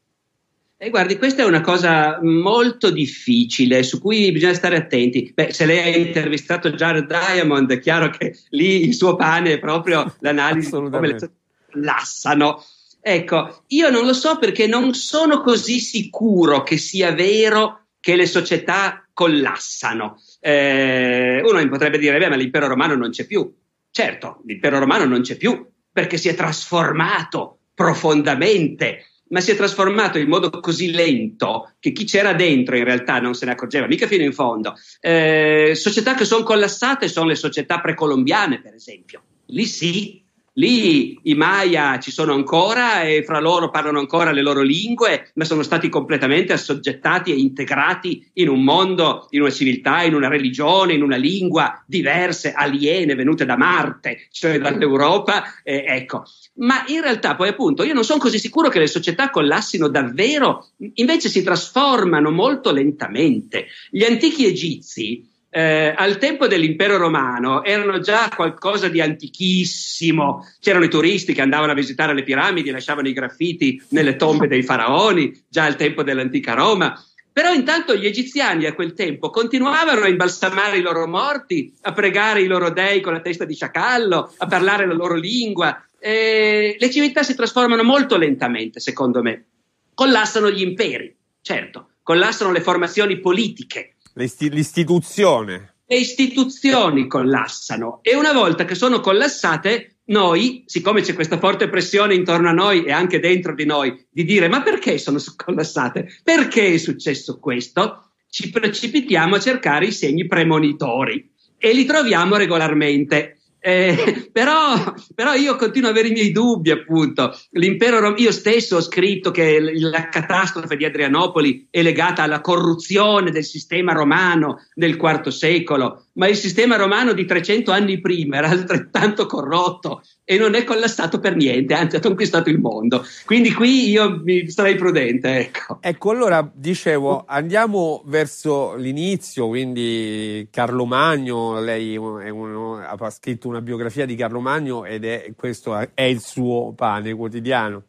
Eh, 0.82 0.89
guardi, 0.91 1.18
questa 1.18 1.41
è 1.41 1.45
una 1.45 1.60
cosa 1.60 2.20
molto 2.22 2.89
difficile 2.89 3.84
su 3.84 4.00
cui 4.00 4.32
bisogna 4.32 4.54
stare 4.54 4.78
attenti. 4.78 5.30
Beh, 5.36 5.52
se 5.52 5.66
lei 5.66 5.80
ha 5.93 5.97
intervistato 5.97 6.72
Jared 6.72 7.06
Diamond, 7.06 7.70
è 7.70 7.80
chiaro 7.80 8.10
che 8.10 8.34
lì 8.52 8.86
il 8.86 8.93
suo 8.93 9.18
pane 9.18 9.54
è 9.54 9.60
proprio 9.60 10.16
l'analisi 10.20 10.70
di 10.70 10.89
come 10.89 11.08
le 11.08 11.32
lassano. 11.74 12.64
Ecco, 13.02 13.64
io 13.68 13.89
non 13.89 14.06
lo 14.06 14.14
so 14.14 14.38
perché 14.38 14.68
non 14.68 14.93
sono 14.93 15.41
così 15.41 15.80
sicuro 15.80 16.64
che 16.64 16.78
sia 16.78 17.12
vero 17.12 17.78
che 18.00 18.16
le 18.16 18.26
società 18.26 19.08
collassano. 19.14 20.22
Eh, 20.39 21.41
uno 21.43 21.68
potrebbe 21.68 21.97
dire, 21.97 22.18
beh, 22.18 22.30
ma 22.30 22.36
l'impero 22.36 22.68
romano 22.68 22.95
non 22.95 23.10
c'è 23.10 23.26
più. 23.26 23.54
Certo, 23.91 24.41
l'impero 24.45 24.80
romano 24.80 25.06
non 25.06 25.22
c'è 25.22 25.36
più 25.36 25.68
perché 25.91 26.18
si 26.18 26.30
è 26.30 26.36
trasformato 26.36 27.60
profondamente, 27.74 29.06
ma 29.30 29.41
si 29.41 29.52
è 29.52 29.56
trasformato 29.56 30.18
in 30.18 30.28
modo 30.28 30.50
così 30.50 30.91
lento 30.91 31.74
che 31.80 31.91
chi 31.91 32.06
c'era 32.06 32.34
dentro 32.34 32.78
in 32.78 32.84
realtà 32.84 33.20
non 33.20 33.34
se 33.34 33.45
ne 33.45 33.52
accorgeva, 33.52 33.88
mica 33.88 34.08
fino 34.08 34.24
in 34.24 34.34
fondo. 34.34 34.76
Eh, 35.00 35.74
società 35.76 36.14
che 36.14 36.26
sono 36.26 36.43
collassate 36.43 37.08
sono 37.08 37.28
le 37.28 37.36
società 37.36 37.80
precolombiane, 37.80 38.62
per 38.62 38.74
esempio. 38.74 39.24
Lì 39.47 39.66
sì, 39.66 40.18
Lì 40.60 41.18
i 41.24 41.36
Maya 41.36 41.99
ci 41.99 42.12
sono 42.12 42.34
ancora 42.34 43.03
e 43.03 43.24
fra 43.24 43.39
loro 43.39 43.70
parlano 43.70 43.99
ancora 43.99 44.32
le 44.32 44.41
loro 44.41 44.62
lingue, 44.62 45.32
ma 45.36 45.45
sono 45.45 45.64
stati 45.64 45.88
completamente 45.88 46.51
assoggettati 46.51 47.32
e 47.32 47.36
integrati 47.36 48.30
in 48.34 48.49
un 48.49 48.62
mondo, 48.62 49.28
in 49.30 49.39
una 49.39 49.51
civiltà, 49.51 50.03
in 50.03 50.16
una 50.16 50.28
religione, 50.28 50.93
in 50.93 51.01
una 51.01 51.16
lingua 51.16 51.82
diverse, 51.88 52.51
aliene, 52.51 53.16
venute 53.16 53.45
da 53.45 53.55
Marte, 53.55 54.28
cioè 54.32 54.60
dall'Europa. 54.60 55.43
Eh, 55.64 55.86
ecco. 55.88 56.26
Ma 56.55 56.84
in 56.88 57.01
realtà 57.01 57.36
poi 57.36 57.47
appunto 57.47 57.84
io 57.84 57.93
non 57.93 58.03
sono 58.03 58.20
così 58.20 58.38
sicuro 58.38 58.68
che 58.68 58.80
le 58.80 58.88
società 58.88 59.30
collassino 59.30 59.88
davvero, 59.88 60.72
invece 60.95 61.30
si 61.30 61.41
trasformano 61.41 62.32
molto 62.32 62.74
lentamente. 62.74 63.68
Gli 63.89 64.03
antichi 64.03 64.45
egizi 64.45 65.26
eh, 65.52 65.93
al 65.95 66.20
tempo 66.20 66.47
dell'impero 66.47 66.97
romano 66.97 67.64
erano 67.64 68.00
già 68.00 68.30
qualcosa 68.36 68.88
di 68.88 69.02
antichissimo. 69.02 70.45
C'erano 70.60 70.86
i 70.86 70.89
turisti 70.89 71.34
che 71.34 71.41
andavano 71.41 71.72
a 71.72 71.76
visitare 71.76 72.14
le 72.14 72.24
piramidi, 72.24 72.70
lasciavano 72.70 73.08
i 73.08 73.14
graffiti 73.14 73.82
nelle 73.89 74.16
tombe 74.16 74.47
dei 74.47 74.62
faraoni, 74.62 75.45
già 75.47 75.66
al 75.66 75.76
tempo 75.76 76.04
dell'antica 76.04 76.54
Roma. 76.54 77.04
Però 77.32 77.54
intanto 77.54 77.95
gli 77.95 78.06
egiziani 78.06 78.66
a 78.66 78.74
quel 78.74 78.93
tempo 78.93 79.30
continuavano 79.30 80.02
a 80.02 80.08
imbalsamare 80.08 80.78
i 80.78 80.82
loro 80.82 81.08
morti, 81.08 81.74
a 81.82 81.93
pregare 81.93 82.41
i 82.41 82.47
loro 82.47 82.70
dei 82.70 83.02
con 83.02 83.14
la 83.14 83.22
testa 83.22 83.45
di 83.45 83.54
sciacallo, 83.56 84.34
a 84.38 84.45
parlare 84.45 84.86
la 84.86 84.93
loro 84.93 85.16
lingua. 85.16 85.82
Eh, 86.00 86.76
le 86.78 86.91
civiltà 86.91 87.24
si 87.24 87.36
trasformano 87.36 87.84
molto 87.84 88.18
lentamente, 88.18 88.80
secondo 88.80 89.22
me. 89.22 89.45
Collassano 89.93 90.50
gli 90.50 90.62
imperi, 90.62 91.16
certo, 91.41 91.89
collassano 92.04 92.52
le 92.52 92.62
formazioni 92.62 93.20
politiche, 93.20 93.95
l'istituzione. 94.20 95.76
Le 95.86 95.97
istituzioni 95.97 97.07
collassano 97.07 97.99
e 98.01 98.15
una 98.15 98.34
volta 98.34 98.65
che 98.65 98.76
sono 98.76 98.99
collassate, 98.99 99.99
noi, 100.09 100.63
siccome 100.65 101.01
c'è 101.01 101.13
questa 101.13 101.39
forte 101.39 101.70
pressione 101.70 102.15
intorno 102.15 102.49
a 102.49 102.53
noi 102.53 102.84
e 102.84 102.91
anche 102.91 103.20
dentro 103.20 103.53
di 103.53 103.65
noi, 103.65 104.05
di 104.09 104.24
dire 104.24 104.47
ma 104.47 104.61
perché 104.61 104.97
sono 104.97 105.20
collassate? 105.36 106.07
Perché 106.24 106.74
è 106.74 106.78
successo 106.78 107.39
questo? 107.39 108.11
Ci 108.30 108.49
precipitiamo 108.49 109.36
a 109.36 109.39
cercare 109.39 109.86
i 109.88 109.91
segni 109.91 110.28
premonitori 110.28 111.32
e 111.57 111.74
li 111.74 111.86
troviamo 111.86 112.36
regolarmente. 112.36 113.39
Eh, 113.62 114.30
però, 114.32 114.93
però, 115.14 115.34
io 115.34 115.55
continuo 115.55 115.89
ad 115.89 115.95
avere 115.95 116.10
i 116.10 116.14
miei 116.16 116.32
dubbi, 116.32 116.72
appunto. 116.72 117.38
L'impero 117.51 117.99
rom- 117.99 118.18
io 118.18 118.32
stesso 118.32 118.78
ho 118.78 118.82
scritto 118.82 119.32
che 119.32 119.60
la 119.60 120.07
catastrofe 120.10 120.78
di 120.78 120.86
Adrianopoli 120.86 121.68
è 121.70 121.82
legata 121.82 122.24
alla 122.24 122.41
corruzione 122.41 123.32
del 123.32 123.43
sistema 123.43 123.91
romano 123.91 124.66
nel 124.76 124.97
IV 124.99 125.28
secolo, 125.28 126.05
ma 126.20 126.28
il 126.28 126.36
sistema 126.36 126.76
romano 126.76 127.13
di 127.13 127.24
300 127.24 127.72
anni 127.72 128.01
prima 128.01 128.38
era 128.38 128.49
altrettanto 128.49 129.26
corrotto 129.26 130.03
e 130.26 130.38
non 130.38 130.53
è 130.53 130.65
collassato 130.65 131.20
per 131.20 131.38
niente, 131.38 131.74
anzi 131.74 131.95
ha 131.95 132.01
conquistato 132.01 132.49
il 132.49 132.59
mondo. 132.59 133.05
Quindi 133.26 133.53
qui 133.53 133.89
io 133.89 134.20
mi 134.22 134.49
starei 134.49 134.76
prudente. 134.76 135.38
Ecco, 135.39 135.78
ecco 135.80 136.11
allora 136.11 136.47
dicevo, 136.53 137.24
andiamo 137.26 138.03
verso 138.05 138.76
l'inizio, 138.76 139.47
quindi 139.47 140.49
Carlo 140.51 140.86
Magno, 140.86 141.61
lei 141.61 141.95
uno, 141.95 142.78
ha 142.78 143.09
scritto 143.09 143.47
una 143.47 143.61
biografia 143.61 144.05
di 144.05 144.15
Carlo 144.15 144.41
Magno 144.41 144.84
ed 144.84 145.05
è 145.05 145.32
questo 145.38 145.88
è 145.93 146.01
il 146.01 146.20
suo 146.20 146.74
pane 146.76 147.13
quotidiano. 147.13 147.84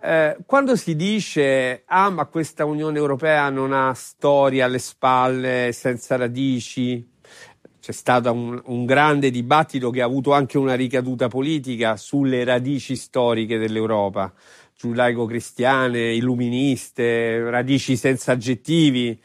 Eh, 0.00 0.36
quando 0.46 0.76
si 0.76 0.94
dice, 0.94 1.82
ah, 1.86 2.08
ma 2.08 2.26
questa 2.26 2.64
Unione 2.64 2.98
Europea 2.98 3.50
non 3.50 3.72
ha 3.72 3.92
storia 3.94 4.66
alle 4.66 4.78
spalle, 4.78 5.72
senza 5.72 6.14
radici, 6.14 7.04
c'è 7.88 7.94
stato 7.94 8.30
un, 8.30 8.60
un, 8.66 8.84
grande 8.84 9.30
dibattito 9.30 9.88
che 9.88 10.02
ha 10.02 10.04
avuto 10.04 10.34
anche 10.34 10.58
una 10.58 10.74
ricaduta 10.74 11.28
politica 11.28 11.96
sulle 11.96 12.44
radici 12.44 12.96
storiche 12.96 13.56
dell'Europa, 13.56 14.30
giudaico-cristiane, 14.76 16.12
illuministe, 16.12 17.48
radici 17.48 17.96
senza 17.96 18.32
aggettivi. 18.32 19.18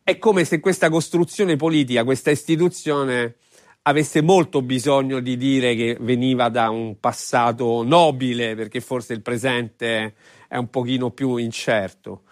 È 0.00 0.16
come 0.18 0.44
se 0.44 0.60
questa 0.60 0.90
costruzione 0.90 1.56
politica, 1.56 2.04
questa 2.04 2.30
istituzione 2.30 3.34
avesse 3.82 4.22
molto 4.22 4.62
bisogno 4.62 5.18
di 5.18 5.36
dire 5.36 5.74
che 5.74 5.96
veniva 5.98 6.48
da 6.50 6.70
un 6.70 7.00
passato 7.00 7.82
nobile, 7.82 8.54
perché 8.54 8.80
forse 8.80 9.12
il 9.12 9.22
presente 9.22 10.14
è 10.46 10.56
un 10.56 10.70
pochino 10.70 11.10
più 11.10 11.34
incerto. 11.34 12.22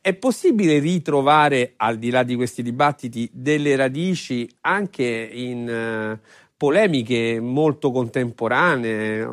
È 0.00 0.14
possibile 0.14 0.78
ritrovare, 0.78 1.74
al 1.76 1.98
di 1.98 2.08
là 2.08 2.22
di 2.22 2.36
questi 2.36 2.62
dibattiti, 2.62 3.28
delle 3.30 3.76
radici 3.76 4.48
anche 4.62 5.04
in 5.04 6.18
uh, 6.18 6.26
polemiche 6.56 7.38
molto 7.38 7.90
contemporanee? 7.90 9.28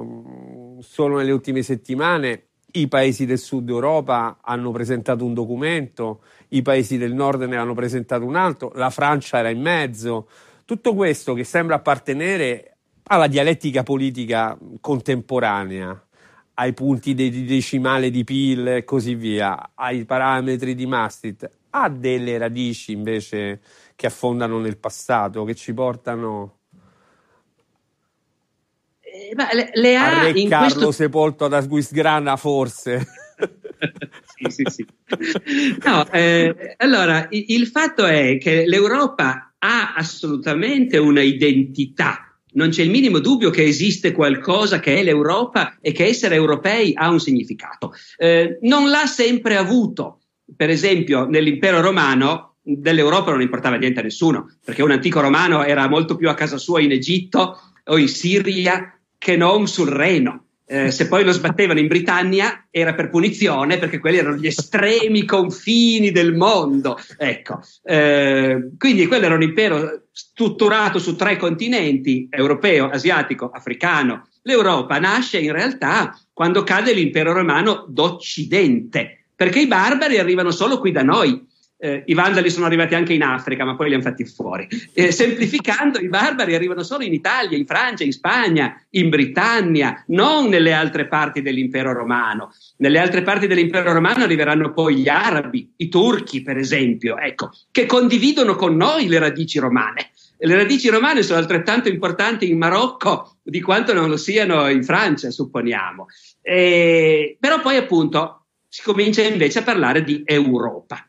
Solo 0.81 1.17
nelle 1.17 1.31
ultime 1.31 1.63
settimane 1.63 2.47
i 2.73 2.89
paesi 2.89 3.25
del 3.25 3.37
sud 3.37 3.69
Europa 3.69 4.39
hanno 4.41 4.71
presentato 4.71 5.23
un 5.23 5.33
documento, 5.33 6.21
i 6.49 6.61
paesi 6.61 6.97
del 6.97 7.13
nord 7.13 7.43
ne 7.43 7.55
hanno 7.55 7.73
presentato 7.73 8.25
un 8.25 8.35
altro, 8.35 8.73
la 8.75 8.89
Francia 8.89 9.37
era 9.37 9.49
in 9.49 9.61
mezzo. 9.61 10.27
Tutto 10.65 10.93
questo 10.93 11.33
che 11.33 11.45
sembra 11.45 11.75
appartenere 11.75 12.75
alla 13.03 13.27
dialettica 13.27 13.83
politica 13.83 14.57
contemporanea 14.81 16.07
ai 16.55 16.73
punti 16.73 17.13
di 17.13 17.45
decimale 17.45 18.09
di 18.09 18.23
PIL 18.23 18.67
e 18.67 18.83
così 18.83 19.15
via, 19.15 19.71
ai 19.75 20.05
parametri 20.05 20.75
di 20.75 20.85
Maastricht, 20.85 21.49
ha 21.71 21.89
delle 21.89 22.37
radici 22.37 22.91
invece 22.91 23.61
che 23.95 24.07
affondano 24.07 24.59
nel 24.59 24.77
passato, 24.77 25.43
che 25.43 25.55
ci 25.55 25.73
portano 25.73 26.59
eh, 29.11 29.35
le, 29.35 29.71
le 29.73 29.97
ha 29.97 30.21
a 30.21 30.23
Re 30.23 30.39
in 30.39 30.47
Carlo 30.47 30.67
questo... 30.67 30.91
sepolto 30.91 31.45
ad 31.45 31.53
Asguisgrana 31.53 32.37
forse. 32.37 33.05
sì, 34.37 34.49
sì, 34.49 34.63
sì. 34.67 34.85
No, 35.83 36.09
eh, 36.11 36.75
allora, 36.77 37.27
il, 37.29 37.45
il 37.47 37.67
fatto 37.67 38.05
è 38.05 38.37
che 38.37 38.65
l'Europa 38.65 39.53
ha 39.57 39.93
assolutamente 39.95 40.97
una 40.97 41.21
identità 41.21 42.30
non 42.53 42.69
c'è 42.69 42.83
il 42.83 42.89
minimo 42.89 43.19
dubbio 43.19 43.49
che 43.49 43.63
esiste 43.63 44.11
qualcosa 44.11 44.79
che 44.79 44.97
è 44.97 45.03
l'Europa 45.03 45.77
e 45.81 45.91
che 45.91 46.05
essere 46.05 46.35
europei 46.35 46.91
ha 46.95 47.09
un 47.09 47.19
significato. 47.19 47.93
Eh, 48.17 48.57
non 48.61 48.89
l'ha 48.89 49.05
sempre 49.05 49.55
avuto. 49.55 50.19
Per 50.55 50.69
esempio, 50.69 51.25
nell'impero 51.25 51.81
romano 51.81 52.55
dell'Europa 52.61 53.31
non 53.31 53.41
importava 53.41 53.77
niente 53.77 54.01
a 54.01 54.03
nessuno, 54.03 54.57
perché 54.63 54.83
un 54.83 54.91
antico 54.91 55.21
romano 55.21 55.63
era 55.63 55.87
molto 55.87 56.15
più 56.15 56.29
a 56.29 56.33
casa 56.33 56.57
sua 56.57 56.81
in 56.81 56.91
Egitto 56.91 57.59
o 57.85 57.97
in 57.97 58.07
Siria 58.07 58.97
che 59.17 59.35
non 59.37 59.67
sul 59.67 59.87
Reno. 59.87 60.45
Eh, 60.65 60.89
se 60.89 61.09
poi 61.09 61.25
lo 61.25 61.33
sbattevano 61.33 61.79
in 61.79 61.87
Britannia 61.87 62.67
era 62.71 62.93
per 62.93 63.09
punizione 63.09 63.77
perché 63.77 63.99
quelli 63.99 64.19
erano 64.19 64.37
gli 64.37 64.47
estremi 64.47 65.25
confini 65.25 66.11
del 66.11 66.33
mondo. 66.33 66.97
Ecco, 67.17 67.59
eh, 67.83 68.69
quindi 68.77 69.05
quello 69.05 69.25
era 69.25 69.35
un 69.35 69.41
impero 69.41 70.00
strutturato 70.11 70.99
su 70.99 71.15
tre 71.15 71.37
continenti, 71.37 72.27
europeo, 72.29 72.89
asiatico, 72.89 73.49
africano. 73.49 74.27
L'Europa 74.43 74.99
nasce 74.99 75.39
in 75.39 75.51
realtà 75.51 76.19
quando 76.33 76.63
cade 76.63 76.93
l'impero 76.93 77.33
romano 77.33 77.85
d'Occidente, 77.87 79.27
perché 79.35 79.61
i 79.61 79.67
barbari 79.67 80.17
arrivano 80.17 80.51
solo 80.51 80.79
qui 80.79 80.91
da 80.91 81.03
noi 81.03 81.49
eh, 81.81 82.03
i 82.05 82.13
vandali 82.13 82.51
sono 82.51 82.67
arrivati 82.67 82.93
anche 82.93 83.13
in 83.13 83.23
Africa, 83.23 83.65
ma 83.65 83.75
poi 83.75 83.89
li 83.89 83.95
hanno 83.95 84.03
fatti 84.03 84.23
fuori. 84.23 84.67
Eh, 84.93 85.11
semplificando, 85.11 85.97
i 85.99 86.09
barbari 86.09 86.53
arrivano 86.53 86.83
solo 86.83 87.03
in 87.03 87.13
Italia, 87.13 87.57
in 87.57 87.65
Francia, 87.65 88.03
in 88.03 88.11
Spagna, 88.11 88.79
in 88.91 89.09
Britannia, 89.09 90.03
non 90.07 90.47
nelle 90.47 90.73
altre 90.73 91.07
parti 91.07 91.41
dell'impero 91.41 91.91
romano. 91.91 92.53
Nelle 92.77 92.99
altre 92.99 93.23
parti 93.23 93.47
dell'impero 93.47 93.91
romano 93.93 94.23
arriveranno 94.23 94.71
poi 94.73 94.97
gli 94.97 95.09
arabi, 95.09 95.73
i 95.77 95.89
turchi, 95.89 96.43
per 96.43 96.57
esempio, 96.57 97.17
ecco, 97.17 97.49
che 97.71 97.87
condividono 97.87 98.55
con 98.55 98.75
noi 98.75 99.07
le 99.07 99.17
radici 99.17 99.57
romane. 99.57 100.11
Le 100.37 100.55
radici 100.55 100.89
romane 100.89 101.23
sono 101.23 101.39
altrettanto 101.39 101.89
importanti 101.89 102.49
in 102.49 102.57
Marocco 102.57 103.37
di 103.43 103.61
quanto 103.61 103.93
non 103.93 104.07
lo 104.07 104.17
siano 104.17 104.67
in 104.69 104.83
Francia, 104.83 105.31
supponiamo. 105.31 106.05
Eh, 106.41 107.37
però 107.39 107.59
poi 107.59 107.77
appunto 107.77 108.45
si 108.67 108.83
comincia 108.83 109.21
invece 109.23 109.59
a 109.59 109.63
parlare 109.63 110.03
di 110.03 110.21
Europa. 110.25 111.05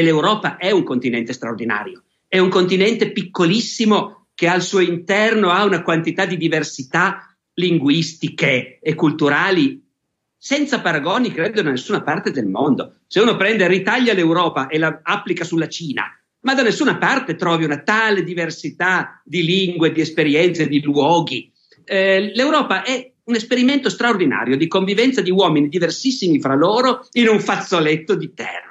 E 0.00 0.02
l'Europa 0.02 0.56
è 0.56 0.70
un 0.70 0.82
continente 0.82 1.34
straordinario, 1.34 2.04
è 2.26 2.38
un 2.38 2.48
continente 2.48 3.12
piccolissimo 3.12 4.28
che 4.34 4.48
al 4.48 4.62
suo 4.62 4.80
interno 4.80 5.50
ha 5.50 5.62
una 5.64 5.82
quantità 5.82 6.24
di 6.24 6.38
diversità 6.38 7.36
linguistiche 7.52 8.78
e 8.80 8.94
culturali 8.94 9.86
senza 10.38 10.80
paragoni, 10.80 11.30
credo, 11.32 11.60
da 11.60 11.68
nessuna 11.68 12.00
parte 12.00 12.30
del 12.30 12.46
mondo. 12.46 13.00
Se 13.06 13.20
uno 13.20 13.36
prende 13.36 13.68
ritaglia 13.68 14.14
l'Europa 14.14 14.68
e 14.68 14.78
la 14.78 15.00
applica 15.02 15.44
sulla 15.44 15.68
Cina, 15.68 16.04
ma 16.44 16.54
da 16.54 16.62
nessuna 16.62 16.96
parte 16.96 17.36
trovi 17.36 17.64
una 17.64 17.82
tale 17.82 18.22
diversità 18.22 19.20
di 19.22 19.44
lingue, 19.44 19.92
di 19.92 20.00
esperienze, 20.00 20.66
di 20.66 20.80
luoghi. 20.80 21.52
Eh, 21.84 22.32
L'Europa 22.34 22.84
è 22.84 23.12
un 23.24 23.34
esperimento 23.34 23.90
straordinario 23.90 24.56
di 24.56 24.66
convivenza 24.66 25.20
di 25.20 25.30
uomini 25.30 25.68
diversissimi 25.68 26.40
fra 26.40 26.54
loro 26.54 27.06
in 27.12 27.28
un 27.28 27.38
fazzoletto 27.38 28.14
di 28.14 28.32
terra. 28.32 28.69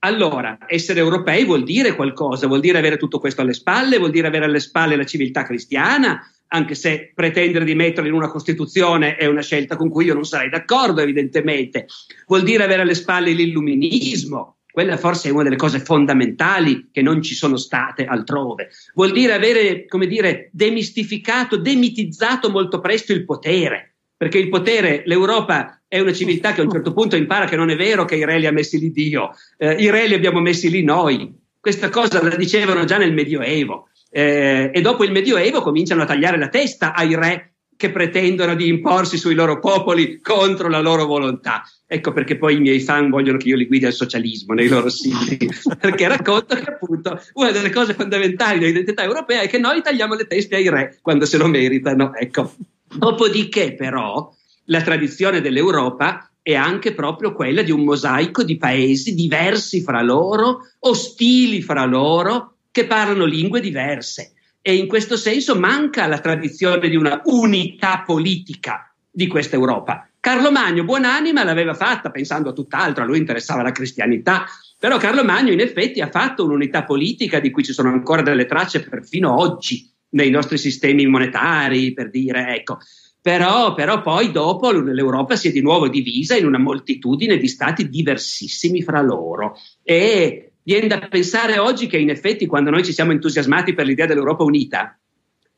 Allora, 0.00 0.58
essere 0.68 1.00
europei 1.00 1.44
vuol 1.44 1.64
dire 1.64 1.96
qualcosa, 1.96 2.46
vuol 2.46 2.60
dire 2.60 2.78
avere 2.78 2.96
tutto 2.96 3.18
questo 3.18 3.40
alle 3.40 3.52
spalle, 3.52 3.98
vuol 3.98 4.12
dire 4.12 4.28
avere 4.28 4.44
alle 4.44 4.60
spalle 4.60 4.94
la 4.94 5.04
civiltà 5.04 5.42
cristiana, 5.42 6.22
anche 6.48 6.76
se 6.76 7.12
pretendere 7.14 7.64
di 7.64 7.74
metterla 7.74 8.08
in 8.08 8.14
una 8.14 8.30
Costituzione 8.30 9.16
è 9.16 9.26
una 9.26 9.42
scelta 9.42 9.76
con 9.76 9.88
cui 9.88 10.04
io 10.04 10.14
non 10.14 10.24
sarei 10.24 10.50
d'accordo, 10.50 11.00
evidentemente. 11.00 11.86
Vuol 12.26 12.44
dire 12.44 12.62
avere 12.62 12.82
alle 12.82 12.94
spalle 12.94 13.32
l'illuminismo, 13.32 14.58
quella 14.70 14.96
forse 14.96 15.28
è 15.28 15.32
una 15.32 15.42
delle 15.42 15.56
cose 15.56 15.80
fondamentali 15.80 16.90
che 16.92 17.02
non 17.02 17.20
ci 17.20 17.34
sono 17.34 17.56
state 17.56 18.04
altrove. 18.04 18.68
Vuol 18.94 19.10
dire 19.10 19.32
avere, 19.32 19.86
come 19.86 20.06
dire, 20.06 20.48
demistificato, 20.52 21.56
demitizzato 21.56 22.50
molto 22.50 22.78
presto 22.78 23.12
il 23.12 23.24
potere, 23.24 23.96
perché 24.16 24.38
il 24.38 24.48
potere, 24.48 25.02
l'Europa 25.06 25.77
è 25.88 25.98
una 25.98 26.12
civiltà 26.12 26.52
che 26.52 26.60
a 26.60 26.64
un 26.64 26.70
certo 26.70 26.92
punto 26.92 27.16
impara 27.16 27.46
che 27.46 27.56
non 27.56 27.70
è 27.70 27.76
vero 27.76 28.04
che 28.04 28.16
i 28.16 28.24
re 28.24 28.38
li 28.38 28.46
ha 28.46 28.52
messi 28.52 28.78
lì 28.78 28.90
Dio, 28.90 29.30
eh, 29.56 29.72
i 29.72 29.90
re 29.90 30.06
li 30.06 30.14
abbiamo 30.14 30.40
messi 30.40 30.70
lì 30.70 30.84
noi. 30.84 31.34
Questa 31.58 31.88
cosa 31.88 32.22
la 32.22 32.36
dicevano 32.36 32.84
già 32.84 32.98
nel 32.98 33.12
Medioevo 33.12 33.88
eh, 34.10 34.70
e 34.72 34.80
dopo 34.80 35.04
il 35.04 35.12
Medioevo 35.12 35.60
cominciano 35.60 36.02
a 36.02 36.06
tagliare 36.06 36.38
la 36.38 36.48
testa 36.48 36.94
ai 36.94 37.14
re 37.14 37.52
che 37.76 37.90
pretendono 37.90 38.56
di 38.56 38.66
imporsi 38.66 39.16
sui 39.16 39.34
loro 39.34 39.60
popoli 39.60 40.20
contro 40.20 40.68
la 40.68 40.80
loro 40.80 41.06
volontà. 41.06 41.62
Ecco 41.86 42.12
perché 42.12 42.36
poi 42.36 42.56
i 42.56 42.60
miei 42.60 42.80
fan 42.80 43.08
vogliono 43.08 43.38
che 43.38 43.48
io 43.48 43.56
li 43.56 43.66
guidi 43.66 43.86
al 43.86 43.92
socialismo 43.92 44.52
nei 44.52 44.66
loro 44.66 44.88
siti, 44.88 45.48
perché 45.78 46.08
racconto 46.08 46.56
che 46.56 46.64
appunto 46.64 47.20
una 47.34 47.52
delle 47.52 47.70
cose 47.70 47.94
fondamentali 47.94 48.58
dell'identità 48.58 49.04
europea 49.04 49.42
è 49.42 49.48
che 49.48 49.58
noi 49.58 49.80
tagliamo 49.80 50.14
le 50.14 50.26
teste 50.26 50.56
ai 50.56 50.68
re 50.68 50.98
quando 51.00 51.24
se 51.24 51.38
lo 51.38 51.46
meritano. 51.46 52.14
Ecco. 52.14 52.52
Dopodiché 52.92 53.74
però 53.74 54.28
la 54.68 54.82
tradizione 54.82 55.40
dell'Europa 55.40 56.30
è 56.42 56.54
anche 56.54 56.94
proprio 56.94 57.32
quella 57.32 57.62
di 57.62 57.70
un 57.70 57.84
mosaico 57.84 58.42
di 58.42 58.56
paesi 58.56 59.14
diversi 59.14 59.82
fra 59.82 60.00
loro, 60.02 60.60
ostili 60.80 61.60
fra 61.60 61.84
loro, 61.84 62.54
che 62.70 62.86
parlano 62.86 63.24
lingue 63.24 63.60
diverse. 63.60 64.32
E 64.62 64.74
in 64.74 64.86
questo 64.86 65.16
senso 65.16 65.58
manca 65.58 66.06
la 66.06 66.20
tradizione 66.20 66.88
di 66.88 66.96
una 66.96 67.20
unità 67.24 68.02
politica 68.04 68.92
di 69.10 69.26
questa 69.26 69.56
Europa. 69.56 70.08
Carlo 70.20 70.50
Magno, 70.50 70.84
buonanima, 70.84 71.44
l'aveva 71.44 71.74
fatta 71.74 72.10
pensando 72.10 72.50
a 72.50 72.52
tutt'altro, 72.52 73.02
a 73.02 73.06
lui 73.06 73.18
interessava 73.18 73.62
la 73.62 73.72
cristianità, 73.72 74.46
però 74.78 74.98
Carlo 74.98 75.24
Magno 75.24 75.52
in 75.52 75.60
effetti 75.60 76.00
ha 76.00 76.10
fatto 76.10 76.44
un'unità 76.44 76.84
politica 76.84 77.40
di 77.40 77.50
cui 77.50 77.64
ci 77.64 77.72
sono 77.72 77.90
ancora 77.90 78.22
delle 78.22 78.46
tracce 78.46 78.82
perfino 78.82 79.38
oggi 79.38 79.90
nei 80.10 80.30
nostri 80.30 80.58
sistemi 80.58 81.06
monetari, 81.06 81.92
per 81.92 82.10
dire, 82.10 82.54
ecco. 82.54 82.78
Però, 83.20 83.74
però, 83.74 84.00
poi 84.00 84.30
dopo 84.30 84.70
l'Europa 84.70 85.36
si 85.36 85.48
è 85.48 85.52
di 85.52 85.60
nuovo 85.60 85.88
divisa 85.88 86.36
in 86.36 86.46
una 86.46 86.58
moltitudine 86.58 87.36
di 87.36 87.48
stati 87.48 87.88
diversissimi 87.88 88.82
fra 88.82 89.02
loro 89.02 89.58
e 89.82 90.52
viene 90.62 90.86
da 90.86 90.98
pensare 90.98 91.58
oggi 91.58 91.86
che 91.86 91.98
in 91.98 92.10
effetti 92.10 92.46
quando 92.46 92.70
noi 92.70 92.84
ci 92.84 92.92
siamo 92.92 93.12
entusiasmati 93.12 93.74
per 93.74 93.86
l'idea 93.86 94.06
dell'Europa 94.06 94.44
unita, 94.44 94.98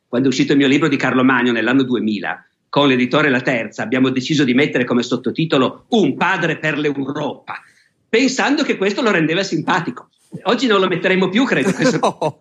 quando 0.07 0.27
è 0.27 0.31
uscito 0.31 0.53
il 0.53 0.57
mio 0.57 0.67
libro 0.67 0.87
di 0.87 0.97
Carlo 0.97 1.23
Magno 1.23 1.51
nell'anno 1.51 1.83
2000, 1.83 2.45
con 2.67 2.87
l'editore 2.87 3.29
La 3.29 3.41
Terza, 3.41 3.83
abbiamo 3.83 4.09
deciso 4.09 4.43
di 4.43 4.53
mettere 4.53 4.85
come 4.85 5.03
sottotitolo 5.03 5.85
Un 5.89 6.15
padre 6.15 6.57
per 6.57 6.77
l'Europa, 6.77 7.61
pensando 8.09 8.63
che 8.63 8.77
questo 8.77 9.01
lo 9.01 9.11
rendeva 9.11 9.43
simpatico. 9.43 10.09
Oggi 10.43 10.65
non 10.65 10.79
lo 10.79 10.87
metteremo 10.87 11.27
più, 11.27 11.43
credo. 11.43 11.71
no. 11.99 12.37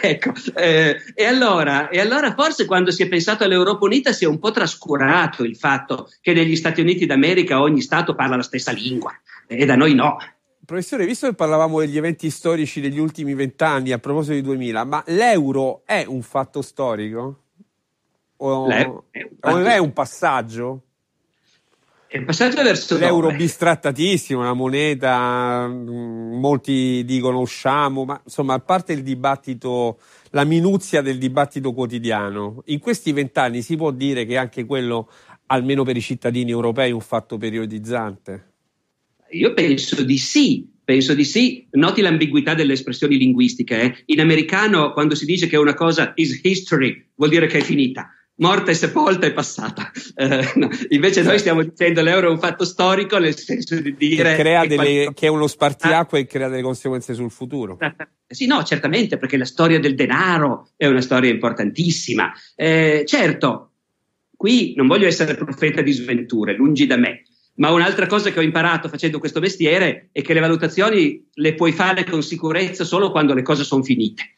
ecco, 0.00 0.32
eh, 0.54 0.96
e, 1.14 1.24
allora, 1.24 1.90
e, 1.90 2.00
allora, 2.00 2.34
forse 2.34 2.64
quando 2.64 2.90
si 2.90 3.02
è 3.02 3.08
pensato 3.08 3.44
all'Europa 3.44 3.84
Unita 3.84 4.12
si 4.12 4.24
è 4.24 4.26
un 4.26 4.38
po' 4.38 4.50
trascurato 4.50 5.44
il 5.44 5.56
fatto 5.56 6.08
che 6.20 6.32
negli 6.32 6.56
Stati 6.56 6.80
Uniti 6.80 7.04
d'America 7.04 7.60
ogni 7.60 7.82
Stato 7.82 8.14
parla 8.14 8.36
la 8.36 8.42
stessa 8.42 8.72
lingua 8.72 9.12
e 9.46 9.66
da 9.66 9.76
noi 9.76 9.94
no. 9.94 10.16
Professore, 10.64 11.04
visto 11.04 11.26
che 11.26 11.34
parlavamo 11.34 11.80
degli 11.80 11.98
eventi 11.98 12.30
storici 12.30 12.80
degli 12.80 12.98
ultimi 12.98 13.34
vent'anni 13.34 13.92
a 13.92 13.98
proposito 13.98 14.32
di 14.32 14.40
2000, 14.40 14.84
ma 14.84 15.04
l'euro 15.08 15.82
è 15.84 16.04
un 16.08 16.22
fatto 16.22 16.62
storico? 16.62 17.40
O, 18.38 18.66
o 18.66 19.04
è 19.58 19.76
un 19.76 19.92
passaggio? 19.92 20.82
Il 22.14 22.24
passaggio 22.24 22.62
verso 22.62 22.96
l'euro 22.96 23.26
dove? 23.26 23.38
bistrattatissimo, 23.38 24.38
una 24.38 24.52
moneta, 24.52 25.66
mm, 25.66 26.38
molti 26.38 27.02
dicono 27.04 27.40
usciamo, 27.40 28.04
ma 28.04 28.20
insomma, 28.22 28.54
a 28.54 28.60
parte 28.60 28.92
il 28.92 29.02
dibattito, 29.02 29.98
la 30.30 30.44
minuzia 30.44 31.02
del 31.02 31.18
dibattito 31.18 31.72
quotidiano, 31.72 32.62
in 32.66 32.78
questi 32.78 33.10
vent'anni 33.10 33.62
si 33.62 33.74
può 33.76 33.90
dire 33.90 34.26
che 34.26 34.36
anche 34.36 34.64
quello, 34.64 35.10
almeno 35.46 35.82
per 35.82 35.96
i 35.96 36.00
cittadini 36.00 36.52
europei, 36.52 36.90
è 36.90 36.92
un 36.94 37.00
fatto 37.00 37.36
periodizzante? 37.36 38.52
Io 39.30 39.52
penso 39.52 40.04
di 40.04 40.16
sì, 40.16 40.70
penso 40.84 41.14
di 41.14 41.24
sì. 41.24 41.66
Noti 41.72 42.00
l'ambiguità 42.00 42.54
delle 42.54 42.74
espressioni 42.74 43.18
linguistiche. 43.18 43.80
Eh? 43.80 44.02
In 44.06 44.20
americano, 44.20 44.92
quando 44.92 45.16
si 45.16 45.24
dice 45.24 45.48
che 45.48 45.56
una 45.56 45.74
cosa 45.74 46.12
is 46.14 46.38
history, 46.44 47.06
vuol 47.16 47.30
dire 47.30 47.48
che 47.48 47.58
è 47.58 47.62
finita 47.62 48.08
morta 48.36 48.70
e 48.70 48.74
sepolta 48.74 49.26
e 49.26 49.32
passata. 49.32 49.90
Eh, 50.16 50.52
no. 50.56 50.68
Invece 50.88 51.22
noi 51.22 51.38
stiamo 51.38 51.62
dicendo 51.62 52.02
l'euro 52.02 52.28
è 52.28 52.30
un 52.30 52.38
fatto 52.38 52.64
storico 52.64 53.18
nel 53.18 53.36
senso 53.36 53.76
di 53.80 53.94
dire... 53.96 54.34
Che, 54.34 54.42
crea 54.42 54.66
delle, 54.66 54.76
quando... 54.76 55.12
che 55.12 55.26
è 55.26 55.30
uno 55.30 55.46
spartiacque 55.46 56.18
ah. 56.18 56.22
e 56.22 56.26
crea 56.26 56.48
delle 56.48 56.62
conseguenze 56.62 57.14
sul 57.14 57.30
futuro. 57.30 57.78
Sì, 58.26 58.46
no, 58.46 58.62
certamente, 58.64 59.18
perché 59.18 59.36
la 59.36 59.44
storia 59.44 59.78
del 59.78 59.94
denaro 59.94 60.70
è 60.76 60.86
una 60.86 61.00
storia 61.00 61.30
importantissima. 61.30 62.32
Eh, 62.56 63.04
certo, 63.06 63.70
qui 64.36 64.74
non 64.76 64.86
voglio 64.86 65.06
essere 65.06 65.34
profeta 65.34 65.82
di 65.82 65.92
sventure, 65.92 66.54
lungi 66.54 66.86
da 66.86 66.96
me. 66.96 67.22
Ma 67.56 67.70
un'altra 67.70 68.06
cosa 68.06 68.30
che 68.30 68.40
ho 68.40 68.42
imparato 68.42 68.88
facendo 68.88 69.20
questo 69.20 69.38
mestiere 69.38 70.08
è 70.10 70.22
che 70.22 70.34
le 70.34 70.40
valutazioni 70.40 71.28
le 71.34 71.54
puoi 71.54 71.70
fare 71.70 72.02
con 72.04 72.20
sicurezza 72.20 72.82
solo 72.82 73.12
quando 73.12 73.32
le 73.32 73.42
cose 73.42 73.62
sono 73.62 73.84
finite. 73.84 74.34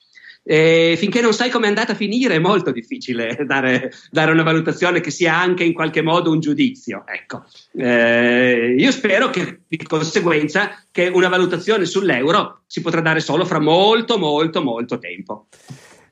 E 0.48 0.94
finché 0.96 1.20
non 1.20 1.34
sai 1.34 1.50
come 1.50 1.64
è 1.64 1.68
andata 1.68 1.90
a 1.90 1.96
finire 1.96 2.36
è 2.36 2.38
molto 2.38 2.70
difficile 2.70 3.36
dare, 3.44 3.90
dare, 4.12 4.30
una 4.30 4.44
valutazione 4.44 5.00
che 5.00 5.10
sia 5.10 5.36
anche 5.36 5.64
in 5.64 5.72
qualche 5.72 6.02
modo 6.02 6.30
un 6.30 6.38
giudizio. 6.38 7.02
Ecco. 7.04 7.44
Eh, 7.76 8.76
io 8.78 8.92
spero 8.92 9.28
che 9.30 9.62
di 9.66 9.76
conseguenza 9.78 10.84
che 10.92 11.08
una 11.08 11.28
valutazione 11.28 11.84
sull'euro 11.84 12.60
si 12.66 12.80
potrà 12.80 13.00
dare 13.00 13.18
solo 13.18 13.44
fra 13.44 13.58
molto 13.58 14.18
molto 14.18 14.62
molto 14.62 14.98
tempo. 14.98 15.48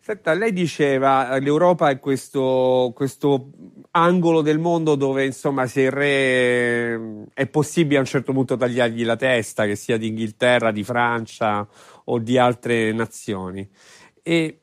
Senta, 0.00 0.34
lei 0.34 0.52
diceva 0.52 1.38
l'Europa 1.38 1.88
è 1.88 1.98
questo, 1.98 2.92
questo 2.94 3.52
angolo 3.92 4.42
del 4.42 4.58
mondo 4.58 4.96
dove 4.96 5.24
insomma 5.24 5.66
se 5.66 5.82
il 5.82 5.90
re 5.90 7.28
è 7.32 7.46
possibile 7.46 7.96
a 7.96 8.00
un 8.00 8.06
certo 8.06 8.32
punto 8.32 8.56
tagliargli 8.56 9.04
la 9.04 9.16
testa, 9.16 9.64
che 9.64 9.76
sia 9.76 9.96
di 9.96 10.08
Inghilterra, 10.08 10.72
di 10.72 10.82
Francia 10.82 11.66
o 12.04 12.18
di 12.18 12.36
altre 12.36 12.92
nazioni. 12.92 13.66
E 14.26 14.60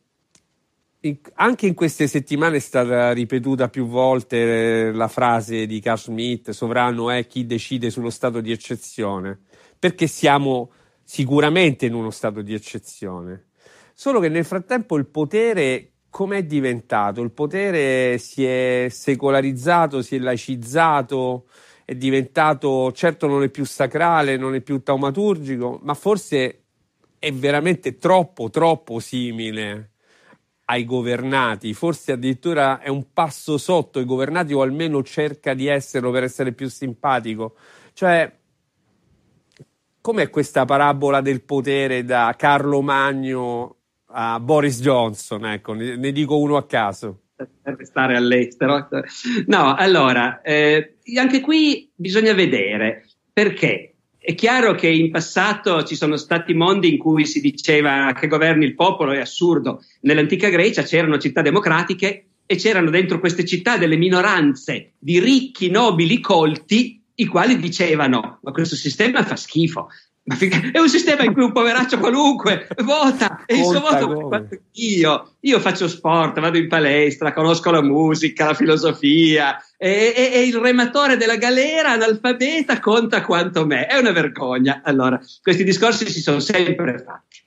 anche 1.35 1.67
in 1.67 1.75
queste 1.75 2.07
settimane 2.07 2.57
è 2.57 2.59
stata 2.59 3.11
ripetuta 3.11 3.69
più 3.69 3.85
volte 3.85 4.87
eh, 4.87 4.91
la 4.91 5.07
frase 5.07 5.67
di 5.67 5.79
Carl 5.79 5.99
Schmitt, 5.99 6.49
sovrano 6.49 7.11
è 7.11 7.27
chi 7.27 7.45
decide 7.45 7.91
sullo 7.91 8.09
stato 8.09 8.41
di 8.41 8.51
eccezione, 8.51 9.39
perché 9.77 10.07
siamo 10.07 10.71
sicuramente 11.03 11.85
in 11.85 11.93
uno 11.93 12.09
stato 12.09 12.41
di 12.41 12.55
eccezione. 12.55 13.49
Solo 13.93 14.19
che 14.19 14.29
nel 14.29 14.45
frattempo 14.45 14.97
il 14.97 15.05
potere 15.05 15.91
com'è 16.09 16.43
diventato? 16.43 17.21
Il 17.21 17.31
potere 17.31 18.17
si 18.17 18.43
è 18.43 18.87
secolarizzato, 18.89 20.01
si 20.01 20.15
è 20.15 20.19
laicizzato, 20.19 21.47
è 21.85 21.93
diventato, 21.93 22.91
certo 22.93 23.27
non 23.27 23.43
è 23.43 23.49
più 23.49 23.63
sacrale, 23.65 24.37
non 24.37 24.55
è 24.55 24.61
più 24.61 24.81
taumaturgico, 24.81 25.79
ma 25.83 25.93
forse 25.93 26.60
è 27.21 27.31
veramente 27.31 27.99
troppo, 27.99 28.49
troppo 28.49 28.97
simile 28.97 29.91
ai 30.65 30.85
governati, 30.85 31.71
forse 31.75 32.13
addirittura 32.13 32.79
è 32.79 32.87
un 32.87 33.13
passo 33.13 33.59
sotto 33.59 33.99
i 33.99 34.05
governati 34.05 34.53
o 34.53 34.63
almeno 34.63 35.03
cerca 35.03 35.53
di 35.53 35.67
esserlo 35.67 36.09
per 36.09 36.23
essere 36.23 36.53
più 36.53 36.67
simpatico. 36.67 37.57
Cioè, 37.93 38.33
com'è 40.01 40.31
questa 40.31 40.65
parabola 40.65 41.21
del 41.21 41.43
potere 41.43 42.03
da 42.03 42.33
Carlo 42.35 42.81
Magno 42.81 43.75
a 44.07 44.39
Boris 44.39 44.81
Johnson? 44.81 45.45
Ecco, 45.45 45.73
ne, 45.73 45.97
ne 45.97 46.11
dico 46.11 46.39
uno 46.39 46.57
a 46.57 46.65
caso. 46.65 47.25
Per 47.35 47.75
restare 47.75 48.15
all'estero. 48.15 48.87
No, 49.45 49.75
allora, 49.75 50.41
eh, 50.41 50.97
anche 51.19 51.39
qui 51.39 51.91
bisogna 51.93 52.33
vedere 52.33 53.05
perché 53.31 53.90
è 54.23 54.35
chiaro 54.35 54.75
che 54.75 54.87
in 54.87 55.09
passato 55.09 55.81
ci 55.81 55.95
sono 55.95 56.15
stati 56.15 56.53
mondi 56.53 56.91
in 56.91 56.99
cui 56.99 57.25
si 57.25 57.41
diceva 57.41 58.13
che 58.13 58.27
governi 58.27 58.65
il 58.65 58.75
popolo, 58.75 59.13
è 59.13 59.19
assurdo. 59.19 59.83
Nell'antica 60.01 60.49
Grecia 60.49 60.83
c'erano 60.83 61.17
città 61.17 61.41
democratiche 61.41 62.25
e 62.45 62.55
c'erano 62.55 62.91
dentro 62.91 63.19
queste 63.19 63.43
città 63.45 63.77
delle 63.77 63.97
minoranze 63.97 64.91
di 64.99 65.19
ricchi, 65.19 65.71
nobili, 65.71 66.19
colti, 66.19 67.01
i 67.15 67.25
quali 67.25 67.57
dicevano: 67.57 68.37
Ma 68.43 68.51
questo 68.51 68.75
sistema 68.75 69.23
fa 69.23 69.35
schifo, 69.35 69.87
è 70.23 70.77
un 70.77 70.87
sistema 70.87 71.23
in 71.23 71.33
cui 71.33 71.43
un 71.43 71.51
poveraccio 71.51 71.97
qualunque 71.97 72.67
vota 72.83 73.43
e 73.45 73.57
il 73.57 73.63
suo 73.63 73.79
voto 73.79 74.29
fatto 74.29 74.59
io. 74.73 75.33
Io 75.41 75.59
faccio 75.59 75.87
sport, 75.87 76.39
vado 76.39 76.59
in 76.59 76.67
palestra, 76.67 77.33
conosco 77.33 77.71
la 77.71 77.81
musica, 77.81 78.45
la 78.45 78.53
filosofia 78.53 79.57
e, 79.77 80.13
e, 80.15 80.31
e 80.33 80.45
il 80.45 80.55
rematore 80.57 81.17
della 81.17 81.37
galera 81.37 81.91
analfabeta 81.91 82.79
conta 82.79 83.23
quanto 83.23 83.65
me. 83.65 83.87
È 83.87 83.97
una 83.97 84.11
vergogna. 84.11 84.81
Allora, 84.83 85.19
questi 85.41 85.63
discorsi 85.63 86.07
si 86.09 86.21
sono 86.21 86.39
sempre 86.39 86.99
fatti. 86.99 87.39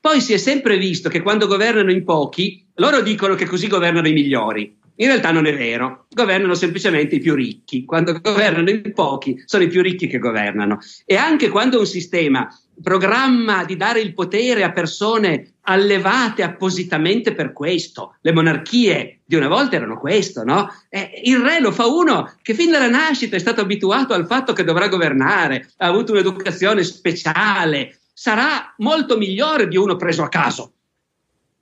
Poi 0.00 0.20
si 0.20 0.32
è 0.32 0.36
sempre 0.36 0.78
visto 0.78 1.08
che 1.08 1.22
quando 1.22 1.46
governano 1.46 1.90
in 1.90 2.04
pochi, 2.04 2.64
loro 2.76 3.02
dicono 3.02 3.34
che 3.34 3.46
così 3.46 3.66
governano 3.66 4.08
i 4.08 4.12
migliori. 4.12 4.78
In 5.02 5.08
realtà 5.08 5.32
non 5.32 5.46
è 5.46 5.56
vero, 5.56 6.06
governano 6.10 6.54
semplicemente 6.54 7.16
i 7.16 7.18
più 7.18 7.34
ricchi. 7.34 7.84
Quando 7.84 8.20
governano 8.20 8.70
in 8.70 8.92
pochi, 8.94 9.42
sono 9.46 9.64
i 9.64 9.68
più 9.68 9.82
ricchi 9.82 10.06
che 10.06 10.20
governano. 10.20 10.78
E 11.04 11.16
anche 11.16 11.48
quando 11.48 11.80
un 11.80 11.86
sistema 11.86 12.48
programma 12.80 13.64
di 13.64 13.74
dare 13.74 14.00
il 14.00 14.14
potere 14.14 14.62
a 14.62 14.70
persone 14.70 15.54
allevate 15.62 16.44
appositamente 16.44 17.34
per 17.34 17.52
questo, 17.52 18.14
le 18.20 18.32
monarchie 18.32 19.22
di 19.24 19.34
una 19.34 19.48
volta 19.48 19.74
erano 19.74 19.98
questo, 19.98 20.44
no? 20.44 20.72
Eh, 20.88 21.22
il 21.24 21.40
re 21.40 21.58
lo 21.58 21.72
fa 21.72 21.86
uno 21.86 22.32
che 22.40 22.54
fin 22.54 22.70
dalla 22.70 22.88
nascita 22.88 23.34
è 23.34 23.40
stato 23.40 23.60
abituato 23.60 24.14
al 24.14 24.26
fatto 24.26 24.52
che 24.52 24.62
dovrà 24.62 24.86
governare, 24.86 25.68
ha 25.78 25.88
avuto 25.88 26.12
un'educazione 26.12 26.84
speciale, 26.84 27.98
sarà 28.12 28.72
molto 28.76 29.16
migliore 29.16 29.66
di 29.66 29.76
uno 29.76 29.96
preso 29.96 30.22
a 30.22 30.28
caso 30.28 30.74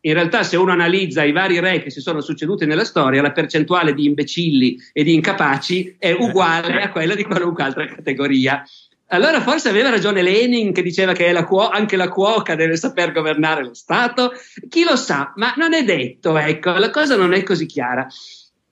in 0.02 0.14
realtà 0.14 0.42
se 0.42 0.56
uno 0.56 0.72
analizza 0.72 1.24
i 1.24 1.32
vari 1.32 1.60
re 1.60 1.82
che 1.82 1.90
si 1.90 2.00
sono 2.00 2.20
succeduti 2.20 2.64
nella 2.64 2.84
storia, 2.84 3.20
la 3.20 3.32
percentuale 3.32 3.92
di 3.92 4.06
imbecilli 4.06 4.78
e 4.92 5.02
di 5.02 5.14
incapaci 5.14 5.96
è 5.98 6.12
uguale 6.12 6.80
a 6.80 6.90
quella 6.90 7.14
di 7.14 7.24
qualunque 7.24 7.64
altra 7.64 7.86
categoria. 7.86 8.64
Allora 9.12 9.40
forse 9.40 9.68
aveva 9.68 9.90
ragione 9.90 10.22
Lenin 10.22 10.72
che 10.72 10.82
diceva 10.82 11.12
che 11.12 11.32
la 11.32 11.44
cuo- 11.44 11.68
anche 11.68 11.96
la 11.96 12.08
cuoca 12.08 12.54
deve 12.54 12.76
saper 12.76 13.12
governare 13.12 13.64
lo 13.64 13.74
Stato. 13.74 14.32
Chi 14.68 14.84
lo 14.84 14.96
sa, 14.96 15.32
ma 15.36 15.52
non 15.56 15.74
è 15.74 15.84
detto, 15.84 16.38
ecco, 16.38 16.70
la 16.72 16.90
cosa 16.90 17.16
non 17.16 17.34
è 17.34 17.42
così 17.42 17.66
chiara. 17.66 18.06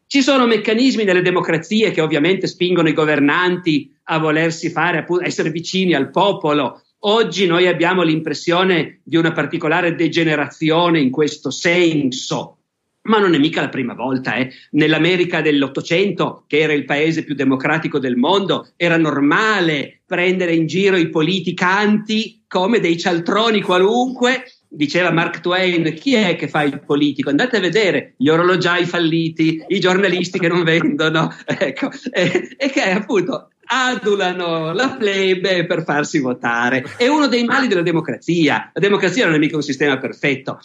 Ci 0.07 0.23
sono 0.23 0.47
meccanismi 0.47 1.05
nelle 1.05 1.23
democrazie 1.23 1.91
che 1.91 2.01
ovviamente 2.01 2.47
spingono 2.47 2.89
i 2.89 2.95
governanti 2.95 3.95
a 4.05 4.19
volersi 4.19 4.71
fare, 4.71 4.99
a 4.99 5.07
essere 5.21 5.51
vicini 5.51 5.93
al 5.93 6.11
popolo, 6.11 6.83
Oggi 7.03 7.47
noi 7.47 7.69
abbiamo 7.69 8.03
l'impressione 8.03 9.01
di 9.05 9.17
una 9.17 9.31
particolare 9.31 9.95
degenerazione 9.95 10.99
in 10.99 11.11
questo 11.11 11.51
senso, 11.51 12.59
ma 13.03 13.21
non 13.21 13.35
è 13.35 13.39
mica 13.39 13.61
la 13.61 13.69
prima 13.69 13.95
volta. 13.95 14.35
Eh. 14.35 14.51
Nell'America 14.73 15.41
dell'Ottocento, 15.41 16.43
che 16.49 16.59
era 16.59 16.73
il 16.73 16.85
paese 16.85 17.23
più 17.23 17.37
democratico 17.37 18.01
del 18.01 18.17
mondo, 18.17 18.71
era 18.75 18.97
normale 18.97 20.01
prendere 20.05 20.55
in 20.55 20.67
giro 20.67 20.97
i 20.97 21.09
politicanti 21.09 22.43
come 22.49 22.81
dei 22.81 22.99
cialtroni 22.99 23.61
qualunque. 23.61 24.45
Diceva 24.67 25.13
Mark 25.13 25.41
Twain, 25.41 25.95
chi 25.95 26.15
è 26.15 26.35
che 26.35 26.49
fa 26.49 26.63
il 26.63 26.83
politico? 26.85 27.31
Andate 27.31 27.59
a 27.59 27.61
vedere 27.61 28.15
gli 28.17 28.29
orologiai 28.29 28.85
falliti, 28.87 29.63
i 29.69 29.79
giornalisti 29.79 30.41
che 30.41 30.49
non 30.49 30.65
vendono, 30.65 31.33
ecco, 31.47 31.91
e, 32.11 32.57
e 32.57 32.71
che 32.71 32.83
appunto 32.91 33.51
adulano 33.69 34.73
la 34.73 34.97
plebe 34.97 35.67
per 35.67 35.85
farsi 35.85 36.19
votare. 36.19 36.85
È 36.97 37.07
uno 37.07 37.27
dei 37.27 37.45
mali 37.45 37.69
della 37.69 37.83
democrazia. 37.83 38.71
La 38.73 38.81
democrazia 38.81 39.27
non 39.27 39.35
è 39.35 39.39
mica 39.39 39.57
un 39.57 39.63
sistema 39.63 39.99
perfetto. 39.99 40.59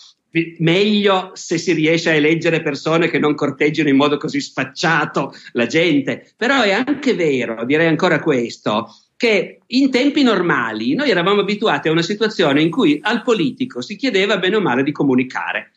Meglio 0.59 1.31
se 1.33 1.57
si 1.57 1.73
riesce 1.73 2.09
a 2.09 2.13
eleggere 2.13 2.63
persone 2.63 3.09
che 3.09 3.19
non 3.19 3.35
corteggino 3.35 3.89
in 3.89 3.95
modo 3.95 4.17
così 4.17 4.41
sfacciato 4.41 5.33
la 5.51 5.67
gente. 5.67 6.33
Però 6.37 6.61
è 6.61 6.71
anche 6.71 7.13
vero, 7.13 7.65
direi 7.65 7.87
ancora 7.87 8.19
questo, 8.19 8.87
che 9.15 9.59
in 9.67 9.91
tempi 9.91 10.23
normali 10.23 10.95
noi 10.95 11.09
eravamo 11.09 11.41
abituati 11.41 11.87
a 11.87 11.91
una 11.91 12.01
situazione 12.01 12.61
in 12.61 12.71
cui 12.71 12.99
al 13.01 13.21
politico 13.21 13.81
si 13.81 13.95
chiedeva 13.95 14.37
bene 14.37 14.55
o 14.55 14.61
male 14.61 14.81
di 14.81 14.91
comunicare 14.91 15.72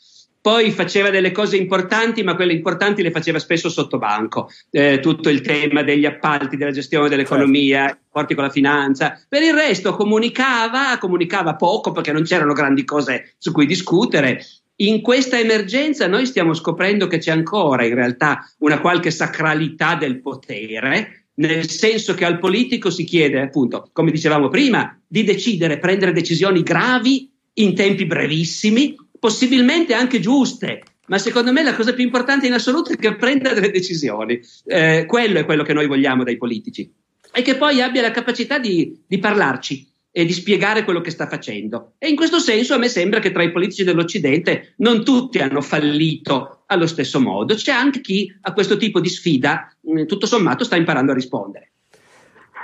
poi 0.47 0.71
faceva 0.71 1.11
delle 1.11 1.33
cose 1.33 1.57
importanti, 1.57 2.23
ma 2.23 2.37
quelle 2.37 2.53
importanti 2.53 3.03
le 3.03 3.11
faceva 3.11 3.41
spesso 3.41 3.69
sotto 3.69 3.99
banco. 3.99 4.49
Eh, 4.71 5.01
tutto 5.01 5.29
il 5.29 5.41
tema 5.41 5.83
degli 5.83 6.05
appalti, 6.05 6.57
della 6.57 6.71
gestione 6.71 7.09
dell'economia, 7.09 7.87
certo. 7.87 8.03
porti 8.13 8.37
con 8.37 8.45
la 8.45 8.51
finanza. 8.51 9.21
Per 9.29 9.43
il 9.43 9.53
resto 9.53 9.97
comunicava, 9.97 10.99
comunicava 11.01 11.57
poco 11.57 11.91
perché 11.91 12.13
non 12.13 12.23
c'erano 12.23 12.53
grandi 12.53 12.85
cose 12.85 13.35
su 13.39 13.51
cui 13.51 13.67
discutere. 13.67 14.41
In 14.77 15.01
questa 15.01 15.37
emergenza 15.37 16.07
noi 16.07 16.27
stiamo 16.27 16.55
scoprendo 16.55 17.09
che 17.09 17.19
c'è 17.19 17.33
ancora 17.33 17.85
in 17.85 17.97
realtà 17.97 18.49
una 18.59 18.79
qualche 18.79 19.11
sacralità 19.11 19.97
del 19.97 20.21
potere, 20.21 21.31
nel 21.35 21.69
senso 21.69 22.15
che 22.15 22.25
al 22.25 22.39
politico 22.39 22.89
si 22.91 23.03
chiede, 23.03 23.41
appunto, 23.41 23.91
come 23.93 24.13
dicevamo 24.13 24.49
prima, 24.49 24.97
di 25.09 25.25
decidere, 25.25 25.81
prendere 25.81 26.13
decisioni 26.13 26.63
gravi 26.63 27.33
in 27.59 27.75
tempi 27.75 28.07
brevissimi 28.07 28.95
possibilmente 29.19 29.95
anche 29.95 30.21
giuste, 30.21 30.83
ma 31.07 31.19
secondo 31.19 31.53
me 31.53 31.63
la 31.63 31.75
cosa 31.75 31.95
più 31.95 32.05
importante 32.05 32.47
in 32.47 32.53
assoluto 32.53 32.93
è 32.93 32.97
che 32.97 33.17
prenda 33.17 33.53
delle 33.53 33.71
decisioni. 33.71 34.41
Eh, 34.65 35.05
quello 35.07 35.39
è 35.39 35.45
quello 35.45 35.63
che 35.63 35.73
noi 35.73 35.87
vogliamo 35.87 36.25
dai 36.25 36.37
politici 36.37 36.91
e 37.33 37.43
che 37.43 37.57
poi 37.57 37.81
abbia 37.83 38.03
la 38.03 38.11
capacità 38.11 38.59
di, 38.59 38.99
di 39.07 39.19
parlarci 39.19 39.87
e 40.11 40.25
di 40.25 40.33
spiegare 40.33 40.85
quello 40.85 41.03
che 41.03 41.11
sta 41.11 41.29
facendo. 41.29 41.93
E 41.99 42.09
in 42.09 42.17
questo 42.17 42.39
senso 42.39 42.73
a 42.73 42.79
me 42.79 42.89
sembra 42.89 43.21
che 43.21 43.33
tra 43.33 43.43
i 43.43 43.53
politici 43.53 43.85
dell'Occidente 43.85 44.73
non 44.79 45.05
tutti 45.05 45.39
hanno 45.39 45.61
fallito 45.61 46.63
allo 46.67 46.87
stesso 46.87 47.21
modo, 47.21 47.55
c'è 47.55 47.73
anche 47.73 48.01
chi 48.01 48.35
a 48.41 48.55
questo 48.55 48.79
tipo 48.79 48.99
di 48.99 49.11
sfida 49.11 49.71
tutto 50.07 50.27
sommato 50.27 50.65
sta 50.65 50.77
imparando 50.77 51.13
a 51.13 51.15
rispondere. 51.15 51.73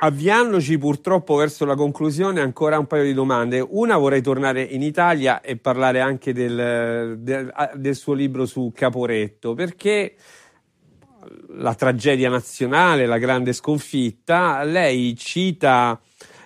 Avviandoci 0.04 0.78
purtroppo 0.78 1.36
verso 1.36 1.64
la 1.64 1.76
conclusione, 1.76 2.40
ancora 2.40 2.76
un 2.76 2.88
paio 2.88 3.04
di 3.04 3.14
domande. 3.14 3.64
Una 3.64 3.96
vorrei 3.96 4.20
tornare 4.20 4.60
in 4.60 4.82
Italia 4.82 5.40
e 5.40 5.56
parlare 5.58 6.00
anche 6.00 6.32
del, 6.32 7.18
del, 7.20 7.52
del 7.76 7.94
suo 7.94 8.12
libro 8.12 8.44
su 8.44 8.72
Caporetto, 8.74 9.54
perché 9.54 10.16
la 11.50 11.76
tragedia 11.76 12.28
nazionale, 12.28 13.06
la 13.06 13.18
grande 13.18 13.52
sconfitta, 13.52 14.64
lei 14.64 15.14
cita 15.14 16.00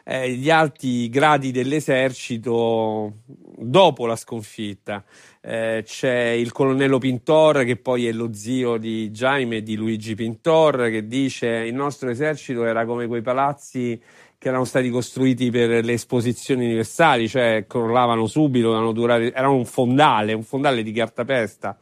eh, 0.05 0.33
gli 0.33 0.51
alti 0.51 1.09
gradi 1.09 1.51
dell'esercito 1.51 3.23
dopo 3.57 4.05
la 4.05 4.17
sconfitta 4.17 5.03
eh, 5.49 5.85
c'è 5.87 6.31
il 6.31 6.51
colonnello 6.51 6.99
Pintor 6.99 7.63
che 7.63 7.77
poi 7.77 8.09
è 8.09 8.13
lo 8.13 8.33
zio 8.33 8.79
di 8.79 9.11
Jaime 9.11 9.63
di 9.63 9.77
Luigi 9.77 10.17
Pintor 10.17 10.89
che 10.91 11.07
dice 11.07 11.47
il 11.47 11.75
nostro 11.75 12.11
esercito 12.11 12.65
era 12.65 12.85
come 12.85 13.07
quei 13.07 13.23
palazzi 13.23 14.01
che 14.39 14.49
erano 14.49 14.65
stati 14.65 14.91
costruiti 14.91 15.51
per 15.51 15.85
le 15.85 15.93
esposizioni 15.93 16.65
universali, 16.65 17.29
cioè 17.29 17.65
crollavano 17.67 18.27
subito, 18.27 18.73
erano, 18.73 18.93
durati, 18.93 19.33
erano 19.35 19.55
un 19.55 19.65
fondale, 19.65 20.35
un 20.35 20.43
fondale 20.43 20.83
di 20.83 20.93
cartapesta. 20.93 21.79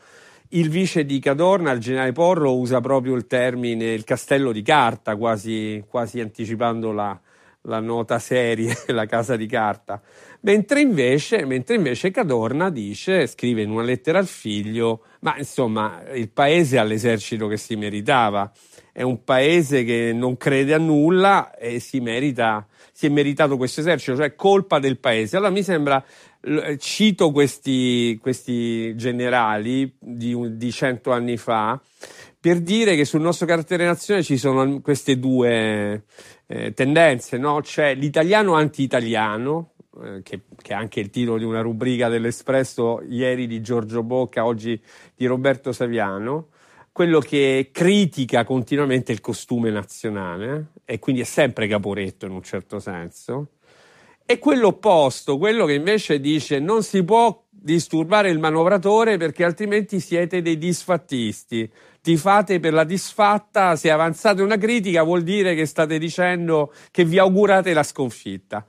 Il 0.51 0.69
vice 0.69 1.05
di 1.05 1.19
Cadorna, 1.19 1.73
il 1.73 1.81
generale 1.81 2.13
Porro, 2.13 2.57
usa 2.57 2.81
proprio 2.81 3.17
il 3.17 3.27
termine 3.27 3.93
il 3.93 4.05
castello 4.05 4.53
di 4.53 4.63
carta, 4.63 5.17
quasi, 5.17 5.83
quasi 5.89 6.21
anticipando 6.21 6.93
la, 6.93 7.19
la 7.65 7.81
nota 7.81 8.19
serie, 8.19 8.75
la 8.89 9.07
casa 9.07 9.37
di 9.37 9.47
carta. 9.47 10.01
Mentre 10.41 10.81
invece, 10.81 11.45
mentre 11.47 11.77
invece 11.77 12.11
Cadorna 12.11 12.71
dice, 12.71 13.27
scrive 13.27 13.63
in 13.63 13.71
una 13.71 13.83
lettera 13.83 14.19
al 14.19 14.27
figlio, 14.27 15.05
ma 15.21 15.37
insomma 15.39 16.03
il 16.13 16.29
paese 16.29 16.79
ha 16.79 16.83
l'esercito 16.83 17.47
che 17.47 17.57
si 17.57 17.77
meritava, 17.77 18.53
è 18.93 19.03
un 19.03 19.25
paese 19.25 19.85
che 19.85 20.13
non 20.15 20.37
crede 20.37 20.75
a 20.75 20.79
nulla 20.79 21.57
e 21.57 21.81
si 21.81 22.01
merita, 22.01 22.67
si 22.93 23.07
è 23.07 23.09
meritato 23.09 23.57
questo 23.57 23.81
esercito, 23.81 24.17
cioè 24.19 24.35
colpa 24.35 24.79
del 24.79 24.99
paese. 24.99 25.37
Allora 25.37 25.51
mi 25.51 25.63
sembra, 25.63 26.05
cito 26.79 27.31
questi, 27.33 28.19
questi 28.21 28.95
generali 28.97 29.97
di, 29.99 30.37
di 30.57 30.71
cento 30.71 31.11
anni 31.11 31.39
fa, 31.39 31.81
per 32.45 32.61
dire 32.61 32.95
che 32.95 33.07
sul 33.07 33.23
nostro 33.23 33.47
carattere 33.47 33.87
nazione 33.87 34.23
ci 34.23 34.37
sono 34.37 34.83
queste 34.83 35.19
due 35.19 36.05
eh, 36.45 36.75
tendenze, 36.75 37.39
no? 37.39 37.63
C'è 37.63 37.95
l'italiano 37.95 38.53
anti-italiano, 38.53 39.71
eh, 40.03 40.21
che, 40.23 40.41
che, 40.61 40.73
è 40.73 40.75
anche 40.75 41.01
il 41.01 41.09
titolo 41.09 41.39
di 41.39 41.45
una 41.45 41.63
rubrica 41.63 42.11
dell'Espresso 42.11 43.01
ieri 43.09 43.47
di 43.47 43.63
Giorgio 43.63 44.03
Bocca, 44.03 44.45
oggi 44.45 44.79
di 45.15 45.25
Roberto 45.25 45.73
Saviano, 45.73 46.49
quello 46.93 47.19
che 47.19 47.71
critica 47.73 48.45
continuamente 48.45 49.11
il 49.11 49.23
costume 49.23 49.71
nazionale 49.71 50.73
e 50.85 50.99
quindi 50.99 51.23
è 51.23 51.25
sempre 51.25 51.67
caporetto 51.67 52.27
in 52.27 52.33
un 52.33 52.43
certo 52.43 52.79
senso, 52.79 53.53
e 54.27 54.39
quello 54.39 54.67
opposto, 54.67 55.39
quello 55.39 55.65
che 55.65 55.73
invece 55.73 56.21
dice 56.21 56.59
non 56.59 56.83
si 56.83 57.03
può 57.05 57.44
disturbare 57.65 58.29
il 58.29 58.39
manovratore 58.39 59.17
perché 59.17 59.43
altrimenti 59.43 59.99
siete 59.99 60.43
dei 60.43 60.59
disfattisti. 60.59 61.71
Ti 62.03 62.17
fate 62.19 62.61
per 62.61 62.75
la 62.75 62.85
disfatta, 62.85 63.75
se 63.75 63.91
avanzate 63.91 64.43
una 64.43 64.59
critica 64.59 65.03
vuol 65.03 65.23
dire 65.23 65.55
che 65.55 65.65
state 65.65 65.99
dicendo 65.99 66.75
che 66.91 67.07
vi 67.07 67.19
augurate 67.19 67.73
la 67.73 67.83
sconfitta. 67.83 68.67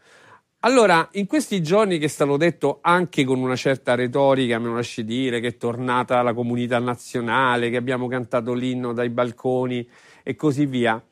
Allora, 0.60 1.10
in 1.12 1.28
questi 1.28 1.62
giorni 1.62 2.00
che 2.00 2.06
è 2.06 2.08
stato 2.08 2.38
detto 2.38 2.80
anche 2.82 3.26
con 3.26 3.40
una 3.40 3.58
certa 3.58 3.96
retorica, 3.96 4.58
me 4.60 4.68
lo 4.68 4.76
lasci 4.76 5.04
dire, 5.04 5.42
che 5.42 5.50
è 5.50 5.58
tornata 5.58 6.22
la 6.22 6.34
comunità 6.34 6.80
nazionale, 6.80 7.70
che 7.70 7.76
abbiamo 7.76 8.08
cantato 8.08 8.54
l'inno 8.54 8.94
dai 8.94 9.10
balconi 9.10 9.88
e 10.24 10.36
così 10.36 10.66
via, 10.66 11.04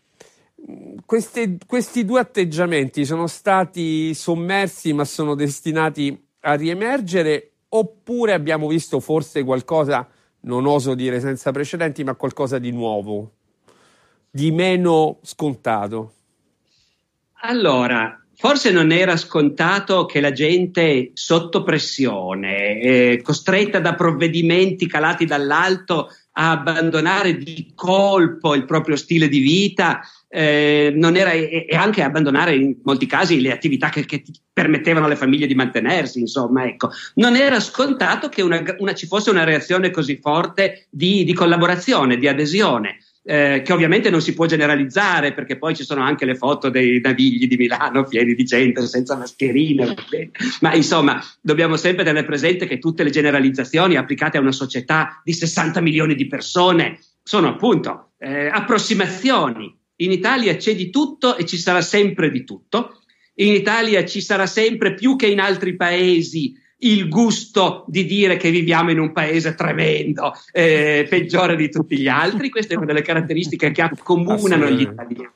queste, 1.06 1.58
questi 1.68 2.06
due 2.06 2.22
atteggiamenti 2.22 3.04
sono 3.04 3.28
stati 3.28 4.14
sommersi 4.14 4.94
ma 4.94 5.04
sono 5.04 5.36
destinati 5.36 6.18
a 6.40 6.54
riemergere 6.54 7.53
oppure 7.76 8.34
abbiamo 8.34 8.68
visto 8.68 9.00
forse 9.00 9.44
qualcosa, 9.44 10.08
non 10.42 10.66
oso 10.66 10.96
dire 10.96 11.20
senza 11.20 11.52
precedenti, 11.52 12.04
ma 12.04 12.16
qualcosa 12.16 12.60
di 12.60 12.72
nuovo, 12.72 13.32
di 14.30 14.52
meno 14.52 15.20
scontato? 15.22 16.14
Allora, 17.42 18.24
Forse 18.36 18.72
non 18.72 18.92
era 18.92 19.16
scontato 19.16 20.06
che 20.06 20.20
la 20.20 20.32
gente 20.32 21.12
sotto 21.14 21.64
pressione, 21.64 22.82
eh, 22.82 23.22
costretta 23.24 23.80
da 23.80 23.94
provvedimenti 23.94 24.88
calati 24.88 25.26
dall'alto 25.26 26.10
a 26.34 26.52
abbandonare 26.52 27.38
di 27.38 27.72
colpo 27.76 28.56
il 28.56 28.66
proprio 28.66 28.96
stile 28.96 29.30
di 29.30 29.40
vita 29.40 30.02
eh, 30.34 30.96
era, 30.98 31.32
e, 31.32 31.68
e, 31.70 31.76
anche 31.76 32.02
abbandonare 32.02 32.56
in 32.56 32.76
molti 32.84 33.06
casi 33.06 33.40
le 33.40 33.52
attività 33.52 33.90
che, 33.90 34.06
che 34.06 34.24
permettevano 34.52 35.06
alle 35.06 35.16
famiglie 35.16 35.48
di 35.48 35.56
mantenersi, 35.56 36.20
insomma, 36.20 36.66
ecco. 36.66 36.90
Non 37.16 37.36
era 37.36 37.60
scontato 37.60 38.30
che 38.30 38.42
una, 38.42 38.64
una, 38.80 38.94
ci 38.94 39.06
fosse 39.06 39.30
una 39.30 39.44
reazione 39.44 39.92
così 39.92 40.20
forte 40.22 40.88
di, 40.90 41.24
di 41.24 41.34
collaborazione, 41.34 42.18
di 42.18 42.28
adesione 42.28 42.98
eh, 43.26 43.62
che 43.64 43.74
ovviamente 43.74 44.10
non 44.10 44.22
si 44.22 44.34
può 44.34 44.46
generalizzare 44.46 45.34
perché 45.34 45.58
poi 45.58 45.76
ci 45.76 45.84
sono 45.84 46.02
anche 46.02 46.26
le 46.26 46.36
foto 46.36 46.70
dei 46.70 47.00
navigli 47.00 47.48
di 47.48 47.56
Milano 47.56 48.04
pieni 48.04 48.34
di 48.34 48.44
gente 48.44 48.86
senza 48.86 49.16
mascherine, 49.16 49.96
ma 50.62 50.74
insomma 50.74 51.24
dobbiamo 51.42 51.78
sempre 51.78 52.04
tenere 52.04 52.26
presente 52.26 52.68
che 52.68 52.80
tutte 52.80 53.04
le 53.04 53.10
generalizzazioni 53.10 53.96
applicate 53.96 54.38
a 54.38 54.42
una 54.42 54.52
società 54.52 55.22
di 55.24 55.34
60 55.34 55.80
milioni 55.80 56.16
di 56.16 56.28
persone 56.28 57.00
sono 57.24 57.48
appunto 57.48 58.12
eh, 58.20 58.48
approssimazioni. 58.48 59.80
In 59.98 60.12
Italia 60.12 60.56
c'è 60.56 60.76
di 60.76 60.90
tutto 60.90 61.38
e 61.38 61.46
ci 61.46 61.58
sarà 61.58 61.82
sempre 61.82 62.32
di 62.32 62.44
tutto. 62.44 63.00
In 63.36 63.54
Italia 63.54 64.06
ci 64.06 64.22
sarà 64.22 64.46
sempre 64.46 64.94
più 64.94 65.16
che 65.16 65.28
in 65.28 65.40
altri 65.40 65.76
paesi 65.76 66.56
il 66.84 67.08
gusto 67.08 67.86
di 67.88 68.06
dire 68.06 68.38
che 68.38 68.52
viviamo 68.52 68.92
in 68.92 69.00
un 69.00 69.12
paese 69.12 69.56
tremendo, 69.56 70.34
eh, 70.52 71.06
peggiore 71.10 71.56
di 71.56 71.70
tutti 71.70 71.98
gli 71.98 72.08
altri. 72.08 72.50
Queste 72.50 72.74
sono 72.74 72.86
delle 72.86 73.02
caratteristiche 73.02 73.72
che 73.72 73.82
accomunano 73.82 74.70
gli 74.70 74.82
italiani. 74.82 75.32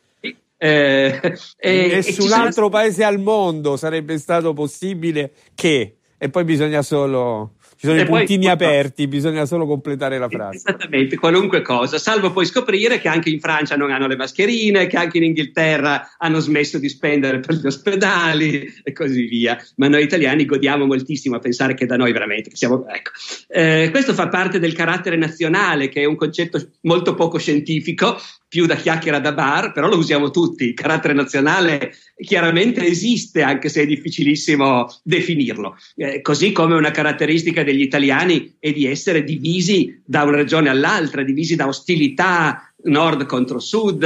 Eh, 0.59 1.37
e, 1.57 1.87
nessun 1.87 2.31
altro 2.31 2.51
sono... 2.51 2.69
paese 2.69 3.03
al 3.03 3.19
mondo 3.19 3.77
sarebbe 3.77 4.17
stato 4.17 4.53
possibile 4.53 5.31
che, 5.53 5.97
e 6.17 6.29
poi 6.29 6.43
bisogna 6.45 6.81
solo 6.81 7.53
ci 7.77 7.85
sono 7.85 7.99
e 7.99 8.01
i 8.01 8.05
puntini 8.05 8.45
poi, 8.45 8.53
aperti, 8.53 9.07
bisogna 9.07 9.45
solo 9.45 9.67
completare 9.67 10.17
la 10.17 10.27
frase. 10.27 10.57
Esattamente, 10.57 11.15
qualunque 11.15 11.61
cosa, 11.61 11.99
salvo 11.99 12.31
poi 12.31 12.45
scoprire 12.45 12.99
che 12.99 13.07
anche 13.07 13.29
in 13.29 13.39
Francia 13.39 13.75
non 13.75 13.91
hanno 13.91 14.07
le 14.07 14.15
mascherine, 14.15 14.87
che 14.87 14.97
anche 14.97 15.17
in 15.17 15.25
Inghilterra 15.25 16.15
hanno 16.17 16.39
smesso 16.39 16.79
di 16.79 16.89
spendere 16.89 17.39
per 17.39 17.55
gli 17.55 17.67
ospedali 17.67 18.73
e 18.83 18.91
così 18.93 19.25
via. 19.25 19.63
Ma 19.75 19.87
noi 19.87 20.03
italiani 20.03 20.45
godiamo 20.45 20.85
moltissimo 20.85 21.35
a 21.35 21.39
pensare 21.39 21.75
che 21.75 21.85
da 21.85 21.97
noi 21.97 22.11
veramente 22.11 22.49
siamo. 22.53 22.83
Ecco. 22.87 23.11
Eh, 23.47 23.89
questo 23.91 24.13
fa 24.13 24.27
parte 24.27 24.57
del 24.57 24.73
carattere 24.73 25.15
nazionale, 25.15 25.87
che 25.89 26.01
è 26.01 26.05
un 26.05 26.15
concetto 26.15 26.59
molto 26.81 27.13
poco 27.13 27.37
scientifico, 27.37 28.17
più 28.47 28.65
da 28.65 28.75
chiacchiera 28.75 29.19
da 29.19 29.33
bar, 29.33 29.71
però 29.71 29.87
lo 29.87 29.97
usiamo 29.97 30.31
tutti. 30.31 30.65
Il 30.65 30.73
carattere 30.73 31.13
nazionale 31.13 31.93
chiaramente 32.15 32.85
esiste, 32.85 33.41
anche 33.41 33.69
se 33.69 33.81
è 33.81 33.85
difficilissimo 33.85 34.87
definirlo. 35.03 35.75
Eh, 35.95 36.21
così 36.21 36.51
come 36.51 36.75
una 36.75 36.91
caratteristica 36.91 37.63
degli 37.63 37.81
italiani 37.81 38.55
è 38.59 38.71
di 38.71 38.85
essere 38.85 39.23
divisi 39.23 40.01
da 40.05 40.23
una 40.23 40.37
regione 40.37 40.69
all'altra, 40.69 41.23
divisi 41.23 41.55
da 41.55 41.67
ostilità 41.67 42.61
nord 42.83 43.25
contro 43.25 43.59
sud, 43.59 44.05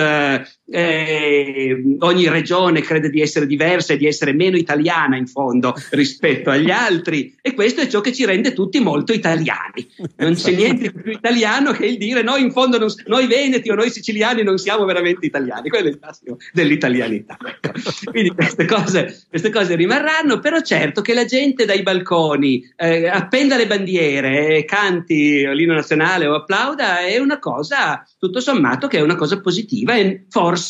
eh, 0.71 1.97
ogni 1.99 2.29
regione 2.29 2.81
crede 2.81 3.09
di 3.09 3.21
essere 3.21 3.45
diversa 3.45 3.93
e 3.93 3.97
di 3.97 4.07
essere 4.07 4.33
meno 4.33 4.57
italiana 4.57 5.17
in 5.17 5.27
fondo 5.27 5.75
rispetto 5.91 6.49
agli 6.49 6.71
altri 6.71 7.35
e 7.41 7.53
questo 7.53 7.81
è 7.81 7.87
ciò 7.87 8.01
che 8.01 8.13
ci 8.13 8.25
rende 8.25 8.53
tutti 8.53 8.79
molto 8.79 9.11
italiani. 9.13 9.87
Non 10.17 10.33
c'è 10.33 10.51
niente 10.51 10.91
più 10.91 11.11
italiano 11.11 11.71
che 11.73 11.85
il 11.85 11.97
dire 11.97 12.23
noi 12.23 12.41
in 12.41 12.51
fondo, 12.51 12.77
non, 12.77 12.89
noi 13.07 13.27
veneti 13.27 13.69
o 13.69 13.75
noi 13.75 13.91
siciliani 13.91 14.43
non 14.43 14.57
siamo 14.57 14.85
veramente 14.85 15.25
italiani, 15.25 15.69
quello 15.69 15.87
è 15.87 15.91
il 15.91 15.99
classico 15.99 16.37
dell'italianità. 16.53 17.37
Quindi 18.09 18.29
queste 18.29 18.65
cose, 18.65 19.23
queste 19.29 19.49
cose, 19.49 19.75
rimarranno, 19.75 20.39
però 20.39 20.61
certo 20.61 21.01
che 21.01 21.13
la 21.13 21.25
gente 21.25 21.65
dai 21.65 21.83
balconi 21.83 22.63
eh, 22.77 23.07
appenda 23.07 23.57
le 23.57 23.67
bandiere, 23.67 24.63
canti 24.65 25.45
l'inno 25.53 25.73
nazionale 25.73 26.27
o 26.27 26.35
applauda 26.35 26.99
è 26.99 27.17
una 27.17 27.39
cosa 27.39 28.05
tutto 28.17 28.39
sommato 28.39 28.87
che 28.87 28.99
è 28.99 29.01
una 29.01 29.15
cosa 29.15 29.41
positiva 29.41 29.95
e 29.95 30.25
forse 30.29 30.60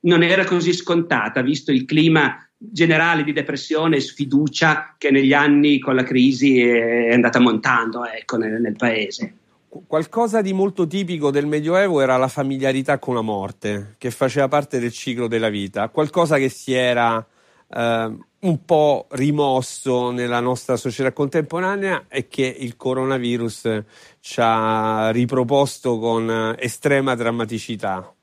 non 0.00 0.22
era 0.22 0.44
così 0.44 0.72
scontata, 0.72 1.42
visto 1.42 1.72
il 1.72 1.84
clima 1.84 2.38
generale 2.56 3.24
di 3.24 3.32
depressione 3.32 3.96
e 3.96 4.00
sfiducia 4.00 4.94
che 4.96 5.10
negli 5.10 5.32
anni 5.32 5.78
con 5.78 5.94
la 5.94 6.02
crisi 6.02 6.60
è 6.60 7.12
andata 7.12 7.38
montando 7.38 8.04
ecco, 8.06 8.36
nel, 8.36 8.60
nel 8.60 8.76
paese. 8.76 9.34
Qualcosa 9.86 10.40
di 10.40 10.52
molto 10.52 10.86
tipico 10.86 11.30
del 11.30 11.46
Medioevo 11.46 12.00
era 12.00 12.16
la 12.16 12.28
familiarità 12.28 12.98
con 12.98 13.14
la 13.14 13.22
morte, 13.22 13.96
che 13.98 14.10
faceva 14.12 14.46
parte 14.46 14.78
del 14.78 14.92
ciclo 14.92 15.26
della 15.26 15.48
vita, 15.48 15.88
qualcosa 15.88 16.36
che 16.36 16.48
si 16.48 16.72
era 16.72 17.26
eh, 17.74 18.16
un 18.38 18.64
po' 18.64 19.06
rimosso 19.10 20.10
nella 20.12 20.38
nostra 20.38 20.76
società 20.76 21.12
contemporanea 21.12 22.04
e 22.08 22.28
che 22.28 22.56
il 22.56 22.76
coronavirus 22.76 23.82
ci 24.20 24.40
ha 24.40 25.10
riproposto 25.10 25.98
con 25.98 26.54
estrema 26.58 27.16
drammaticità. 27.16 28.13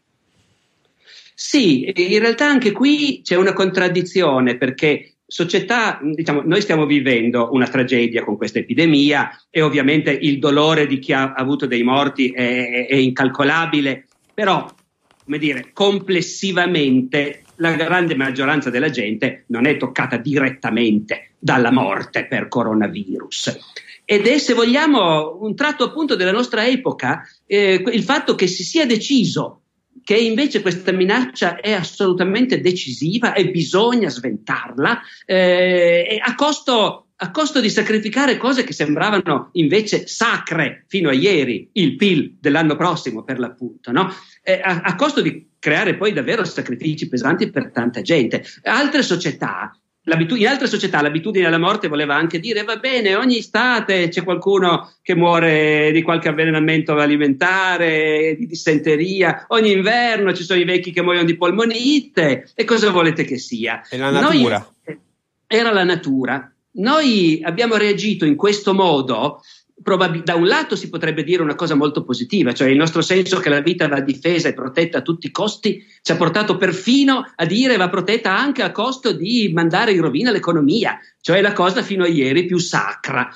Sì, 1.44 1.92
in 1.94 2.20
realtà 2.20 2.46
anche 2.46 2.72
qui 2.72 3.22
c'è 3.24 3.36
una 3.36 3.52
contraddizione 3.52 4.58
perché 4.58 5.16
società, 5.26 6.00
diciamo, 6.00 6.44
noi 6.46 6.62
stiamo 6.62 6.86
vivendo 6.86 7.50
una 7.52 7.66
tragedia 7.68 8.24
con 8.24 8.38
questa 8.38 8.60
epidemia 8.60 9.32
e 9.50 9.64
ovviamente 9.64 10.12
il 10.12 10.38
dolore 10.38 10.86
di 10.86 11.00
chi 11.00 11.14
ha 11.14 11.34
avuto 11.34 11.66
dei 11.66 11.82
morti 11.82 12.30
è, 12.30 12.86
è 12.86 12.96
incalcolabile, 12.96 14.06
però, 14.36 14.72
come 15.26 15.40
dire, 15.40 15.72
complessivamente 15.74 17.42
la 17.56 17.74
grande 17.74 18.16
maggioranza 18.16 18.70
della 18.70 18.92
gente 18.92 19.46
non 19.48 19.66
è 19.66 19.78
toccata 19.78 20.18
direttamente 20.18 21.32
dalla 21.40 21.72
morte 21.72 22.28
per 22.28 22.50
coronavirus. 22.50 23.58
Ed 24.06 24.28
è, 24.28 24.38
se 24.38 24.54
vogliamo, 24.54 25.40
un 25.42 25.56
tratto 25.56 25.86
appunto 25.86 26.16
della 26.16 26.32
nostra 26.32 26.68
epoca, 26.68 27.28
eh, 27.48 27.84
il 27.92 28.04
fatto 28.04 28.36
che 28.36 28.46
si 28.46 28.64
sia 28.64 28.86
deciso 28.86 29.61
che 30.04 30.16
invece 30.16 30.62
questa 30.62 30.92
minaccia 30.92 31.60
è 31.60 31.72
assolutamente 31.74 32.60
decisiva 32.60 33.34
e 33.34 33.50
bisogna 33.50 34.10
sventarla 34.10 35.02
eh, 35.26 36.20
a, 36.24 36.36
costo, 36.36 37.08
a 37.16 37.32
costo 37.32 37.60
di 37.60 37.70
sacrificare 37.70 38.38
cose 38.38 38.64
che 38.64 38.74
sembravano 38.74 39.50
invece 39.54 40.08
sacre 40.08 40.86
fino 40.88 41.10
a 41.10 41.14
ieri, 41.14 41.70
il 41.74 41.96
PIL 41.96 42.38
dell'anno 42.40 42.76
prossimo 42.76 43.24
per 43.24 43.40
l'appunto, 43.40 43.92
no? 43.92 44.14
eh, 44.44 44.60
a, 44.64 44.82
a 44.82 44.96
costo 44.96 45.22
di 45.22 45.50
creare 45.60 45.96
poi 45.96 46.12
davvero 46.12 46.44
sacrifici 46.44 47.08
pesanti 47.08 47.52
per 47.52 47.72
tanta 47.72 48.02
gente. 48.02 48.44
Altre 48.64 49.04
società 49.04 49.72
in 50.04 50.48
altre 50.48 50.68
società 50.68 51.02
l'abitudine 51.02 51.46
alla 51.46 51.60
morte 51.60 51.88
voleva 51.88 52.16
anche 52.16 52.40
dire 52.40 52.64
va 52.64 52.78
bene, 52.78 53.16
ogni 53.16 53.38
estate 53.38 54.08
c'è 54.08 54.24
qualcuno 54.24 54.94
che 55.02 55.16
muore 55.16 55.92
di 55.92 56.02
qualche 56.02 56.30
avvelenamento 56.30 56.96
alimentare, 56.96 58.36
di 58.36 58.48
dissenteria, 58.48 59.46
ogni 59.50 59.72
inverno 59.72 60.34
ci 60.34 60.44
sono 60.44 60.60
i 60.60 60.66
vecchi 60.66 60.92
che 60.92 61.04
muoiono 61.04 61.26
di 61.26 61.38
polmonite 61.38 62.50
e 62.56 62.64
cosa 62.64 62.90
volete 62.90 63.24
che 63.24 63.38
sia? 63.38 63.82
È 63.88 63.98
la 63.98 64.10
natura. 64.10 64.74
Noi, 64.86 65.00
era 65.46 65.72
la 65.72 65.84
natura. 65.84 66.52
Noi 66.74 67.42
abbiamo 67.44 67.76
reagito 67.76 68.26
in 68.26 68.36
questo 68.36 68.74
modo 68.74 69.42
Probab- 69.84 70.24
da 70.24 70.36
un 70.36 70.48
lato 70.48 70.76
si 70.76 70.90
potrebbe 70.90 71.24
dire 71.24 71.42
una 71.42 71.56
cosa 71.56 71.76
molto 71.76 72.04
positiva, 72.04 72.54
cioè 72.54 72.70
il 72.70 72.78
nostro 72.78 73.02
senso 73.02 73.40
che 73.40 73.50
la 73.50 73.62
vita 73.62 73.88
va 73.88 74.00
difesa 74.00 74.48
e 74.48 74.54
protetta 74.54 75.00
a 75.00 75.02
tutti 75.02 75.28
i 75.28 75.32
costi 75.32 75.84
ci 76.02 76.12
ha 76.12 76.16
portato 76.16 76.58
perfino 76.58 77.32
a 77.36 77.46
dire 77.46 77.78
va 77.78 77.90
protetta 77.90 78.38
anche 78.38 78.62
a 78.62 78.72
costo 78.72 79.12
di 79.12 79.50
mandare 79.54 79.92
in 79.94 80.02
rovina 80.02 80.32
l'economia, 80.32 81.00
cioè 81.20 81.42
la 81.42 81.54
cosa 81.54 81.82
fino 81.82 82.04
a 82.04 82.08
ieri 82.08 82.46
più 82.46 82.58
sacra. 82.58 83.30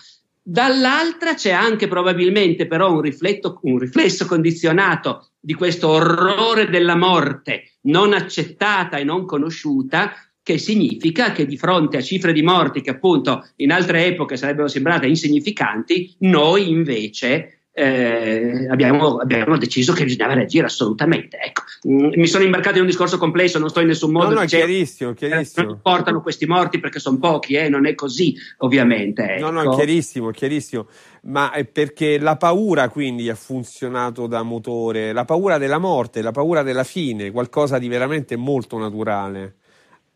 Dall'altra 0.48 1.34
c'è 1.34 1.50
anche 1.50 1.88
probabilmente 1.88 2.68
però 2.68 2.92
un, 2.92 3.02
rifletto, 3.02 3.58
un 3.64 3.80
riflesso 3.80 4.28
condizionato 4.28 5.30
di 5.40 5.56
questo 5.56 5.90
orrore 5.90 6.70
della 6.70 6.96
morte 6.96 7.72
non 7.86 8.14
accettata 8.14 8.98
e 8.98 9.04
non 9.04 9.26
conosciuta 9.26 10.14
che 10.46 10.60
significa 10.60 11.32
che 11.32 11.48
di 11.48 11.58
fronte 11.58 11.98
a 11.98 12.02
cifre 12.02 12.32
di 12.32 12.44
morti 12.44 12.82
che 12.82 12.92
appunto 12.92 13.48
in 13.56 13.72
altre 13.72 14.06
epoche 14.06 14.38
sarebbero 14.38 14.68
sembrate 14.68 15.08
insignificanti, 15.08 16.18
noi 16.20 16.70
invece 16.70 17.62
eh, 17.72 18.68
abbiamo, 18.70 19.18
abbiamo, 19.18 19.58
deciso 19.58 19.92
che 19.94 20.04
bisognava 20.04 20.36
reagire 20.36 20.68
assolutamente. 20.68 21.40
Ecco, 21.40 21.64
mm, 21.90 22.12
mi 22.14 22.28
sono 22.28 22.44
imbarcato 22.44 22.76
in 22.76 22.82
un 22.82 22.88
discorso 22.88 23.18
complesso, 23.18 23.58
non 23.58 23.70
sto 23.70 23.80
in 23.80 23.88
nessun 23.88 24.12
modo. 24.12 24.30
No, 24.30 24.36
no, 24.36 24.42
è 24.42 24.46
chiarissimo, 24.46 25.14
chiarissimo. 25.14 25.66
Non 25.66 25.80
portano 25.82 26.22
questi 26.22 26.46
morti 26.46 26.80
perché 26.80 27.00
sono 27.00 27.18
pochi, 27.18 27.56
eh, 27.56 27.68
non 27.68 27.88
è 27.88 27.96
così, 27.96 28.36
ovviamente. 28.60 29.24
Ecco. 29.24 29.46
No, 29.46 29.50
no, 29.50 29.62
è 29.62 29.64
ecco. 29.64 29.76
chiarissimo, 29.78 30.30
chiarissimo. 30.30 30.88
Ma 31.24 31.54
è 31.54 31.66
perché 31.66 32.20
la 32.20 32.36
paura 32.36 32.90
quindi 32.90 33.32
ha 33.32 33.36
funzionato 33.36 34.28
da 34.28 34.44
motore, 34.44 35.12
la 35.12 35.26
paura 35.26 35.58
della 35.58 35.80
morte, 35.80 36.22
la 36.22 36.32
paura 36.32 36.62
della 36.62 36.84
fine, 36.84 37.32
qualcosa 37.32 37.80
di 37.80 37.88
veramente 37.88 38.36
molto 38.36 38.78
naturale 38.78 39.56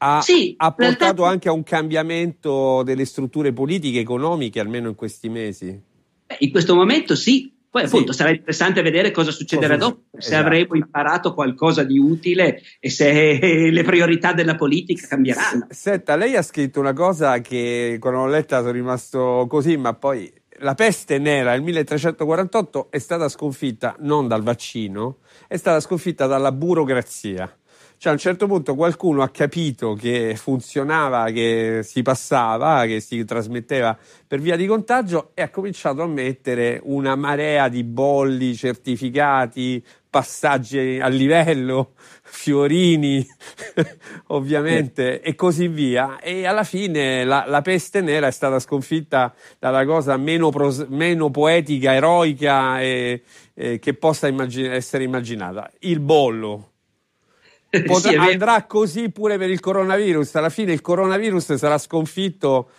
ha, 0.02 0.22
sì, 0.22 0.54
ha 0.58 0.72
portato 0.72 0.98
realtà... 0.98 1.28
anche 1.28 1.50
a 1.50 1.52
un 1.52 1.64
cambiamento 1.64 2.84
delle 2.84 3.06
strutture 3.06 3.52
politiche, 3.52 4.00
economiche, 4.00 4.60
almeno 4.60 4.90
in 4.90 4.96
questi 4.96 5.30
mesi? 5.30 5.80
Beh, 6.26 6.38
in 6.40 6.52
questo 6.52 6.76
momento 6.76 7.16
sì. 7.16 7.54
Poi 7.72 7.88
sì. 7.88 7.94
appunto 7.94 8.14
sarà 8.14 8.32
interessante 8.32 8.82
vedere 8.82 9.12
cosa 9.12 9.30
succederà 9.30 9.78
cosa 9.78 9.90
dopo, 9.90 10.02
se 10.18 10.30
esatto. 10.30 10.44
avremo 10.44 10.76
imparato 10.76 11.36
qualcosa 11.36 11.84
di 11.84 12.00
utile 12.00 12.64
e 12.80 12.90
se 12.90 13.70
le 13.70 13.84
priorità 13.84 14.34
della 14.34 14.56
politica 14.56 15.06
cambieranno. 15.06 15.68
Senta, 15.70 16.16
lei 16.16 16.36
ha 16.36 16.42
scritto 16.42 16.80
una 16.80 16.94
cosa 16.94 17.40
che 17.42 17.98
quando 18.00 18.22
l'ho 18.22 18.32
letta 18.32 18.62
sono 18.62 18.72
rimasto 18.72 19.46
così, 19.48 19.78
ma 19.78 19.94
poi 19.94 20.34
la 20.62 20.74
peste 20.74 21.20
nera 21.20 21.52
nel 21.52 21.62
1348 21.62 22.88
è 22.90 22.98
stata 22.98 23.30
sconfitta 23.30 23.96
non 24.00 24.28
dal 24.28 24.42
vaccino, 24.42 25.18
è 25.48 25.58
stata 25.58 25.80
sconfitta 25.80 26.26
dalla 26.26 26.52
burocrazia. 26.52 27.59
Cioè 28.00 28.12
a 28.12 28.16
un 28.16 28.22
certo 28.22 28.48
punto 28.48 28.76
qualcuno 28.76 29.24
ha 29.24 29.30
capito 29.30 29.94
che 29.94 30.34
funzionava, 30.38 31.32
che 31.32 31.82
si 31.84 32.02
passava, 32.02 32.86
che 32.86 33.02
si 33.02 33.26
trasmetteva 33.26 33.98
per 34.26 34.40
via 34.40 34.56
di 34.56 34.66
contagio 34.68 35.32
e 35.34 35.42
ha 35.42 35.50
cominciato 35.50 36.02
a 36.02 36.08
mettere 36.08 36.80
una 36.82 37.18
marea 37.18 37.68
di 37.68 37.84
bolli, 37.84 38.56
certificati, 38.56 39.84
passaggi 40.10 40.98
a 41.02 41.10
livello, 41.10 41.92
fiorini, 42.24 43.28
ovviamente, 44.28 45.20
e 45.20 45.36
così 45.36 45.68
via. 45.68 46.20
E 46.20 46.46
alla 46.46 46.64
fine 46.64 47.26
la, 47.26 47.44
la, 47.48 47.62
peste 47.62 48.00
nera 48.00 48.28
è 48.28 48.32
stata 48.32 48.60
sconfitta 48.60 49.34
dalla 49.60 49.84
cosa 49.84 50.16
meno, 50.16 50.52
pros, 50.52 50.86
meno 50.88 51.32
poetica, 51.32 51.94
eroica 51.94 52.80
e, 52.80 53.24
e 53.54 53.78
che 53.80 53.94
possa 53.94 54.30
immagin- 54.30 54.72
essere 54.72 55.04
immaginata. 55.04 55.70
Il 55.80 56.00
bollo. 56.00 56.69
Potrà, 57.86 58.10
sì, 58.10 58.16
andrà 58.16 58.64
così 58.66 59.10
pure 59.12 59.38
per 59.38 59.50
il 59.50 59.60
coronavirus. 59.60 60.36
Alla 60.36 60.50
fine 60.50 60.74
il 60.74 60.82
coronavirus 60.82 61.54
sarà 61.54 61.78
sconfitto 61.78 62.70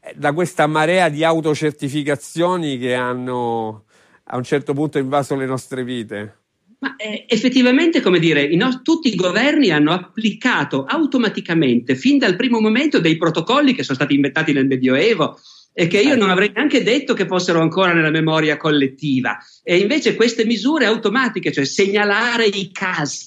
eh, 0.00 0.14
da 0.16 0.32
questa 0.32 0.66
marea 0.66 1.08
di 1.08 1.22
autocertificazioni 1.22 2.78
che 2.78 2.94
hanno 2.94 3.84
a 4.24 4.36
un 4.36 4.44
certo 4.44 4.72
punto 4.72 4.98
invaso 4.98 5.36
le 5.36 5.46
nostre 5.46 5.84
vite. 5.84 6.36
Ma 6.80 6.94
eh, 6.96 7.24
effettivamente, 7.28 8.00
come 8.00 8.18
dire, 8.18 8.42
i 8.42 8.56
no- 8.56 8.82
tutti 8.82 9.08
i 9.12 9.16
governi 9.16 9.70
hanno 9.70 9.92
applicato 9.92 10.84
automaticamente, 10.84 11.96
fin 11.96 12.18
dal 12.18 12.36
primo 12.36 12.60
momento, 12.60 13.00
dei 13.00 13.16
protocolli 13.16 13.74
che 13.74 13.82
sono 13.82 13.96
stati 13.96 14.14
inventati 14.14 14.52
nel 14.52 14.66
Medioevo 14.66 15.38
e 15.72 15.88
che 15.88 16.00
io 16.00 16.16
non 16.16 16.30
avrei 16.30 16.50
neanche 16.54 16.82
detto 16.82 17.14
che 17.14 17.26
fossero 17.26 17.60
ancora 17.60 17.92
nella 17.92 18.10
memoria 18.10 18.56
collettiva. 18.56 19.38
E 19.62 19.78
invece 19.78 20.14
queste 20.14 20.44
misure 20.44 20.86
automatiche, 20.86 21.52
cioè 21.52 21.64
segnalare 21.64 22.46
i 22.46 22.70
casi, 22.72 23.26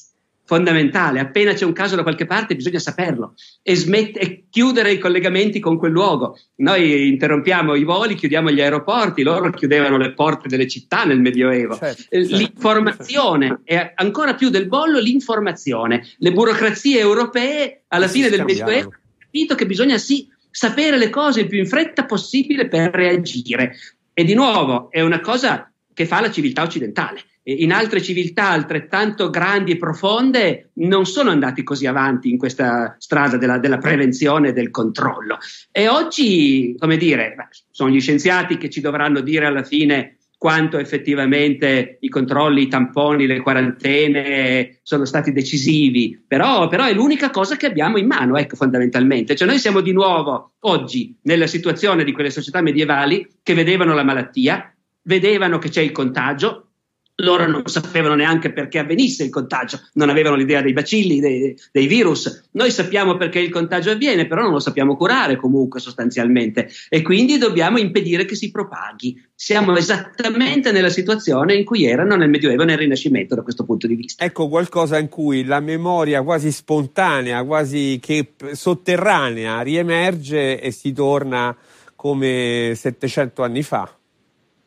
fondamentale. 0.51 1.21
Appena 1.21 1.53
c'è 1.53 1.63
un 1.63 1.71
caso 1.71 1.95
da 1.95 2.01
qualche 2.01 2.25
parte 2.25 2.57
bisogna 2.57 2.79
saperlo 2.79 3.35
e, 3.63 3.73
smet- 3.73 4.17
e, 4.21 4.47
chiudere 4.49 4.91
i 4.91 4.97
collegamenti 4.97 5.61
con 5.61 5.77
quel 5.77 5.93
luogo. 5.93 6.37
Noi 6.57 7.07
interrompiamo 7.07 7.73
i 7.75 7.85
voli, 7.85 8.15
chiudiamo 8.15 8.51
gli 8.51 8.59
aeroporti, 8.59 9.23
loro 9.23 9.49
chiudevano 9.51 9.95
le 9.95 10.11
porte 10.11 10.49
delle 10.49 10.67
città 10.67 11.05
nel 11.05 11.21
Medioevo. 11.21 11.77
Certo, 11.77 12.03
eh, 12.09 12.19
certo, 12.23 12.35
l'informazione 12.35 13.47
certo. 13.47 13.63
e 13.63 13.93
ancora 13.95 14.35
più 14.35 14.49
del 14.49 14.67
bollo 14.67 14.99
l'informazione. 14.99 16.05
Le 16.17 16.33
burocrazie 16.33 16.99
europee 16.99 17.83
alla 17.87 18.09
fine 18.09 18.27
del 18.27 18.43
Medioevo 18.43 18.89
hanno 18.89 19.15
capito 19.19 19.55
che 19.55 19.65
bisogna 19.65 19.97
sì 19.97 20.27
sapere 20.49 20.97
le 20.97 21.09
cose 21.09 21.39
il 21.39 21.47
più 21.47 21.59
in 21.59 21.67
fretta 21.67 22.03
possibile 22.03 22.67
per 22.67 22.91
reagire. 22.93 23.77
E 24.13 24.25
di 24.25 24.33
nuovo 24.33 24.91
è 24.91 24.99
una 24.99 25.21
cosa 25.21 25.71
che 25.93 26.05
fa 26.05 26.19
la 26.19 26.29
civiltà 26.29 26.63
occidentale. 26.63 27.21
In 27.59 27.71
altre 27.71 28.01
civiltà 28.01 28.49
altrettanto 28.49 29.29
grandi 29.29 29.73
e 29.73 29.77
profonde 29.77 30.71
non 30.75 31.05
sono 31.05 31.29
andati 31.29 31.63
così 31.63 31.85
avanti 31.85 32.29
in 32.29 32.37
questa 32.37 32.95
strada 32.97 33.37
della, 33.37 33.57
della 33.57 33.77
prevenzione 33.77 34.49
e 34.49 34.53
del 34.53 34.69
controllo. 34.69 35.37
E 35.71 35.87
oggi, 35.87 36.75
come 36.77 36.97
dire, 36.97 37.35
sono 37.69 37.89
gli 37.89 37.99
scienziati 37.99 38.57
che 38.57 38.69
ci 38.69 38.81
dovranno 38.81 39.21
dire 39.21 39.45
alla 39.45 39.63
fine 39.63 40.17
quanto 40.41 40.79
effettivamente 40.79 41.97
i 41.99 42.09
controlli, 42.09 42.63
i 42.63 42.67
tamponi, 42.67 43.27
le 43.27 43.41
quarantene 43.41 44.79
sono 44.81 45.05
stati 45.05 45.31
decisivi, 45.31 46.19
però, 46.27 46.67
però, 46.67 46.85
è 46.85 46.93
l'unica 46.95 47.29
cosa 47.29 47.57
che 47.57 47.67
abbiamo 47.67 47.99
in 47.99 48.07
mano, 48.07 48.35
ecco, 48.37 48.55
fondamentalmente. 48.55 49.35
Cioè 49.35 49.47
noi 49.47 49.59
siamo 49.59 49.81
di 49.81 49.91
nuovo 49.91 50.53
oggi 50.61 51.15
nella 51.25 51.45
situazione 51.45 52.03
di 52.03 52.11
quelle 52.11 52.31
società 52.31 52.59
medievali 52.59 53.35
che 53.43 53.53
vedevano 53.53 53.93
la 53.93 54.03
malattia, 54.03 54.73
vedevano 55.03 55.59
che 55.59 55.69
c'è 55.69 55.81
il 55.81 55.91
contagio, 55.91 56.70
loro 57.15 57.47
non 57.47 57.63
sapevano 57.65 58.15
neanche 58.15 58.51
perché 58.51 58.79
avvenisse 58.79 59.23
il 59.23 59.29
contagio, 59.29 59.79
non 59.93 60.09
avevano 60.09 60.35
l'idea 60.35 60.61
dei 60.61 60.73
bacilli, 60.73 61.19
dei, 61.19 61.55
dei, 61.71 61.87
virus. 61.87 62.49
Noi 62.51 62.71
sappiamo 62.71 63.17
perché 63.17 63.39
il 63.39 63.49
contagio 63.49 63.91
avviene, 63.91 64.27
però 64.27 64.41
non 64.41 64.51
lo 64.51 64.59
sappiamo 64.59 64.95
curare 64.95 65.35
comunque 65.35 65.79
sostanzialmente 65.79 66.69
e 66.89 67.01
quindi 67.01 67.37
dobbiamo 67.37 67.77
impedire 67.77 68.25
che 68.25 68.35
si 68.35 68.51
propaghi. 68.51 69.21
Siamo 69.35 69.75
esattamente 69.75 70.71
nella 70.71 70.89
situazione 70.89 71.55
in 71.55 71.65
cui 71.65 71.85
erano 71.85 72.15
nel 72.15 72.29
Medioevo 72.29 72.63
e 72.63 72.65
nel 72.65 72.77
Rinascimento 72.77 73.35
da 73.35 73.41
questo 73.41 73.63
punto 73.65 73.87
di 73.87 73.95
vista. 73.95 74.23
Ecco 74.23 74.47
qualcosa 74.47 74.97
in 74.97 75.09
cui 75.09 75.45
la 75.45 75.59
memoria 75.59 76.21
quasi 76.21 76.51
spontanea, 76.51 77.43
quasi 77.43 77.99
che 78.01 78.33
sotterranea 78.51 79.61
riemerge 79.61 80.59
e 80.59 80.71
si 80.71 80.93
torna 80.93 81.55
come 81.95 82.73
700 82.75 83.43
anni 83.43 83.63
fa. 83.63 83.95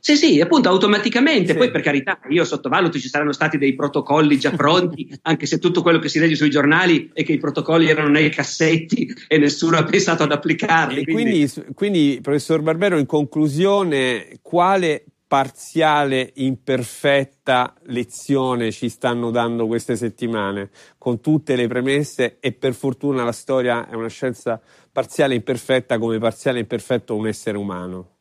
Sì, 0.07 0.17
sì, 0.17 0.39
appunto 0.39 0.69
automaticamente. 0.69 1.53
Sì. 1.53 1.57
Poi 1.59 1.71
per 1.71 1.81
carità, 1.81 2.21
io 2.29 2.45
sottovaluto, 2.45 2.99
ci 2.99 3.09
saranno 3.09 3.33
stati 3.33 3.57
dei 3.57 3.75
protocolli 3.75 4.39
già 4.39 4.51
pronti, 4.51 5.09
anche 5.23 5.47
se 5.47 5.59
tutto 5.59 5.81
quello 5.81 5.99
che 5.99 6.11
si 6.11 6.19
legge 6.19 6.35
sui 6.35 6.51
giornali 6.51 7.09
è 7.15 7.25
che 7.25 7.33
i 7.33 7.39
protocolli 7.39 7.89
erano 7.89 8.11
nei 8.11 8.29
cassetti 8.29 9.11
e 9.27 9.39
nessuno 9.39 9.79
ha 9.79 9.85
pensato 9.85 10.23
ad 10.23 10.33
applicarli. 10.33 11.05
Quindi... 11.05 11.49
Quindi, 11.49 11.73
quindi, 11.73 12.19
professor 12.21 12.61
Barbero, 12.61 12.99
in 12.99 13.07
conclusione, 13.07 14.41
quale 14.43 15.07
parziale, 15.27 16.33
imperfetta 16.35 17.75
lezione 17.85 18.73
ci 18.73 18.91
stanno 18.91 19.31
dando 19.31 19.67
queste 19.67 19.97
settimane, 19.97 20.69
con 20.99 21.23
tutte 21.23 21.57
le 21.57 21.67
premesse 21.67 22.37
e 22.41 22.53
per 22.53 22.75
fortuna 22.75 23.25
la 23.25 23.33
storia 23.33 23.89
è 23.89 23.95
una 23.95 24.09
scienza 24.09 24.61
parziale 24.93 25.35
imperfetta 25.35 25.97
come 25.97 26.19
parziale 26.19 26.59
imperfetto 26.59 27.17
un 27.17 27.27
essere 27.27 27.57
umano. 27.57 28.14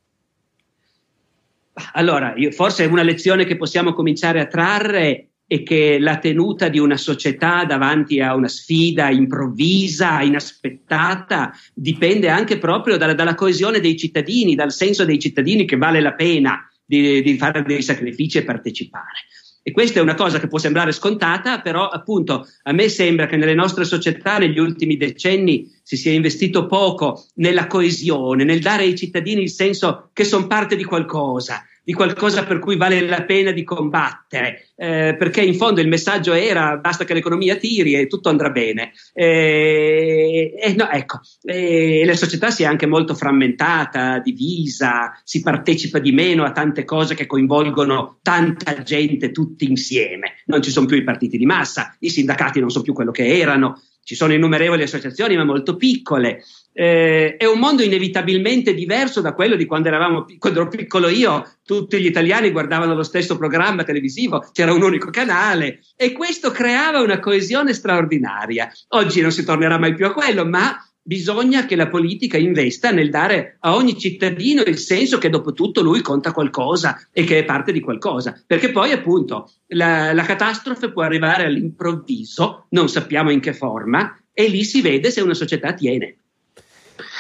Allora, 1.94 2.34
io, 2.36 2.52
forse 2.52 2.86
una 2.86 3.04
lezione 3.04 3.46
che 3.46 3.58
possiamo 3.58 3.94
cominciare 3.94 4.40
a 4.40 4.46
trarre 4.46 5.30
è 5.46 5.64
che 5.64 6.00
la 6.00 6.18
tenuta 6.18 6.70
di 6.70 6.80
una 6.80 6.98
società 6.98 7.66
davanti 7.66 8.20
a 8.20 8.36
una 8.36 8.48
sfida 8.48 9.10
improvvisa, 9.10 10.22
inaspettata, 10.22 11.52
dipende 11.74 12.30
anche 12.30 12.58
proprio 12.58 12.98
dalla, 12.98 13.14
dalla 13.14 13.36
coesione 13.36 13.80
dei 13.80 13.98
cittadini, 13.98 14.56
dal 14.56 14.72
senso 14.72 15.06
dei 15.06 15.20
cittadini 15.20 15.66
che 15.66 15.78
vale 15.78 16.00
la 16.00 16.14
pena 16.14 16.68
di, 16.86 17.22
di 17.22 17.38
fare 17.38 17.64
dei 17.64 17.82
sacrifici 17.82 18.38
e 18.38 18.44
partecipare. 18.44 19.28
E 19.66 19.72
questa 19.72 20.00
è 20.00 20.02
una 20.02 20.14
cosa 20.14 20.42
che 20.42 20.48
può 20.48 20.58
sembrare 20.58 20.92
scontata, 20.92 21.62
però 21.62 21.88
appunto 21.88 22.46
a 22.64 22.74
me 22.74 22.90
sembra 22.90 23.28
che 23.28 23.38
nelle 23.38 23.54
nostre 23.54 23.86
società 23.86 24.38
negli 24.38 24.60
ultimi 24.60 24.98
decenni 24.98 25.72
si 25.82 25.96
sia 25.96 26.12
investito 26.12 26.66
poco 26.66 27.28
nella 27.36 27.68
coesione, 27.68 28.44
nel 28.44 28.60
dare 28.60 28.84
ai 28.84 28.98
cittadini 28.98 29.44
il 29.44 29.50
senso 29.50 30.10
che 30.12 30.26
sono 30.26 30.48
parte 30.48 30.76
di 30.76 30.84
qualcosa, 30.84 31.64
di 31.84 31.94
qualcosa 31.94 32.46
per 32.46 32.60
cui 32.60 32.78
vale 32.78 33.02
la 33.02 33.24
pena 33.24 33.52
di 33.52 33.64
combattere, 33.64 34.70
eh, 34.78 35.16
perché 35.18 35.42
in 35.42 35.56
fondo 35.56 35.82
il 35.82 35.90
messaggio 35.90 36.34
era 36.34 36.78
basta 36.78 37.04
che 37.04 37.14
l'economia 37.14 37.58
tiri 37.58 37.96
e 37.96 38.08
tutto 38.08 38.30
andrà 38.30 38.50
bene. 38.50 38.94
Eh, 39.14 40.54
eh, 40.58 40.74
no, 40.76 40.90
ecco, 40.90 41.20
la 41.42 42.16
società 42.16 42.52
si 42.52 42.64
è 42.64 42.66
anche 42.66 42.86
molto 42.86 43.16
frammentata, 43.16 44.20
divisa, 44.20 45.20
si 45.24 45.42
partecipa 45.42 46.00
di 46.00 46.12
meno 46.14 46.44
a 46.44 46.52
tante 46.52 46.86
cose 46.86 47.16
che 47.16 47.26
coinvolgono 47.26 48.20
tanta 48.22 48.82
gente 48.82 49.32
tutti 49.32 49.66
insieme. 49.70 50.36
Non 50.46 50.62
ci 50.62 50.72
sono 50.72 50.86
più 50.86 50.96
i 50.98 51.04
partiti 51.04 51.38
di 51.38 51.46
massa, 51.46 51.96
i 52.00 52.10
sindacati 52.10 52.60
non 52.60 52.70
sono 52.70 52.84
più 52.84 52.94
quello 52.94 53.12
che 53.12 53.26
erano, 53.26 53.82
ci 54.04 54.16
sono 54.16 54.34
innumerevoli 54.34 54.84
associazioni 54.84 55.36
ma 55.36 55.44
molto 55.44 55.76
piccole. 55.76 56.44
Eh, 56.74 57.38
è 57.38 57.46
un 57.46 57.60
mondo 57.60 57.84
inevitabilmente 57.84 58.74
diverso 58.74 59.22
da 59.22 59.34
quello 59.34 59.56
di 59.56 59.66
quando 59.66 59.90
eravamo 59.90 60.26
quando 60.40 60.62
ero 60.62 60.70
piccolo 60.70 61.08
io, 61.08 61.48
tutti 61.64 62.00
gli 62.00 62.08
italiani 62.08 62.50
guardavano 62.50 62.96
lo 62.96 63.04
stesso 63.04 63.38
programma 63.38 63.84
televisivo, 63.84 64.50
c'era 64.52 64.74
un 64.74 64.82
unico 64.82 65.12
canale 65.12 65.82
e 65.96 66.12
questo 66.12 66.50
creava 66.52 67.02
una 67.02 67.20
coesione 67.20 67.74
straordinaria. 67.74 68.72
Oggi 68.90 69.22
non 69.22 69.32
si 69.32 69.46
tornerà 69.46 69.78
mai 69.78 69.94
più 69.94 70.08
a 70.08 70.14
quello, 70.14 70.46
ma 70.46 70.76
bisogna 71.06 71.66
che 71.66 71.76
la 71.76 71.90
politica 71.90 72.38
investa 72.38 72.92
nel 72.92 73.10
dare 73.10 73.58
a 73.60 73.76
ogni 73.76 73.98
cittadino 74.00 74.64
il 74.64 74.78
senso 74.78 75.18
che 75.18 75.30
dopo 75.30 75.52
tutto 75.52 75.82
lui 75.82 76.02
conta 76.02 76.32
qualcosa 76.32 77.08
e 77.12 77.26
che 77.26 77.40
è 77.40 77.46
parte 77.46 77.72
di 77.72 77.82
qualcosa, 77.82 78.42
perché 78.48 78.72
poi 78.72 78.92
appunto 78.92 79.52
la, 79.68 80.14
la 80.14 80.24
catastrofe 80.24 80.92
può 80.92 81.04
arrivare 81.04 81.46
all'improvviso, 81.46 82.68
non 82.70 82.88
sappiamo 82.90 83.32
in 83.32 83.42
che 83.42 83.54
forma, 83.54 84.18
e 84.34 84.48
lì 84.48 84.64
si 84.64 84.82
vede 84.82 85.12
se 85.12 85.22
una 85.22 85.36
società 85.36 85.74
tiene. 85.74 86.23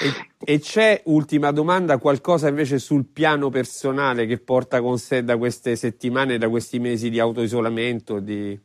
E, 0.03 0.53
e, 0.53 0.59
c'è, 0.59 1.01
ultima 1.05 1.51
domanda, 1.51 1.97
qualcosa 1.97 2.49
invece 2.49 2.77
sul 2.77 3.05
piano 3.05 3.49
personale 3.49 4.25
che 4.25 4.37
porta 4.37 4.81
con 4.81 4.97
sé 4.97 5.23
da 5.23 5.37
queste 5.37 5.75
settimane, 5.77 6.37
da 6.37 6.49
questi 6.49 6.79
mesi 6.79 7.09
di 7.09 7.19
autoisolamento, 7.19 8.19
di 8.19 8.59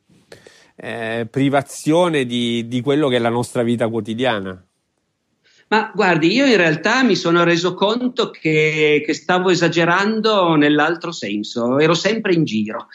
eh, 0.77 1.27
privazione 1.31 2.25
di, 2.25 2.67
di 2.67 2.81
quello 2.81 3.09
che 3.09 3.17
è 3.17 3.21
la 3.21 3.29
nostra 3.29 3.63
vita 3.63 3.89
quotidiana? 3.89 4.68
Ma 5.71 5.91
guardi, 5.95 6.33
io 6.33 6.47
in 6.47 6.57
realtà 6.57 7.03
mi 7.03 7.15
sono 7.15 7.45
reso 7.45 7.75
conto 7.75 8.31
che, 8.31 9.03
che 9.05 9.13
stavo 9.13 9.51
esagerando 9.51 10.55
nell'altro 10.55 11.13
senso, 11.13 11.79
ero 11.79 11.93
sempre 11.93 12.33
in 12.33 12.45
giro, 12.45 12.87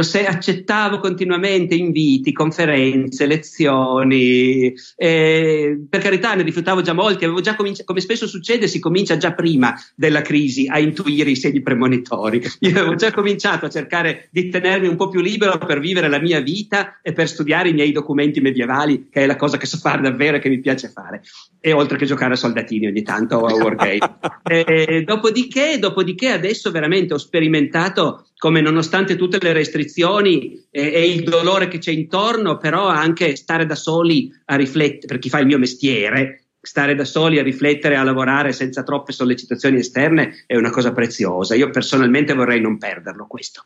se- 0.00 0.26
accettavo 0.26 0.98
continuamente 1.00 1.74
inviti, 1.74 2.32
conferenze, 2.32 3.24
lezioni, 3.24 4.74
eh, 4.96 5.80
per 5.88 6.02
carità 6.02 6.34
ne 6.34 6.42
rifiutavo 6.42 6.82
già 6.82 6.92
molti, 6.92 7.24
avevo 7.24 7.40
già 7.40 7.56
cominci- 7.56 7.84
come 7.84 8.00
spesso 8.00 8.26
succede 8.26 8.68
si 8.68 8.78
comincia 8.78 9.16
già 9.16 9.32
prima 9.32 9.74
della 9.94 10.20
crisi 10.20 10.66
a 10.68 10.78
intuire 10.78 11.30
i 11.30 11.36
segni 11.36 11.62
premonitori, 11.62 12.42
io 12.60 12.70
avevo 12.78 12.94
già 12.94 13.10
cominciato 13.10 13.64
a 13.64 13.70
cercare 13.70 14.28
di 14.30 14.50
tenermi 14.50 14.86
un 14.86 14.96
po' 14.96 15.08
più 15.08 15.22
libero 15.22 15.56
per 15.56 15.80
vivere 15.80 16.10
la 16.10 16.20
mia 16.20 16.40
vita 16.40 16.98
e 17.00 17.14
per 17.14 17.26
studiare 17.26 17.70
i 17.70 17.72
miei 17.72 17.90
documenti 17.90 18.42
medievali, 18.42 19.08
che 19.10 19.22
è 19.22 19.26
la 19.26 19.36
cosa 19.36 19.56
che 19.56 19.64
so 19.64 19.78
fare 19.78 20.02
davvero 20.02 20.36
e 20.36 20.40
che 20.40 20.50
mi 20.50 20.60
piace 20.60 20.90
fare, 20.90 21.22
e 21.58 21.72
oltre 21.72 21.96
che 21.96 22.04
giocare 22.04 22.16
giocare 22.18 22.34
a 22.34 22.36
soldatini 22.36 22.88
ogni 22.88 23.02
tanto 23.02 23.46
a 23.46 23.54
Wargame. 23.54 23.98
e, 24.42 25.04
dopodiché, 25.06 25.78
dopodiché, 25.78 26.30
adesso 26.30 26.72
veramente 26.72 27.14
ho 27.14 27.18
sperimentato 27.18 28.26
come 28.36 28.60
nonostante 28.60 29.14
tutte 29.14 29.38
le 29.40 29.52
restrizioni 29.52 30.66
e, 30.70 30.92
e, 30.92 31.08
il 31.08 31.22
dolore 31.22 31.68
che 31.68 31.78
c'è 31.78 31.92
intorno, 31.92 32.56
però 32.56 32.86
anche 32.86 33.36
stare 33.36 33.64
da 33.64 33.76
soli 33.76 34.32
a 34.46 34.56
riflettere, 34.56 35.06
per 35.06 35.18
chi 35.18 35.28
fa 35.28 35.38
il 35.38 35.46
mio 35.46 35.58
mestiere, 35.58 36.42
stare 36.60 36.96
da 36.96 37.04
soli 37.04 37.38
a 37.38 37.42
riflettere, 37.42 37.96
a 37.96 38.02
lavorare 38.02 38.52
senza 38.52 38.82
troppe 38.82 39.12
sollecitazioni 39.12 39.78
esterne 39.78 40.44
è 40.46 40.56
una 40.56 40.70
cosa 40.70 40.92
preziosa. 40.92 41.54
Io 41.54 41.70
personalmente 41.70 42.34
vorrei 42.34 42.60
non 42.60 42.78
perderlo 42.78 43.26
questo. 43.26 43.64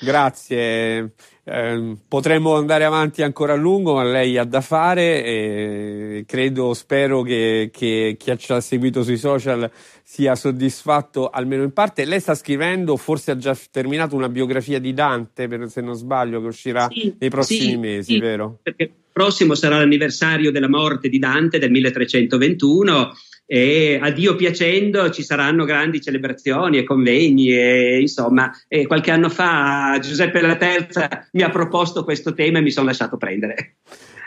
Grazie. 0.00 1.12
Eh, 1.48 1.96
potremmo 2.08 2.56
andare 2.56 2.84
avanti 2.84 3.22
ancora 3.22 3.52
a 3.52 3.56
lungo, 3.56 3.94
ma 3.94 4.02
lei 4.02 4.36
ha 4.36 4.42
da 4.42 4.60
fare 4.60 5.24
e 5.24 6.24
credo, 6.26 6.74
spero 6.74 7.22
che, 7.22 7.70
che 7.72 8.16
chi 8.18 8.36
ci 8.36 8.52
ha 8.52 8.60
seguito 8.60 9.04
sui 9.04 9.16
social 9.16 9.70
sia 10.02 10.34
soddisfatto 10.34 11.30
almeno 11.30 11.62
in 11.62 11.72
parte. 11.72 12.04
Lei 12.04 12.18
sta 12.18 12.34
scrivendo, 12.34 12.96
forse 12.96 13.30
ha 13.30 13.36
già 13.36 13.56
terminato 13.70 14.16
una 14.16 14.28
biografia 14.28 14.80
di 14.80 14.92
Dante, 14.92 15.46
per, 15.46 15.68
se 15.70 15.80
non 15.80 15.94
sbaglio, 15.94 16.40
che 16.40 16.46
uscirà 16.48 16.88
sì, 16.90 17.14
nei 17.16 17.30
prossimi 17.30 17.60
sì, 17.60 17.76
mesi, 17.76 18.12
sì, 18.14 18.18
vero? 18.18 18.58
Perché 18.60 18.90
prossimo 19.12 19.54
sarà 19.54 19.78
l'anniversario 19.78 20.50
della 20.50 20.68
morte 20.68 21.08
di 21.08 21.20
Dante 21.20 21.60
del 21.60 21.70
1321 21.70 23.12
e 23.46 23.98
a 24.02 24.10
Dio 24.10 24.34
piacendo 24.34 25.08
ci 25.10 25.22
saranno 25.22 25.64
grandi 25.64 26.00
celebrazioni 26.00 26.78
e 26.78 26.84
convegni 26.84 27.56
e 27.56 28.00
insomma 28.00 28.50
e 28.66 28.86
qualche 28.86 29.12
anno 29.12 29.28
fa 29.28 29.96
Giuseppe 30.02 30.40
La 30.40 30.56
Terza 30.56 31.28
mi 31.32 31.42
ha 31.42 31.50
proposto 31.50 32.02
questo 32.02 32.34
tema 32.34 32.58
e 32.58 32.62
mi 32.62 32.72
sono 32.72 32.86
lasciato 32.86 33.16
prendere. 33.16 33.76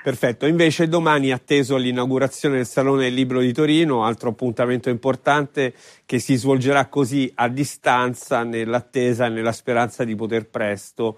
Perfetto, 0.01 0.45
invece 0.45 0.87
domani 0.87 1.33
atteso 1.33 1.75
l'inaugurazione 1.75 2.55
del 2.55 2.65
Salone 2.65 3.03
del 3.03 3.13
Libro 3.13 3.41
di 3.41 3.51
Torino, 3.51 4.05
altro 4.05 4.29
appuntamento 4.29 4.89
importante 4.89 5.73
che 6.05 6.19
si 6.19 6.35
svolgerà 6.35 6.87
così 6.87 7.29
a 7.35 7.49
distanza 7.49 8.43
nell'attesa 8.43 9.25
e 9.25 9.29
nella 9.29 9.51
speranza 9.51 10.05
di 10.05 10.15
poter 10.15 10.47
presto 10.47 11.17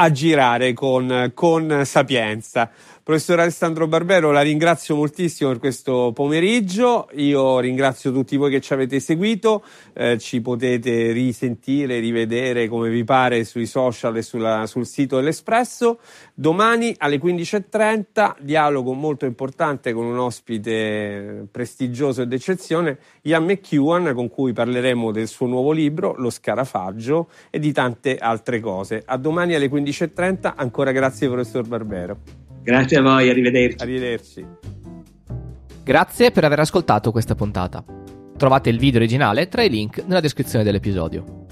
aggirare 0.00 0.72
con, 0.72 1.30
con 1.34 1.82
sapienza. 1.84 2.70
Professor 3.02 3.40
Alessandro 3.40 3.88
Barbero, 3.88 4.30
la 4.30 4.40
ringrazio 4.40 4.94
moltissimo 4.94 5.50
per 5.50 5.58
questo 5.58 6.12
pomeriggio. 6.14 7.08
Io 7.14 7.58
ringrazio 7.58 8.12
tutti 8.12 8.36
voi 8.36 8.50
che 8.50 8.60
ci 8.60 8.72
avete 8.72 9.00
seguito. 9.00 9.64
Eh, 9.94 10.16
ci 10.18 10.40
potete 10.40 11.10
risentire, 11.10 11.98
rivedere 11.98 12.68
come 12.68 12.88
vi 12.88 13.02
pare 13.02 13.42
sui 13.44 13.66
social 13.66 14.16
e 14.16 14.22
sulla, 14.22 14.66
sul 14.66 14.86
sito 14.86 15.16
dell'Espresso. 15.16 15.98
Domani 16.34 16.94
alle 16.98 17.18
15.30, 17.18 18.36
dialogo 18.42 18.92
molto 18.92 19.24
importante 19.26 19.92
con 19.92 20.04
un 20.04 20.18
ospite 20.18 21.48
prestigioso 21.50 22.22
e 22.22 22.26
d'eccezione, 22.26 22.98
Ian 23.22 23.44
McEwan, 23.44 24.12
con 24.14 24.28
cui 24.28 24.52
parleremo 24.52 25.10
del 25.10 25.26
suo 25.26 25.46
nuovo 25.46 25.72
libro, 25.72 26.14
Lo 26.16 26.30
Scarafaggio, 26.30 27.28
e 27.50 27.58
di 27.58 27.72
tante 27.72 28.18
altre 28.18 28.60
cose. 28.60 29.02
A 29.04 29.16
domani 29.16 29.54
alle 29.54 29.68
15.30. 29.68 29.89
Ancora 30.56 30.92
grazie, 30.92 31.28
professor 31.28 31.66
Barbero. 31.66 32.18
Grazie 32.62 32.98
a 32.98 33.02
voi, 33.02 33.28
arrivederci. 33.28 33.82
Arrivederci. 33.82 34.46
Grazie 35.82 36.30
per 36.30 36.44
aver 36.44 36.60
ascoltato 36.60 37.10
questa 37.10 37.34
puntata. 37.34 37.84
Trovate 38.36 38.70
il 38.70 38.78
video 38.78 39.00
originale 39.00 39.48
tra 39.48 39.62
i 39.62 39.68
link 39.68 40.04
nella 40.06 40.20
descrizione 40.20 40.64
dell'episodio. 40.64 41.46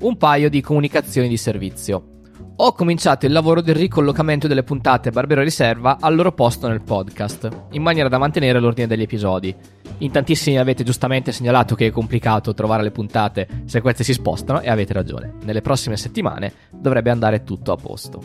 Un 0.00 0.16
paio 0.16 0.48
di 0.48 0.60
comunicazioni 0.60 1.28
di 1.28 1.36
servizio. 1.36 2.13
Ho 2.56 2.72
cominciato 2.72 3.26
il 3.26 3.32
lavoro 3.32 3.60
del 3.60 3.74
ricollocamento 3.74 4.46
delle 4.46 4.62
puntate 4.62 5.10
Barbero 5.10 5.42
Riserva 5.42 5.98
al 6.00 6.14
loro 6.14 6.32
posto 6.32 6.68
nel 6.68 6.82
podcast, 6.82 7.48
in 7.72 7.82
maniera 7.82 8.08
da 8.08 8.18
mantenere 8.18 8.60
l'ordine 8.60 8.86
degli 8.86 9.02
episodi. 9.02 9.54
In 9.98 10.10
tantissimi 10.10 10.58
avete 10.58 10.84
giustamente 10.84 11.32
segnalato 11.32 11.74
che 11.74 11.88
è 11.88 11.90
complicato 11.90 12.54
trovare 12.54 12.82
le 12.82 12.90
puntate 12.90 13.48
se 13.64 13.80
queste 13.80 14.04
si 14.04 14.12
spostano 14.12 14.60
e 14.60 14.70
avete 14.70 14.92
ragione. 14.92 15.34
Nelle 15.42 15.62
prossime 15.62 15.96
settimane 15.96 16.52
dovrebbe 16.70 17.10
andare 17.10 17.42
tutto 17.42 17.72
a 17.72 17.76
posto. 17.76 18.22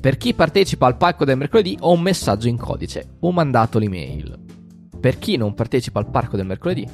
Per 0.00 0.16
chi 0.16 0.34
partecipa 0.34 0.86
al 0.86 0.96
parco 0.96 1.24
del 1.24 1.38
mercoledì 1.38 1.76
ho 1.80 1.92
un 1.92 2.00
messaggio 2.00 2.48
in 2.48 2.56
codice, 2.56 3.16
ho 3.20 3.32
mandato 3.32 3.78
l'email. 3.78 4.38
Per 5.00 5.18
chi 5.18 5.36
non 5.36 5.54
partecipa 5.54 5.98
al 5.98 6.10
parco 6.10 6.36
del 6.36 6.46
mercoledì, 6.46 6.88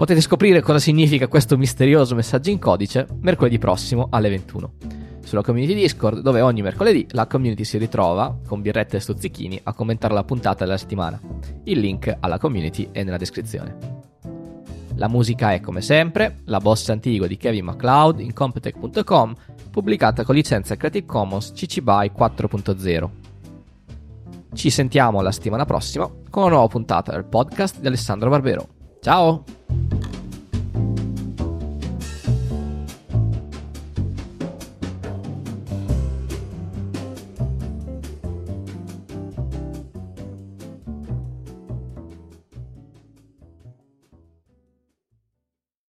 potete 0.00 0.22
scoprire 0.22 0.62
cosa 0.62 0.78
significa 0.78 1.28
questo 1.28 1.58
misterioso 1.58 2.14
messaggio 2.14 2.48
in 2.48 2.58
codice 2.58 3.06
mercoledì 3.20 3.58
prossimo 3.58 4.06
alle 4.08 4.30
21 4.30 4.72
sulla 5.22 5.42
community 5.42 5.74
Discord 5.74 6.20
dove 6.20 6.40
ogni 6.40 6.62
mercoledì 6.62 7.06
la 7.10 7.26
community 7.26 7.64
si 7.64 7.76
ritrova 7.76 8.34
con 8.46 8.62
birrette 8.62 8.96
e 8.96 9.00
stuzzichini 9.00 9.60
a 9.62 9.74
commentare 9.74 10.14
la 10.14 10.24
puntata 10.24 10.64
della 10.64 10.78
settimana. 10.78 11.20
Il 11.64 11.80
link 11.80 12.16
alla 12.18 12.38
community 12.38 12.88
è 12.90 13.02
nella 13.02 13.18
descrizione. 13.18 13.76
La 14.94 15.06
musica 15.06 15.52
è 15.52 15.60
come 15.60 15.82
sempre 15.82 16.38
la 16.44 16.60
bossa 16.60 16.92
antigua 16.92 17.26
di 17.26 17.36
Kevin 17.36 17.66
MacLeod 17.66 18.20
in 18.20 18.32
Competech.com 18.32 19.34
pubblicata 19.70 20.24
con 20.24 20.34
licenza 20.34 20.76
Creative 20.76 21.04
Commons 21.04 21.52
CC 21.52 21.82
BY 21.82 22.12
4.0. 22.16 23.08
Ci 24.54 24.70
sentiamo 24.70 25.20
la 25.20 25.30
settimana 25.30 25.66
prossima 25.66 26.10
con 26.30 26.44
una 26.44 26.52
nuova 26.52 26.68
puntata 26.68 27.12
del 27.12 27.26
podcast 27.26 27.80
di 27.80 27.86
Alessandro 27.86 28.30
Barbero. 28.30 28.79
Ciao! 29.02 29.44